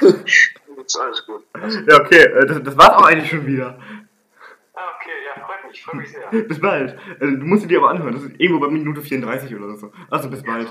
Ist 0.01 0.99
alles 1.01 1.25
gut. 1.27 1.45
Ja, 1.89 2.01
okay, 2.01 2.23
äh, 2.25 2.47
das, 2.47 2.63
das 2.63 2.77
war's 2.77 2.91
auch 2.97 3.07
eigentlich 3.07 3.31
schon 3.31 3.47
wieder. 3.47 3.79
Ah, 4.75 4.81
okay, 4.97 5.11
ja, 5.27 5.45
freut 5.47 5.71
mich, 5.71 5.83
freut 5.85 5.95
mich 5.95 6.11
sehr. 6.11 6.43
Bis 6.49 6.61
bald. 6.61 6.93
Äh, 7.21 7.27
Du 7.37 7.45
musst 7.47 7.63
sie 7.63 7.69
dir 7.69 7.79
aber 7.79 7.91
anhören. 7.91 8.15
Das 8.15 8.25
ist 8.25 8.33
irgendwo 8.41 8.61
bei 8.61 8.69
Minute 8.73 9.01
34 9.01 9.55
oder 9.55 9.77
so. 9.77 9.93
Also 10.11 10.29
bis 10.29 10.43
bald. 10.43 10.69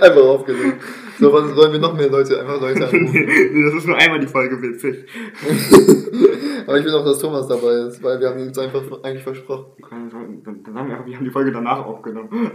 Einfach 0.00 0.20
aufgelegt. 0.22 0.82
So, 1.18 1.32
was 1.32 1.50
sollen 1.54 1.72
wir 1.72 1.78
noch 1.78 1.94
mehr 1.94 2.08
Leute, 2.08 2.40
einfach 2.40 2.60
Leute 2.60 2.86
anrufen? 2.88 3.12
nee, 3.52 3.64
das 3.64 3.74
ist 3.74 3.86
nur 3.86 3.96
einmal 3.96 4.20
die 4.20 4.26
Folge 4.26 4.60
witzig. 4.62 5.06
Aber 6.66 6.78
ich 6.78 6.84
will 6.84 6.94
auch, 6.94 7.04
dass 7.04 7.18
Thomas 7.18 7.46
dabei 7.48 7.72
ist, 7.88 8.02
weil 8.02 8.20
wir 8.20 8.28
haben 8.28 8.38
ihn 8.38 8.48
uns 8.48 8.58
einfach 8.58 8.82
eigentlich 9.02 9.22
versprochen. 9.22 9.66
Dann, 9.90 10.62
dann 10.64 10.74
haben 10.78 10.88
wir, 10.88 10.94
einfach- 10.94 11.06
wir 11.06 11.16
haben 11.16 11.24
die 11.24 11.30
Folge 11.30 11.52
danach 11.52 11.84
aufgenommen. 11.84 12.52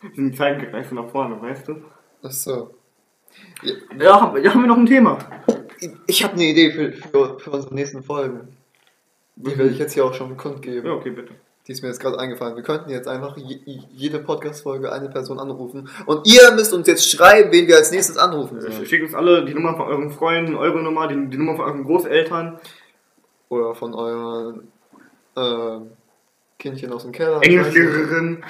Wir 0.00 0.10
sind 0.14 0.36
Zeit 0.36 0.60
gereist 0.60 0.92
nach 0.92 1.08
vorne, 1.08 1.40
weißt 1.40 1.68
du? 1.68 1.76
Ach 2.22 2.30
so. 2.30 2.74
Ja, 3.98 4.20
haben, 4.20 4.42
ja, 4.42 4.52
haben 4.52 4.60
wir 4.62 4.68
noch 4.68 4.76
ein 4.76 4.86
Thema. 4.86 5.18
Ich 6.06 6.22
habe 6.24 6.34
eine 6.34 6.44
Idee 6.44 6.70
für, 6.70 6.92
für, 6.92 7.38
für 7.38 7.50
unsere 7.50 7.74
nächsten 7.74 8.02
Folgen. 8.02 8.48
Die 9.36 9.56
werde 9.58 9.70
ich 9.70 9.78
jetzt 9.78 9.94
hier 9.94 10.04
auch 10.04 10.14
schon 10.14 10.36
kundgeben. 10.36 10.86
Ja, 10.86 10.92
okay, 10.92 11.10
bitte. 11.10 11.34
Die 11.66 11.72
ist 11.72 11.82
mir 11.82 11.88
jetzt 11.88 12.00
gerade 12.00 12.18
eingefallen. 12.18 12.56
Wir 12.56 12.62
könnten 12.62 12.90
jetzt 12.90 13.08
einfach 13.08 13.38
je, 13.38 13.58
jede 13.90 14.18
Podcast-Folge 14.18 14.92
eine 14.92 15.08
Person 15.08 15.38
anrufen. 15.38 15.88
Und 16.04 16.26
ihr 16.26 16.52
müsst 16.52 16.74
uns 16.74 16.86
jetzt 16.86 17.10
schreiben, 17.10 17.52
wen 17.52 17.66
wir 17.66 17.76
als 17.76 17.90
nächstes 17.90 18.18
anrufen 18.18 18.60
sollen. 18.60 18.84
Schickt 18.84 19.02
uns 19.02 19.14
alle 19.14 19.46
die 19.46 19.54
Nummer 19.54 19.74
von 19.74 19.86
euren 19.86 20.10
Freunden, 20.10 20.56
eure 20.56 20.82
Nummer, 20.82 21.08
die, 21.08 21.14
die 21.30 21.38
Nummer 21.38 21.56
von 21.56 21.64
euren 21.64 21.84
Großeltern, 21.84 22.58
Oder 23.48 23.74
von 23.74 23.94
euren 23.94 24.68
ähm, 25.36 25.90
Kindchen 26.58 26.92
aus 26.92 27.02
dem 27.02 27.12
Keller. 27.12 27.42
Englischlehrerin. 27.42 28.44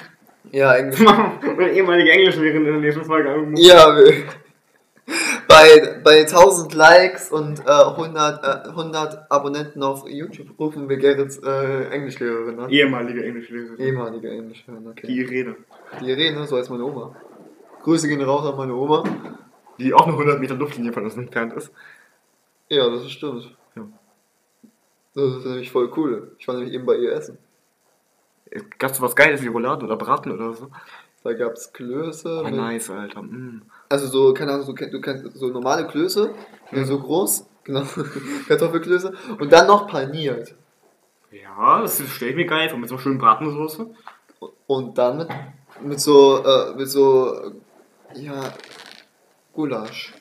Ja, 0.51 0.75
Englisch. 0.75 0.99
Meine 1.57 1.71
ehemalige 1.71 2.11
Englischlehrerin 2.11 2.65
in 2.65 2.73
der 2.73 2.81
nächsten 2.81 3.05
Folge. 3.05 3.29
Ja, 3.55 3.95
wir, 3.95 4.25
bei, 5.47 5.94
bei 6.05 6.19
1000 6.19 6.75
Likes 6.75 7.31
und 7.31 7.61
äh, 7.65 7.71
100, 7.71 8.67
äh, 8.67 8.69
100 8.69 9.31
Abonnenten 9.31 9.81
auf 9.81 10.07
YouTube 10.07 10.57
rufen 10.59 10.87
wir 10.87 10.97
Gerrits 10.97 11.39
äh, 11.39 11.89
Englischlehrerin 11.89 12.59
an. 12.59 12.69
Ehemalige 12.69 13.25
Englischlehrerin. 13.25 13.79
Ehemalige 13.79 14.29
Englischlehrerin, 14.29 14.87
okay. 14.87 15.07
Die 15.07 15.19
Irene. 15.19 15.55
Die 15.99 16.11
Irene, 16.11 16.45
so 16.45 16.57
heißt 16.57 16.69
meine 16.69 16.85
Oma. 16.85 17.15
Grüße 17.81 18.07
gehen 18.07 18.21
raus 18.21 18.45
an 18.45 18.55
meine 18.55 18.75
Oma. 18.75 19.03
Die 19.79 19.95
auch 19.95 20.05
eine 20.05 20.13
100 20.13 20.39
Meter 20.39 20.53
Luftlinie 20.53 20.93
von 20.93 21.05
uns 21.05 21.17
entfernt 21.17 21.53
ist. 21.53 21.73
Ja, 22.69 22.87
das 22.87 23.09
stimmt. 23.09 23.57
Ja. 23.75 23.87
Das 25.15 25.37
ist 25.37 25.45
nämlich 25.45 25.71
voll 25.71 25.91
cool. 25.97 26.35
Ich 26.37 26.47
war 26.47 26.53
nämlich 26.53 26.75
eben 26.75 26.85
bei 26.85 26.97
ihr 26.97 27.13
essen. 27.13 27.39
Gab's 28.77 29.01
was 29.01 29.15
Geiles 29.15 29.41
wie 29.41 29.47
Rouladen 29.47 29.87
oder 29.87 29.97
Braten 29.97 30.31
oder 30.31 30.53
so? 30.53 30.69
Da 31.23 31.33
gab's 31.33 31.73
Klöße. 31.73 32.43
Oh, 32.45 32.49
nice, 32.49 32.91
Alter. 32.91 33.23
Mm. 33.23 33.63
Also 33.95 34.07
so, 34.07 34.33
keine 34.33 34.51
Ahnung, 34.51 34.65
so, 34.65 34.73
du 34.73 34.99
kennst 34.99 35.37
so 35.37 35.47
normale 35.47 35.87
Klöße, 35.87 36.31
Mhm. 36.71 36.83
so 36.83 36.99
groß, 36.99 37.47
genau, 37.63 37.83
Kartoffelklöße. 38.49 39.13
Und 39.39 39.53
dann 39.53 39.67
noch 39.67 39.87
paniert. 39.87 40.53
Ja, 41.31 41.81
das 41.81 42.01
stelle 42.09 42.31
ich 42.31 42.35
mir 42.37 42.45
geil 42.45 42.67
vor, 42.69 42.77
mit 42.77 42.89
so 42.89 42.95
einer 42.95 43.01
schönen 43.01 43.17
Bratensoße. 43.17 43.87
Und 44.67 44.97
dann 44.97 45.17
mit, 45.19 45.29
mit 45.81 45.99
so, 46.01 46.43
äh, 46.43 46.75
mit 46.75 46.89
so, 46.89 47.33
äh, 48.13 48.19
ja, 48.19 48.41
Gulasch. 49.53 50.13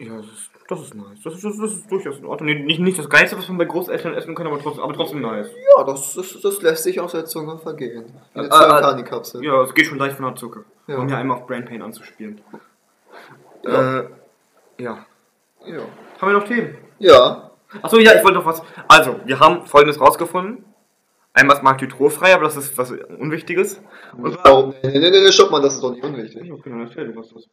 Ja, 0.00 0.16
das 0.16 0.26
ist, 0.26 0.50
das 0.68 0.80
ist 0.80 0.94
nice. 0.96 1.18
Das 1.22 1.34
ist, 1.34 1.44
das, 1.44 1.54
ist, 1.54 1.62
das 1.62 1.72
ist 1.74 1.90
durchaus 1.92 2.18
in 2.18 2.26
Ordnung. 2.26 2.48
Nicht, 2.64 2.80
nicht 2.80 2.98
das 2.98 3.08
Geilste, 3.08 3.38
was 3.38 3.46
man 3.48 3.58
bei 3.58 3.66
Großeltern 3.66 4.14
essen 4.14 4.34
kann, 4.34 4.48
aber 4.48 4.58
trotzdem, 4.58 4.82
aber 4.82 4.94
trotzdem 4.94 5.20
nice. 5.20 5.48
Ja, 5.78 5.84
das, 5.84 6.14
das, 6.14 6.40
das 6.42 6.60
lässt 6.60 6.82
sich 6.82 6.98
auf 6.98 7.12
der 7.12 7.24
Zunge 7.24 7.56
vergehen. 7.58 8.04
Eine 8.34 8.44
Äh, 8.44 9.38
äh. 9.38 9.44
Ja, 9.46 9.62
es 9.62 9.72
geht 9.74 9.86
schon 9.86 9.98
leicht 9.98 10.16
von 10.16 10.24
der 10.26 10.34
Zucker. 10.34 10.64
Ja. 10.86 10.98
Um 10.98 11.08
hier 11.08 11.16
einmal 11.16 11.38
auf 11.38 11.46
Brain 11.46 11.64
Pain 11.64 11.82
anzuspielen. 11.82 12.40
Ja. 13.64 14.00
Äh, 14.00 14.08
ja. 14.78 15.06
Ja. 15.64 15.80
Haben 16.20 16.32
wir 16.32 16.38
noch 16.38 16.44
Themen? 16.44 16.76
Ja. 16.98 17.50
Achso, 17.82 17.98
ja, 17.98 18.14
ich 18.14 18.22
wollte 18.22 18.38
noch 18.38 18.46
was. 18.46 18.62
Also, 18.88 19.20
wir 19.24 19.40
haben 19.40 19.66
folgendes 19.66 20.00
rausgefunden. 20.00 20.64
Einmal 21.32 21.56
ist 21.56 21.62
Marktütro 21.62 22.08
frei, 22.08 22.32
aber 22.32 22.44
das 22.44 22.56
ist 22.56 22.78
was 22.78 22.92
Unwichtiges. 22.92 23.80
Und 24.16 24.38
Oh, 24.46 24.72
nee, 24.82 24.90
nee, 24.90 25.10
nee, 25.10 25.20
nee, 25.20 25.32
stopp 25.32 25.50
mal, 25.50 25.60
das 25.60 25.74
ist 25.74 25.82
doch 25.82 25.90
nicht 25.90 26.02
unwichtig. 26.02 26.50
Okay, 26.50 26.70
du 26.70 27.16
was. 27.16 27.34
was. 27.34 27.48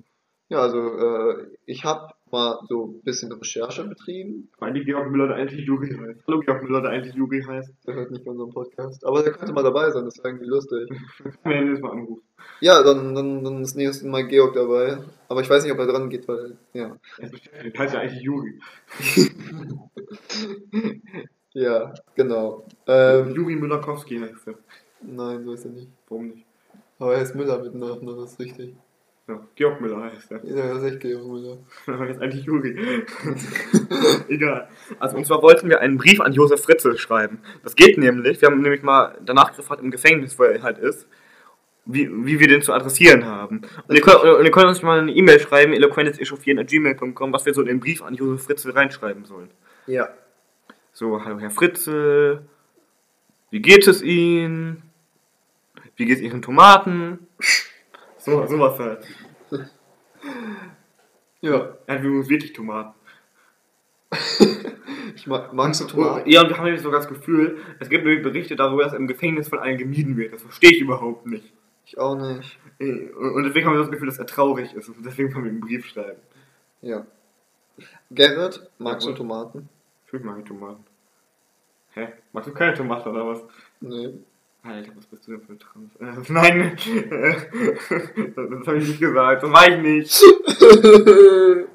Ja, 0.49 0.59
also, 0.59 0.97
äh, 0.97 1.47
ich 1.65 1.83
habe 1.83 2.13
mal 2.31 2.59
so 2.67 2.87
ein 2.87 3.01
bisschen 3.03 3.31
Recherche 3.31 3.87
betrieben. 3.87 4.49
Weil 4.59 4.73
die 4.73 4.83
Georg 4.83 5.09
Müller 5.09 5.27
der 5.27 5.37
eigentlich 5.37 5.65
Juri 5.65 5.89
heißt. 5.89 6.21
Hallo 6.27 6.39
Georg 6.41 6.63
Müller 6.63 6.81
der 6.81 6.91
eigentlich 6.91 7.15
Juri 7.15 7.41
heißt. 7.41 7.71
Der 7.87 7.95
hört 7.95 8.11
nicht 8.11 8.25
unseren 8.27 8.51
Podcast. 8.51 9.05
Aber 9.05 9.23
der 9.23 9.31
könnte 9.33 9.53
mal 9.53 9.63
dabei 9.63 9.89
sein, 9.91 10.05
das 10.05 10.17
wäre 10.17 10.29
irgendwie 10.29 10.47
lustig. 10.47 10.89
Wir 11.43 11.51
werden 11.51 11.69
jetzt 11.71 11.81
mal 11.81 11.91
anrufen. 11.91 12.23
Ja, 12.59 12.83
dann, 12.83 13.15
dann, 13.15 13.43
dann 13.43 13.61
ist 13.61 13.75
nächstes 13.75 14.03
Mal 14.03 14.27
Georg 14.27 14.53
dabei. 14.53 14.97
Aber 15.29 15.41
ich 15.41 15.49
weiß 15.49 15.63
nicht, 15.63 15.71
ob 15.71 15.79
er 15.79 15.87
dran 15.87 16.09
geht, 16.09 16.27
weil, 16.27 16.57
ja. 16.73 16.97
Er 17.19 17.79
heißt 17.79 17.93
ja 17.93 17.99
eigentlich 18.01 18.21
Juri. 18.21 18.59
Ja, 21.55 21.93
genau. 22.15 22.65
Ähm, 22.87 23.35
Juri 23.35 23.55
Müller-Kowski 23.55 24.17
heißt 24.19 24.47
er. 24.47 24.55
nein, 25.01 25.45
so 25.45 25.53
ist 25.53 25.65
er 25.65 25.71
nicht. 25.71 25.87
Warum 26.09 26.29
nicht? 26.29 26.47
Aber 26.97 27.13
er 27.13 27.21
ist 27.21 27.35
Müller 27.35 27.61
mit 27.61 27.75
Nachnamen, 27.75 28.21
das 28.21 28.31
ist 28.31 28.39
richtig. 28.39 28.75
Ja, 29.27 29.39
Georg 29.55 29.79
Müller 29.79 30.03
heißt 30.03 30.31
er. 30.31 30.43
Ja, 30.43 30.63
er 30.65 30.75
ist 30.75 30.83
echt 30.83 30.99
Georg 30.99 31.25
Müller. 31.25 31.57
Jetzt 32.07 32.21
eigentlich 32.21 32.43
Juri. 32.43 32.77
Egal. 34.27 34.67
Also, 34.99 35.15
und 35.15 35.25
zwar 35.25 35.41
wollten 35.41 35.69
wir 35.69 35.79
einen 35.79 35.97
Brief 35.97 36.19
an 36.19 36.33
Josef 36.33 36.61
Fritzl 36.61 36.97
schreiben. 36.97 37.39
Das 37.63 37.75
geht 37.75 37.97
nämlich. 37.97 38.41
Wir 38.41 38.49
haben 38.49 38.61
nämlich 38.61 38.83
mal 38.83 39.17
danach 39.25 39.55
gefragt 39.55 39.81
im 39.81 39.91
Gefängnis, 39.91 40.37
wo 40.37 40.43
er 40.43 40.61
halt 40.61 40.77
ist, 40.77 41.07
wie, 41.85 42.09
wie 42.25 42.39
wir 42.41 42.49
den 42.49 42.61
zu 42.61 42.73
adressieren 42.73 43.25
haben. 43.25 43.61
Und 43.87 43.95
ihr 43.95 44.01
könnt, 44.01 44.23
und 44.23 44.43
ihr 44.43 44.51
könnt 44.51 44.67
uns 44.67 44.81
mal 44.81 44.99
eine 44.99 45.13
E-Mail 45.13 45.39
schreiben, 45.39 45.71
eloquentesechauffieren.gmail.com, 45.71 47.31
was 47.31 47.45
wir 47.45 47.53
so 47.53 47.61
in 47.61 47.67
den 47.67 47.79
Brief 47.79 48.01
an 48.01 48.15
Josef 48.15 48.45
Fritzl 48.45 48.71
reinschreiben 48.71 49.23
sollen. 49.23 49.49
Ja. 49.87 50.09
So, 50.91 51.23
hallo 51.23 51.39
Herr 51.39 51.49
Fritzl, 51.49 52.41
wie 53.51 53.61
geht 53.61 53.87
es 53.87 54.01
Ihnen? 54.01 54.83
Wie 55.95 56.05
geht 56.05 56.17
es 56.17 56.21
Ihren 56.21 56.41
Tomaten? 56.41 57.27
So, 58.23 58.45
sowas 58.47 58.79
halt. 58.79 59.05
Ja. 61.41 61.75
Er 61.87 61.95
hat 61.95 62.03
übrigens 62.05 62.29
wirklich 62.29 62.53
Tomaten. 62.53 62.93
Ich 65.15 65.27
mag, 65.27 65.53
magst 65.53 65.79
du 65.79 65.85
Tomaten? 65.85 66.27
Ja, 66.29 66.41
und 66.41 66.49
wir 66.49 66.57
haben 66.57 66.65
nämlich 66.65 66.81
sogar 66.81 66.99
das 66.99 67.07
Gefühl, 67.07 67.59
es 67.79 67.87
gibt 67.87 68.03
nämlich 68.03 68.23
Berichte 68.23 68.55
darüber, 68.55 68.83
dass 68.83 68.93
im 68.93 69.07
Gefängnis 69.07 69.47
von 69.47 69.59
allen 69.59 69.77
gemieden 69.77 70.17
wird. 70.17 70.33
Das 70.33 70.41
verstehe 70.41 70.71
ich 70.71 70.81
überhaupt 70.81 71.27
nicht. 71.27 71.53
Ich 71.85 71.97
auch 71.99 72.15
nicht. 72.15 72.57
Und 72.79 73.43
deswegen 73.43 73.67
haben 73.67 73.75
wir 73.75 73.81
das 73.81 73.91
Gefühl, 73.91 74.07
dass 74.07 74.17
er 74.17 74.25
traurig 74.25 74.73
ist. 74.73 74.89
Und 74.89 75.05
deswegen 75.05 75.33
wollen 75.33 75.43
wir 75.45 75.51
ihm 75.51 75.57
einen 75.57 75.67
Brief 75.67 75.85
schreiben. 75.85 76.19
Ja. 76.81 77.05
Gerrit, 78.09 78.69
magst 78.79 79.05
Ja, 79.05 79.11
du 79.13 79.17
Tomaten? 79.19 79.69
Natürlich 80.05 80.25
mag 80.25 80.39
ich 80.39 80.45
Tomaten. 80.45 80.83
Hä? 81.93 82.07
Magst 82.31 82.49
du 82.49 82.53
keine 82.53 82.73
Tomaten 82.73 83.09
oder 83.09 83.27
was? 83.27 83.41
Nee. 83.81 84.13
Alter, 84.63 84.91
was 84.95 85.05
bist 85.07 85.27
du 85.27 85.31
denn 85.31 85.41
für 85.41 85.53
ein 85.53 85.59
Trans? 85.59 85.93
Äh, 85.97 86.31
nein, 86.31 86.77
das, 88.35 88.49
das 88.49 88.67
habe 88.67 88.77
ich 88.77 88.87
nicht 88.87 88.99
gesagt. 88.99 89.43
Das 89.43 89.51
war 89.51 89.67
ich 89.69 89.79
nicht. 89.81 90.23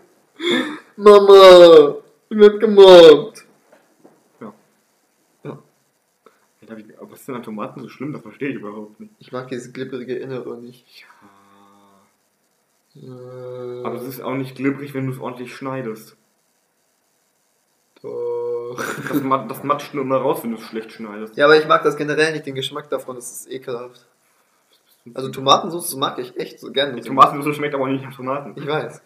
Mama, 0.96 1.96
ich 2.30 2.38
werd 2.38 2.60
gemobbt. 2.60 3.44
Alter, 6.60 6.76
wie- 6.76 6.96
aber 6.96 7.10
was 7.12 7.20
ist 7.20 7.28
denn 7.28 7.36
an 7.36 7.42
Tomaten 7.42 7.80
so 7.80 7.88
schlimm? 7.88 8.12
Das 8.12 8.20
verstehe 8.22 8.50
ich 8.50 8.56
überhaupt 8.56 9.00
nicht. 9.00 9.12
Ich 9.20 9.32
mag 9.32 9.48
dieses 9.48 9.72
glibberige 9.72 10.16
Innere 10.16 10.58
nicht. 10.58 11.06
Ja. 12.94 13.08
Äh, 13.08 13.84
Aber 13.84 13.94
es 13.96 14.02
ist 14.06 14.20
auch 14.20 14.34
nicht 14.34 14.56
glibberig, 14.56 14.92
wenn 14.92 15.06
du 15.06 15.12
es 15.12 15.18
ordentlich 15.20 15.54
schneidest. 15.54 16.16
doch. 18.02 18.37
Das, 19.08 19.22
mat- 19.22 19.50
das 19.50 19.62
matscht 19.64 19.94
nur 19.94 20.04
immer 20.04 20.16
raus, 20.18 20.40
wenn 20.42 20.50
du 20.52 20.56
es 20.58 20.64
schlecht 20.64 20.92
schneidest. 20.92 21.36
Ja, 21.36 21.44
aber 21.46 21.56
ich 21.58 21.66
mag 21.66 21.82
das 21.82 21.96
generell 21.96 22.32
nicht, 22.32 22.46
den 22.46 22.54
Geschmack 22.54 22.88
davon, 22.90 23.16
das 23.16 23.30
ist 23.30 23.50
ekelhaft. 23.50 24.04
Also 25.14 25.30
Tomatensauce 25.30 25.94
mag 25.96 26.18
ich 26.18 26.36
echt 26.38 26.60
so 26.60 26.70
gerne. 26.70 26.94
Die 26.94 27.00
Tomatensauce 27.00 27.56
schmeckt 27.56 27.74
aber 27.74 27.88
nicht 27.88 28.04
nach 28.04 28.14
Tomaten. 28.14 28.52
Ich 28.56 28.66
weiß. 28.66 29.00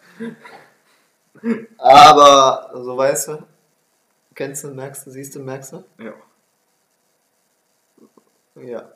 Aber, 1.77 2.71
so 2.83 2.97
weißt 2.97 3.27
du, 3.29 3.43
kennst 4.35 4.63
du, 4.63 4.69
merkst 4.69 5.07
du, 5.07 5.11
siehst 5.11 5.35
du, 5.35 5.39
merkst 5.39 5.73
du? 5.73 5.83
Ja. 5.99 6.13
Ja. 8.61 8.91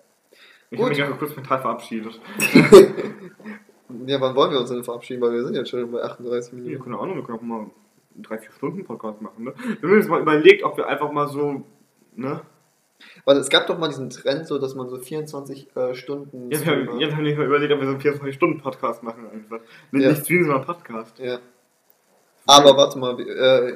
Ich 0.70 0.80
habe 0.80 0.90
mich 0.90 0.98
ganz 1.00 1.18
kurz 1.18 1.36
mental 1.36 1.62
verabschiedet. 1.62 2.20
Ja, 4.06 4.20
wann 4.20 4.36
wollen 4.36 4.52
wir 4.52 4.60
uns 4.60 4.70
denn 4.70 4.84
verabschieden? 4.84 5.22
Weil 5.22 5.32
wir 5.32 5.46
sind 5.46 5.56
jetzt 5.56 5.70
schon 5.70 5.90
bei 5.90 6.04
38 6.04 6.52
Ja, 6.52 6.60
Minuten. 6.60 6.84
keine 6.84 7.00
Ahnung, 7.00 7.16
wir 7.16 7.24
können 7.24 7.38
auch 7.38 7.42
mal 7.42 7.68
einen 8.18 8.26
3-4 8.26 8.52
Stunden 8.56 8.84
Podcast 8.84 9.22
machen, 9.22 9.44
ne? 9.46 9.54
Wir 9.80 9.90
haben 9.90 9.98
uns 9.98 10.08
mal 10.08 10.22
überlegt, 10.22 10.64
ob 10.64 10.76
wir 10.78 10.88
einfach 10.88 11.12
mal 11.12 11.28
so, 11.28 11.64
ne? 12.16 12.42
Weil 13.26 13.38
es 13.38 13.50
gab 13.50 13.68
doch 13.68 13.78
mal 13.78 13.88
diesen 13.90 14.10
Trend, 14.10 14.48
so 14.48 14.58
dass 14.58 14.74
man 14.74 14.90
so 14.90 14.98
24 14.98 15.76
äh, 15.76 15.94
Stunden. 15.94 16.50
Jetzt 16.50 16.66
haben 16.66 16.88
wir 17.00 17.12
hab 17.12 17.22
nicht 17.22 17.38
mal 17.38 17.46
überlegt, 17.46 17.72
ob 17.72 17.80
wir 17.80 17.86
so 17.88 17.94
einen 17.94 18.02
24-Stunden-Podcast 18.02 19.04
machen 19.04 19.30
einfach. 19.32 19.60
Nicht, 19.92 20.04
Ja. 20.04 20.10
nicht 20.10 20.24
Stream, 20.24 20.44
sondern 20.46 20.66
Podcast. 20.66 21.18
Ja. 21.20 21.38
Aber 22.50 22.76
warte 22.78 22.98
mal, 22.98 23.18
wir, 23.18 23.28
äh, 23.28 23.74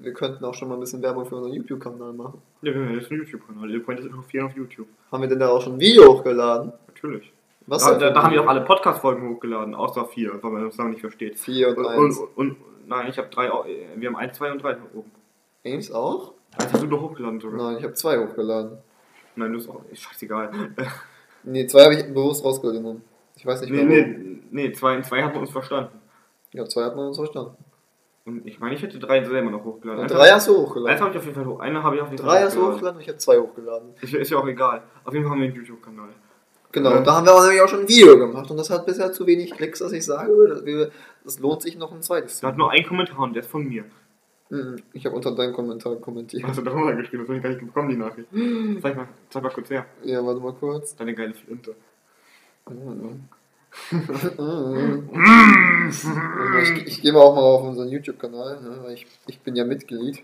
wir 0.00 0.12
könnten 0.14 0.44
auch 0.44 0.54
schon 0.54 0.68
mal 0.68 0.74
ein 0.74 0.80
bisschen 0.80 1.02
Werbung 1.02 1.26
für 1.26 1.36
unseren 1.36 1.52
YouTube-Kanal 1.52 2.12
machen. 2.12 2.40
Ja, 2.62 2.72
wir 2.72 2.80
haben 2.80 2.94
jetzt 2.94 3.10
einen 3.10 3.20
YouTube-Kanal. 3.20 3.70
Ihr 3.70 3.82
könnt 3.82 3.98
jetzt 3.98 4.08
interessieren 4.08 4.46
auf 4.46 4.56
YouTube. 4.56 4.86
Haben 5.10 5.22
wir 5.22 5.28
denn 5.28 5.40
da 5.40 5.48
auch 5.48 5.60
schon 5.60 5.74
ein 5.74 5.80
Video 5.80 6.14
hochgeladen? 6.14 6.72
Natürlich. 6.86 7.32
Was 7.66 7.84
Da, 7.84 7.98
da, 7.98 8.10
da 8.10 8.22
haben 8.22 8.32
wir 8.32 8.42
auch 8.42 8.46
alle 8.48 8.62
Podcast-Folgen 8.62 9.28
hochgeladen, 9.28 9.74
außer 9.74 10.06
vier, 10.06 10.38
weil 10.42 10.50
man 10.50 10.64
das 10.64 10.78
noch 10.78 10.86
nicht 10.86 11.00
versteht. 11.00 11.38
4 11.38 11.76
und 11.76 11.84
Und, 11.84 11.86
1. 11.86 12.18
und, 12.18 12.28
und 12.36 12.56
nein, 12.86 13.08
ich 13.08 13.18
habe 13.18 13.28
drei, 13.28 13.46
äh, 13.46 13.86
wir 13.96 14.08
haben 14.08 14.16
eins, 14.16 14.36
zwei 14.36 14.50
und 14.52 14.62
drei 14.62 14.76
oben. 14.94 15.10
Ames 15.64 15.90
auch? 15.92 16.34
Eins 16.58 16.72
hast 16.72 16.82
du 16.82 16.86
doch 16.86 17.00
hochgeladen 17.00 17.40
sogar. 17.40 17.58
Nein, 17.70 17.78
ich 17.78 17.84
habe 17.84 17.94
zwei 17.94 18.18
hochgeladen. 18.18 18.78
Nein, 19.36 19.52
das 19.52 19.62
ist 19.64 19.68
auch, 19.70 19.80
ist 19.90 20.02
scheißegal. 20.02 20.50
Nee, 21.44 21.66
zwei 21.66 21.82
habe 21.82 21.94
ich 21.94 22.04
bewusst 22.06 22.44
rausgenommen. 22.44 23.02
Ich 23.34 23.44
weiß 23.44 23.62
nicht 23.62 23.70
nee, 23.72 23.78
warum. 23.78 23.88
nee, 23.88 24.40
nee, 24.52 24.72
zwei, 24.72 25.00
zwei 25.00 25.22
haben 25.22 25.34
wir 25.34 25.40
uns 25.40 25.50
verstanden. 25.50 25.98
Ja, 26.52 26.64
zwei 26.66 26.84
hat 26.84 26.94
man 26.94 27.08
uns 27.08 27.16
verstanden. 27.16 27.56
Und 28.24 28.46
ich 28.46 28.60
meine, 28.60 28.76
ich 28.76 28.82
hätte 28.82 29.00
drei 29.00 29.24
selber 29.24 29.50
noch 29.50 29.64
hochgeladen. 29.64 30.02
Und 30.02 30.04
Eins 30.04 30.12
drei 30.12 30.28
hast 30.30 30.46
du 30.46 30.52
Eins 30.52 30.68
hochgeladen. 30.68 31.00
habe 31.00 31.10
ich 31.10 31.16
auf 31.18 31.24
jeden 31.24 31.34
Fall 31.34 31.46
hoch. 31.46 31.58
Eine 31.58 31.82
habe 31.82 31.96
ich 31.96 32.02
auf 32.02 32.10
jeden 32.10 32.22
Fall 32.22 32.36
Drei 32.36 32.44
hast 32.44 32.56
du 32.56 32.64
hochgeladen 32.72 32.96
und 32.96 33.02
ich 33.02 33.08
habe 33.08 33.18
zwei 33.18 33.38
hochgeladen. 33.38 33.88
Ist, 34.00 34.14
ist 34.14 34.30
ja 34.30 34.38
auch 34.38 34.46
egal. 34.46 34.82
Auf 35.04 35.12
jeden 35.12 35.24
Fall 35.24 35.32
haben 35.32 35.40
wir 35.40 35.48
einen 35.48 35.56
YouTube-Kanal. 35.56 36.10
Genau, 36.72 37.00
da 37.00 37.14
haben 37.16 37.26
wir 37.26 37.34
auch 37.34 37.42
nämlich 37.42 37.60
auch 37.60 37.68
schon 37.68 37.80
ein 37.80 37.88
Video 37.88 38.18
gemacht 38.18 38.50
und 38.50 38.56
das 38.56 38.70
hat 38.70 38.86
bisher 38.86 39.12
zu 39.12 39.26
wenig 39.26 39.50
Klicks, 39.52 39.80
dass 39.80 39.92
ich 39.92 40.04
sage, 40.06 40.90
das 41.22 41.38
lohnt 41.38 41.60
sich 41.62 41.76
noch 41.76 41.92
ein 41.92 42.00
zweites. 42.02 42.40
Da 42.40 42.48
hat 42.48 42.56
nur 42.56 42.70
einen 42.70 42.86
Kommentar 42.86 43.18
und 43.20 43.34
der 43.34 43.42
ist 43.42 43.50
von 43.50 43.68
mir. 43.68 43.84
Mhm, 44.48 44.76
Ich 44.94 45.04
habe 45.04 45.14
unter 45.14 45.34
deinem 45.34 45.52
Kommentar 45.52 45.96
kommentiert. 45.96 46.44
Hast 46.44 46.58
du 46.58 46.62
darüber 46.62 46.94
geschrieben, 46.94 47.22
das 47.24 47.28
habe 47.28 47.36
ich 47.36 47.42
gar 47.42 47.50
nicht 47.50 47.60
bekommen, 47.60 47.88
die 47.90 47.96
Nachricht. 47.96 48.28
Zeig 48.82 48.96
mal, 48.96 49.08
zeig 49.30 49.42
mal 49.42 49.50
kurz 49.50 49.70
her. 49.70 49.86
Ja, 50.02 50.24
warte 50.24 50.40
mal 50.40 50.54
kurz. 50.54 50.96
Deine 50.96 51.14
geile 51.14 51.34
Flinte. 51.34 51.74
Mhm. 52.68 53.28
ich, 56.62 56.86
ich 56.86 57.02
gehe 57.02 57.12
mal 57.12 57.20
auch 57.20 57.34
mal 57.34 57.42
auf 57.42 57.62
unseren 57.64 57.88
YouTube-Kanal, 57.88 58.60
ne, 58.62 58.78
weil 58.82 58.94
ich, 58.94 59.06
ich 59.26 59.40
bin 59.40 59.56
ja 59.56 59.64
Mitglied. 59.64 60.22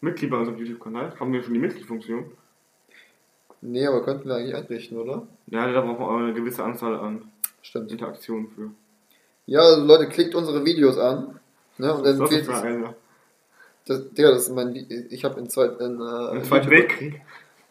Mitglied 0.00 0.30
bei 0.30 0.36
unserem 0.38 0.58
YouTube-Kanal. 0.58 1.18
Haben 1.18 1.32
wir 1.32 1.42
schon 1.42 1.54
die 1.54 1.60
Mitgliedfunktion? 1.60 2.30
Nee, 3.66 3.86
aber 3.86 4.02
könnten 4.04 4.28
wir 4.28 4.36
eigentlich 4.36 4.54
einrichten, 4.54 4.98
oder? 4.98 5.26
Ja, 5.48 5.70
da 5.70 5.80
brauchen 5.80 5.98
wir 5.98 6.06
auch 6.08 6.16
eine 6.16 6.34
gewisse 6.34 6.64
Anzahl 6.64 6.96
an 6.96 7.30
Stimmt. 7.62 7.90
Interaktionen 7.92 8.48
für. 8.48 8.70
Ja, 9.46 9.60
also 9.60 9.84
Leute, 9.84 10.08
klickt 10.08 10.34
unsere 10.34 10.64
Videos 10.64 10.98
an. 10.98 11.38
Ne, 11.78 11.94
und 11.94 12.04
Das 12.04 12.18
es. 12.32 12.48
einer. 12.48 12.94
Das, 13.86 14.10
Digga, 14.12 14.30
das 14.32 14.42
ist 14.48 14.54
mein. 14.54 14.74
Ich 15.10 15.24
habe 15.24 15.38
im 15.38 15.48
zweiten. 15.48 16.00
Äh, 16.00 16.36
Im 16.36 16.44
Zweiten 16.44 16.70
Weltkrieg. 16.70 17.20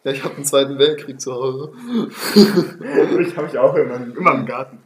Ja, 0.04 0.12
ich 0.12 0.22
habe 0.24 0.36
einen 0.36 0.44
Zweiten 0.44 0.78
Weltkrieg 0.78 1.20
zu 1.20 1.32
Hause. 1.34 1.72
ich 2.34 3.36
habe 3.36 3.48
ich 3.48 3.58
auch 3.58 3.74
immer, 3.74 3.96
immer 4.16 4.34
im 4.34 4.46
Garten. 4.46 4.78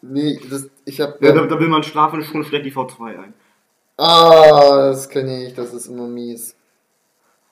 Nee, 0.00 0.40
das, 0.48 0.70
ich 0.84 1.00
habe. 1.00 1.16
Ja, 1.20 1.32
da, 1.32 1.44
da 1.46 1.58
will 1.60 1.68
man 1.68 1.82
schlafen, 1.82 2.22
schon 2.22 2.44
schlägt 2.44 2.64
die 2.64 2.72
V2 2.72 3.18
ein. 3.18 3.34
ah, 3.96 4.88
das 4.90 5.08
kenne 5.08 5.46
ich, 5.46 5.54
das 5.54 5.74
ist 5.74 5.88
immer 5.88 6.06
mies. 6.06 6.54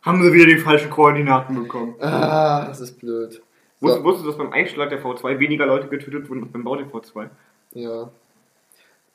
Haben 0.06 0.22
sie 0.22 0.32
wieder 0.32 0.46
die 0.46 0.58
falschen 0.58 0.88
Koordinaten 0.90 1.54
bekommen. 1.62 1.94
Ah, 2.00 2.64
das 2.66 2.80
ist 2.80 2.98
blöd. 2.98 3.42
Wusstest, 3.80 3.98
So. 4.02 4.04
wusstest 4.04 4.24
du, 4.24 4.30
dass 4.30 4.38
beim 4.38 4.52
Einschlag 4.52 4.88
der 4.88 5.02
V2 5.02 5.38
weniger 5.38 5.66
Leute 5.66 5.88
getötet 5.88 6.28
wurden 6.30 6.44
als 6.44 6.52
beim 6.52 6.64
Bau 6.64 6.76
der 6.76 6.86
V2? 6.86 7.28
Ja. 7.72 8.10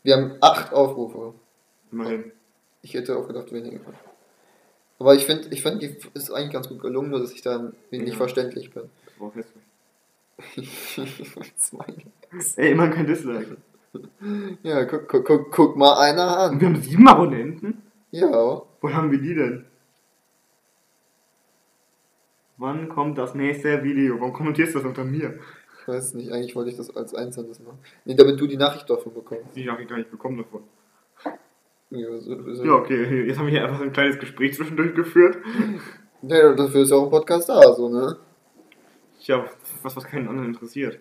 Wir 0.03 0.15
haben 0.15 0.33
acht 0.41 0.73
Aufrufe. 0.73 1.33
Immerhin. 1.91 2.31
Ich 2.81 2.93
hätte 2.93 3.17
auch 3.17 3.27
gedacht, 3.27 3.51
weniger. 3.53 3.79
Aber 4.99 5.15
ich 5.15 5.25
finde, 5.25 5.47
ich 5.49 5.63
find, 5.63 5.81
die 5.81 5.95
ist 6.13 6.31
eigentlich 6.31 6.51
ganz 6.51 6.67
gut 6.69 6.79
gelungen, 6.81 7.09
nur 7.09 7.19
dass 7.19 7.31
ich 7.31 7.41
da 7.41 7.71
nicht 7.89 8.07
Ja. 8.07 8.15
verständlich 8.15 8.71
bin. 8.71 8.83
Das 9.05 9.19
war 9.19 9.31
hässlich. 9.33 9.63
Zwei. 11.57 11.85
Ey, 12.55 12.71
immer 12.71 12.87
kein 12.89 13.05
Dislike. 13.07 13.57
ja, 14.63 14.85
guck, 14.85 15.07
guck, 15.07 15.25
guck, 15.25 15.51
guck 15.51 15.75
mal 15.75 15.97
einer 15.99 16.45
Und 16.45 16.53
an. 16.55 16.59
wir 16.61 16.67
haben 16.67 16.81
sieben 16.81 17.07
Abonnenten? 17.07 17.81
Ja. 18.11 18.29
Wo 18.81 18.89
haben 18.93 19.11
wir 19.11 19.19
die 19.21 19.35
denn? 19.35 19.65
Wann 22.61 22.89
kommt 22.89 23.17
das 23.17 23.33
nächste 23.33 23.83
Video? 23.83 24.19
Warum 24.19 24.33
kommentierst 24.33 24.75
du 24.75 24.77
das 24.77 24.87
unter 24.87 25.03
mir? 25.03 25.39
Ich 25.79 25.87
weiß 25.87 26.13
nicht, 26.13 26.31
eigentlich 26.31 26.55
wollte 26.55 26.69
ich 26.69 26.77
das 26.77 26.95
als 26.95 27.15
einzelnes 27.15 27.59
machen. 27.59 27.79
Nee, 28.05 28.13
damit 28.13 28.39
du 28.39 28.45
die 28.45 28.55
Nachricht 28.55 28.87
davon 28.87 29.15
bekommst. 29.15 29.55
Die 29.55 29.61
ich 29.61 29.87
gar 29.87 29.97
nicht 29.97 30.11
bekommen 30.11 30.37
davon. 30.37 30.61
Ja, 31.89 32.19
so, 32.19 32.53
so. 32.53 32.63
Ja, 32.63 32.73
okay, 32.73 33.23
jetzt 33.25 33.39
haben 33.39 33.47
wir 33.47 33.51
hier 33.51 33.63
einfach 33.63 33.79
so 33.79 33.83
ein 33.83 33.91
kleines 33.91 34.19
Gespräch 34.19 34.53
zwischendurch 34.53 34.93
geführt. 34.93 35.37
Ja, 36.23 36.53
dafür 36.53 36.83
ist 36.83 36.91
ja 36.91 36.97
auch 36.97 37.05
ein 37.05 37.09
Podcast 37.09 37.49
da, 37.49 37.73
so, 37.73 37.89
ne? 37.89 38.15
Ja, 39.21 39.43
was, 39.81 39.95
was 39.95 40.03
keinen 40.03 40.27
anderen 40.27 40.49
interessiert. 40.49 40.99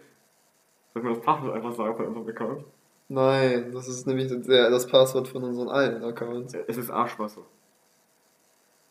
Soll 0.94 1.02
man 1.02 1.12
das 1.12 1.22
Passwort 1.22 1.54
einfach 1.54 1.74
sagen 1.74 1.94
von 1.94 2.06
unserem 2.06 2.26
Account? 2.26 2.64
Nein, 3.08 3.70
das 3.70 3.86
ist 3.86 4.06
nämlich 4.06 4.28
das 4.30 4.86
Passwort 4.86 5.28
von 5.28 5.44
unseren 5.44 5.68
alten 5.68 6.02
Accounts. 6.02 6.54
Es 6.66 6.78
ist 6.78 6.88
Arschwasser. 6.88 7.42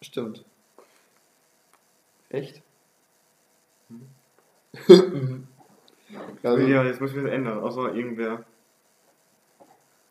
Stimmt. 0.03 0.45
Echt? 2.29 2.61
ja, 4.87 4.95
also, 6.51 6.63
Ja, 6.67 6.83
jetzt 6.83 7.01
müssen 7.01 7.23
wir 7.23 7.25
es 7.25 7.31
ändern, 7.35 7.59
außer 7.59 7.93
irgendwer. 7.93 8.43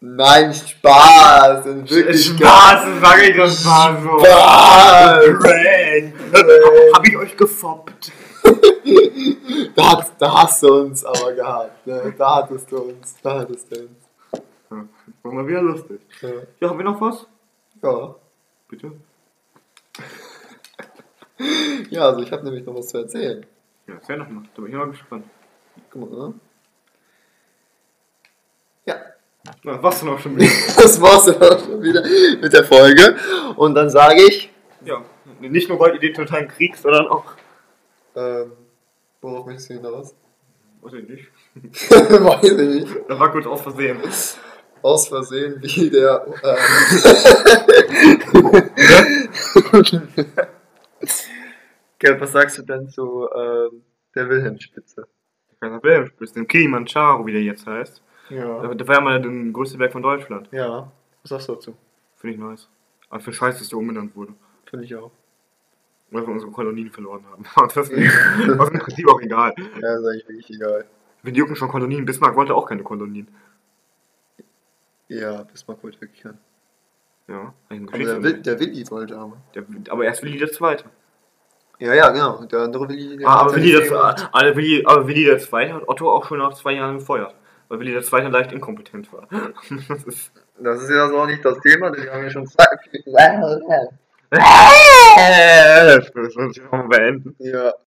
Nein, 0.01 0.55
Spaß! 0.55 1.66
In 1.66 1.89
Wirklichkeit. 1.91 2.39
Spaß, 2.39 2.87
sag 3.01 3.23
ich 3.29 3.37
das 3.37 3.64
mal 3.64 4.01
so. 4.03 4.19
Spaß! 4.21 5.25
Hab 6.95 7.07
ich 7.09 7.16
euch 7.16 7.37
gefoppt? 7.37 8.12
Da, 9.75 9.99
hast- 9.99 10.14
da 10.19 10.43
hast 10.43 10.62
du 10.62 10.75
uns 10.83 11.05
aber 11.05 11.33
gehabt. 11.35 11.87
Ne? 11.87 12.14
Da 12.16 12.37
hattest 12.37 12.73
du 12.73 12.79
uns. 12.79 13.14
Da 13.23 13.41
hattest 13.41 13.71
du 13.71 13.81
uns. 13.83 14.43
Ja, 14.71 14.85
war 15.23 15.33
mal 15.33 15.47
wieder 15.47 15.61
lustig. 15.62 16.01
Ja. 16.23 16.29
Ja, 16.61 16.69
haben 16.71 16.79
wir 16.79 16.85
noch 16.85 17.01
was? 17.01 17.27
Ja, 17.83 18.14
Bitte? 18.69 18.93
Ja 21.91 22.03
also 22.07 22.20
ich 22.22 22.32
habe 22.32 22.45
nämlich 22.45 22.64
noch 22.64 22.74
was 22.74 22.89
zu 22.89 22.99
erzählen. 22.99 23.45
Ja, 23.86 23.95
erzähl 23.95 24.16
noch 24.18 24.28
mal. 24.28 24.43
Da 24.55 24.62
bin 24.62 24.70
ich 24.70 24.76
mal 24.78 24.91
gespannt. 24.91 25.24
Guck 25.91 26.11
mal, 26.11 26.28
ne? 26.28 26.34
Ja, 28.86 28.97
Na, 29.62 29.82
was 29.82 30.01
denn 30.01 30.09
auch 30.09 30.18
schon 30.18 30.36
wieder? 30.36 30.47
das 30.76 31.01
war's 31.01 31.24
dann 31.26 31.36
auch 31.43 31.59
schon 31.64 31.82
wieder 31.82 32.03
mit 32.41 32.53
der 32.53 32.64
Folge. 32.64 33.16
Und 33.57 33.74
dann 33.74 33.89
sage 33.91 34.22
ich. 34.22 34.51
ja, 34.84 35.03
nicht 35.41 35.68
nur 35.68 35.78
weil 35.78 35.95
ihr 35.95 36.01
den 36.01 36.14
totalen 36.14 36.49
Krieg, 36.49 36.76
sondern 36.76 37.07
auch. 37.09 37.24
Ähm, 38.16 38.53
worauf 39.20 39.47
möchtest 39.47 39.70
du 39.70 39.74
hinaus? 39.74 40.14
Weiß 40.80 40.93
ich 40.95 41.09
nicht. 41.09 41.28
Weiß 41.91 42.45
ich 42.45 42.84
nicht. 42.84 42.97
Das 43.09 43.18
war 43.18 43.30
kurz 43.32 43.47
aus 43.47 43.62
Versehen. 43.62 44.01
Aus 44.82 45.09
Versehen 45.09 45.61
wie 45.62 45.91
der. 45.91 46.26
Ähm, 49.82 50.47
Gell, 51.99 52.20
was 52.20 52.32
sagst 52.32 52.59
du 52.59 52.62
denn 52.62 52.88
zu 52.88 53.28
ähm, 53.34 53.82
der 54.14 54.28
Wilhelmspitze? 54.28 55.07
Kaiser 55.61 55.82
Wilhelmspitze, 55.82 56.34
den 56.34 56.46
Kilimanjaro, 56.46 57.26
wie 57.26 57.32
der 57.32 57.42
jetzt 57.42 57.66
heißt. 57.66 58.03
Ja. 58.30 58.74
Der 58.74 58.88
war 58.88 58.94
ja 58.94 59.01
mal 59.01 59.20
der 59.20 59.53
größte 59.53 59.78
Berg 59.78 59.92
von 59.92 60.03
Deutschland. 60.03 60.49
Ja. 60.53 60.90
Was 61.22 61.30
sagst 61.30 61.49
du 61.49 61.55
dazu? 61.55 61.76
Finde 62.16 62.34
ich 62.34 62.40
nice. 62.40 62.68
Aber 63.11 63.20
für 63.20 63.32
Scheiß, 63.32 63.59
dass 63.59 63.68
der 63.68 63.78
umbenannt 63.78 64.14
wurde. 64.14 64.34
Finde 64.66 64.84
ich 64.84 64.94
auch. 64.94 65.11
Weil 66.11 66.26
wir 66.26 66.32
unsere 66.32 66.51
Kolonien 66.53 66.90
verloren 66.90 67.24
haben. 67.30 67.44
Aber 67.55 67.66
das 67.66 67.88
ist 67.88 68.14
das 68.46 68.70
im 68.70 68.78
Prinzip 68.78 69.09
auch 69.09 69.20
egal. 69.20 69.55
Ja, 69.80 69.94
ist 69.94 70.07
eigentlich 70.07 70.28
wirklich 70.28 70.51
egal. 70.51 70.84
Wir 71.22 71.32
jucken 71.32 71.57
schon 71.57 71.68
Kolonien. 71.68 72.05
Bismarck 72.05 72.36
wollte 72.36 72.55
auch 72.55 72.66
keine 72.66 72.82
Kolonien. 72.82 73.28
Ja, 75.09 75.42
Bismarck 75.42 75.82
wollte 75.82 76.01
wirklich 76.01 76.22
keinen. 76.22 76.38
Ja, 77.29 77.53
ein 77.68 77.89
Aber 77.89 77.99
der, 77.99 78.22
Will, 78.22 78.43
der 78.43 78.59
Willi 78.59 78.91
wollte 78.91 79.16
aber. 79.16 79.37
der, 79.55 79.64
aber 79.91 80.05
erst 80.05 80.22
Willi 80.22 80.39
der 80.39 80.51
Zweite. 80.51 80.85
Ja, 81.79 81.95
ja, 81.95 82.09
genau. 82.11 82.43
Der 82.45 82.61
andere 82.61 82.89
Willi. 82.89 83.18
Der 83.18 83.29
Ah, 83.29 83.41
aber 83.43 83.55
Willi, 83.55 83.72
der, 83.72 83.93
aber, 83.93 84.57
Willi, 84.57 84.83
aber 84.85 85.07
Willi 85.07 85.24
der 85.24 85.39
Zweite 85.39 85.74
hat 85.74 85.89
Otto 85.89 86.11
auch 86.11 86.24
schon 86.24 86.39
nach 86.39 86.55
zwei 86.55 86.72
Jahren 86.72 86.99
gefeuert. 86.99 87.35
Weil 87.68 87.81
Willi 87.81 87.93
der 87.93 88.03
Zweite 88.03 88.29
leicht 88.29 88.53
inkompetent 88.53 89.12
war. 89.12 89.29
Das 89.89 90.05
ist. 90.05 90.33
Das 90.61 90.83
ist 90.83 90.91
ja 90.91 91.09
so 91.09 91.24
nicht 91.26 91.45
das 91.45 91.61
Thema, 91.61 91.91
denn 91.93 92.03
wir 92.05 92.12
haben 92.12 92.24
ja 92.24 92.31
schon 92.31 92.47
zwei. 92.47 92.64
Das 94.31 96.11
auch 96.16 96.72
mal 96.72 96.89
beenden. 96.89 97.37
Ja. 97.39 97.72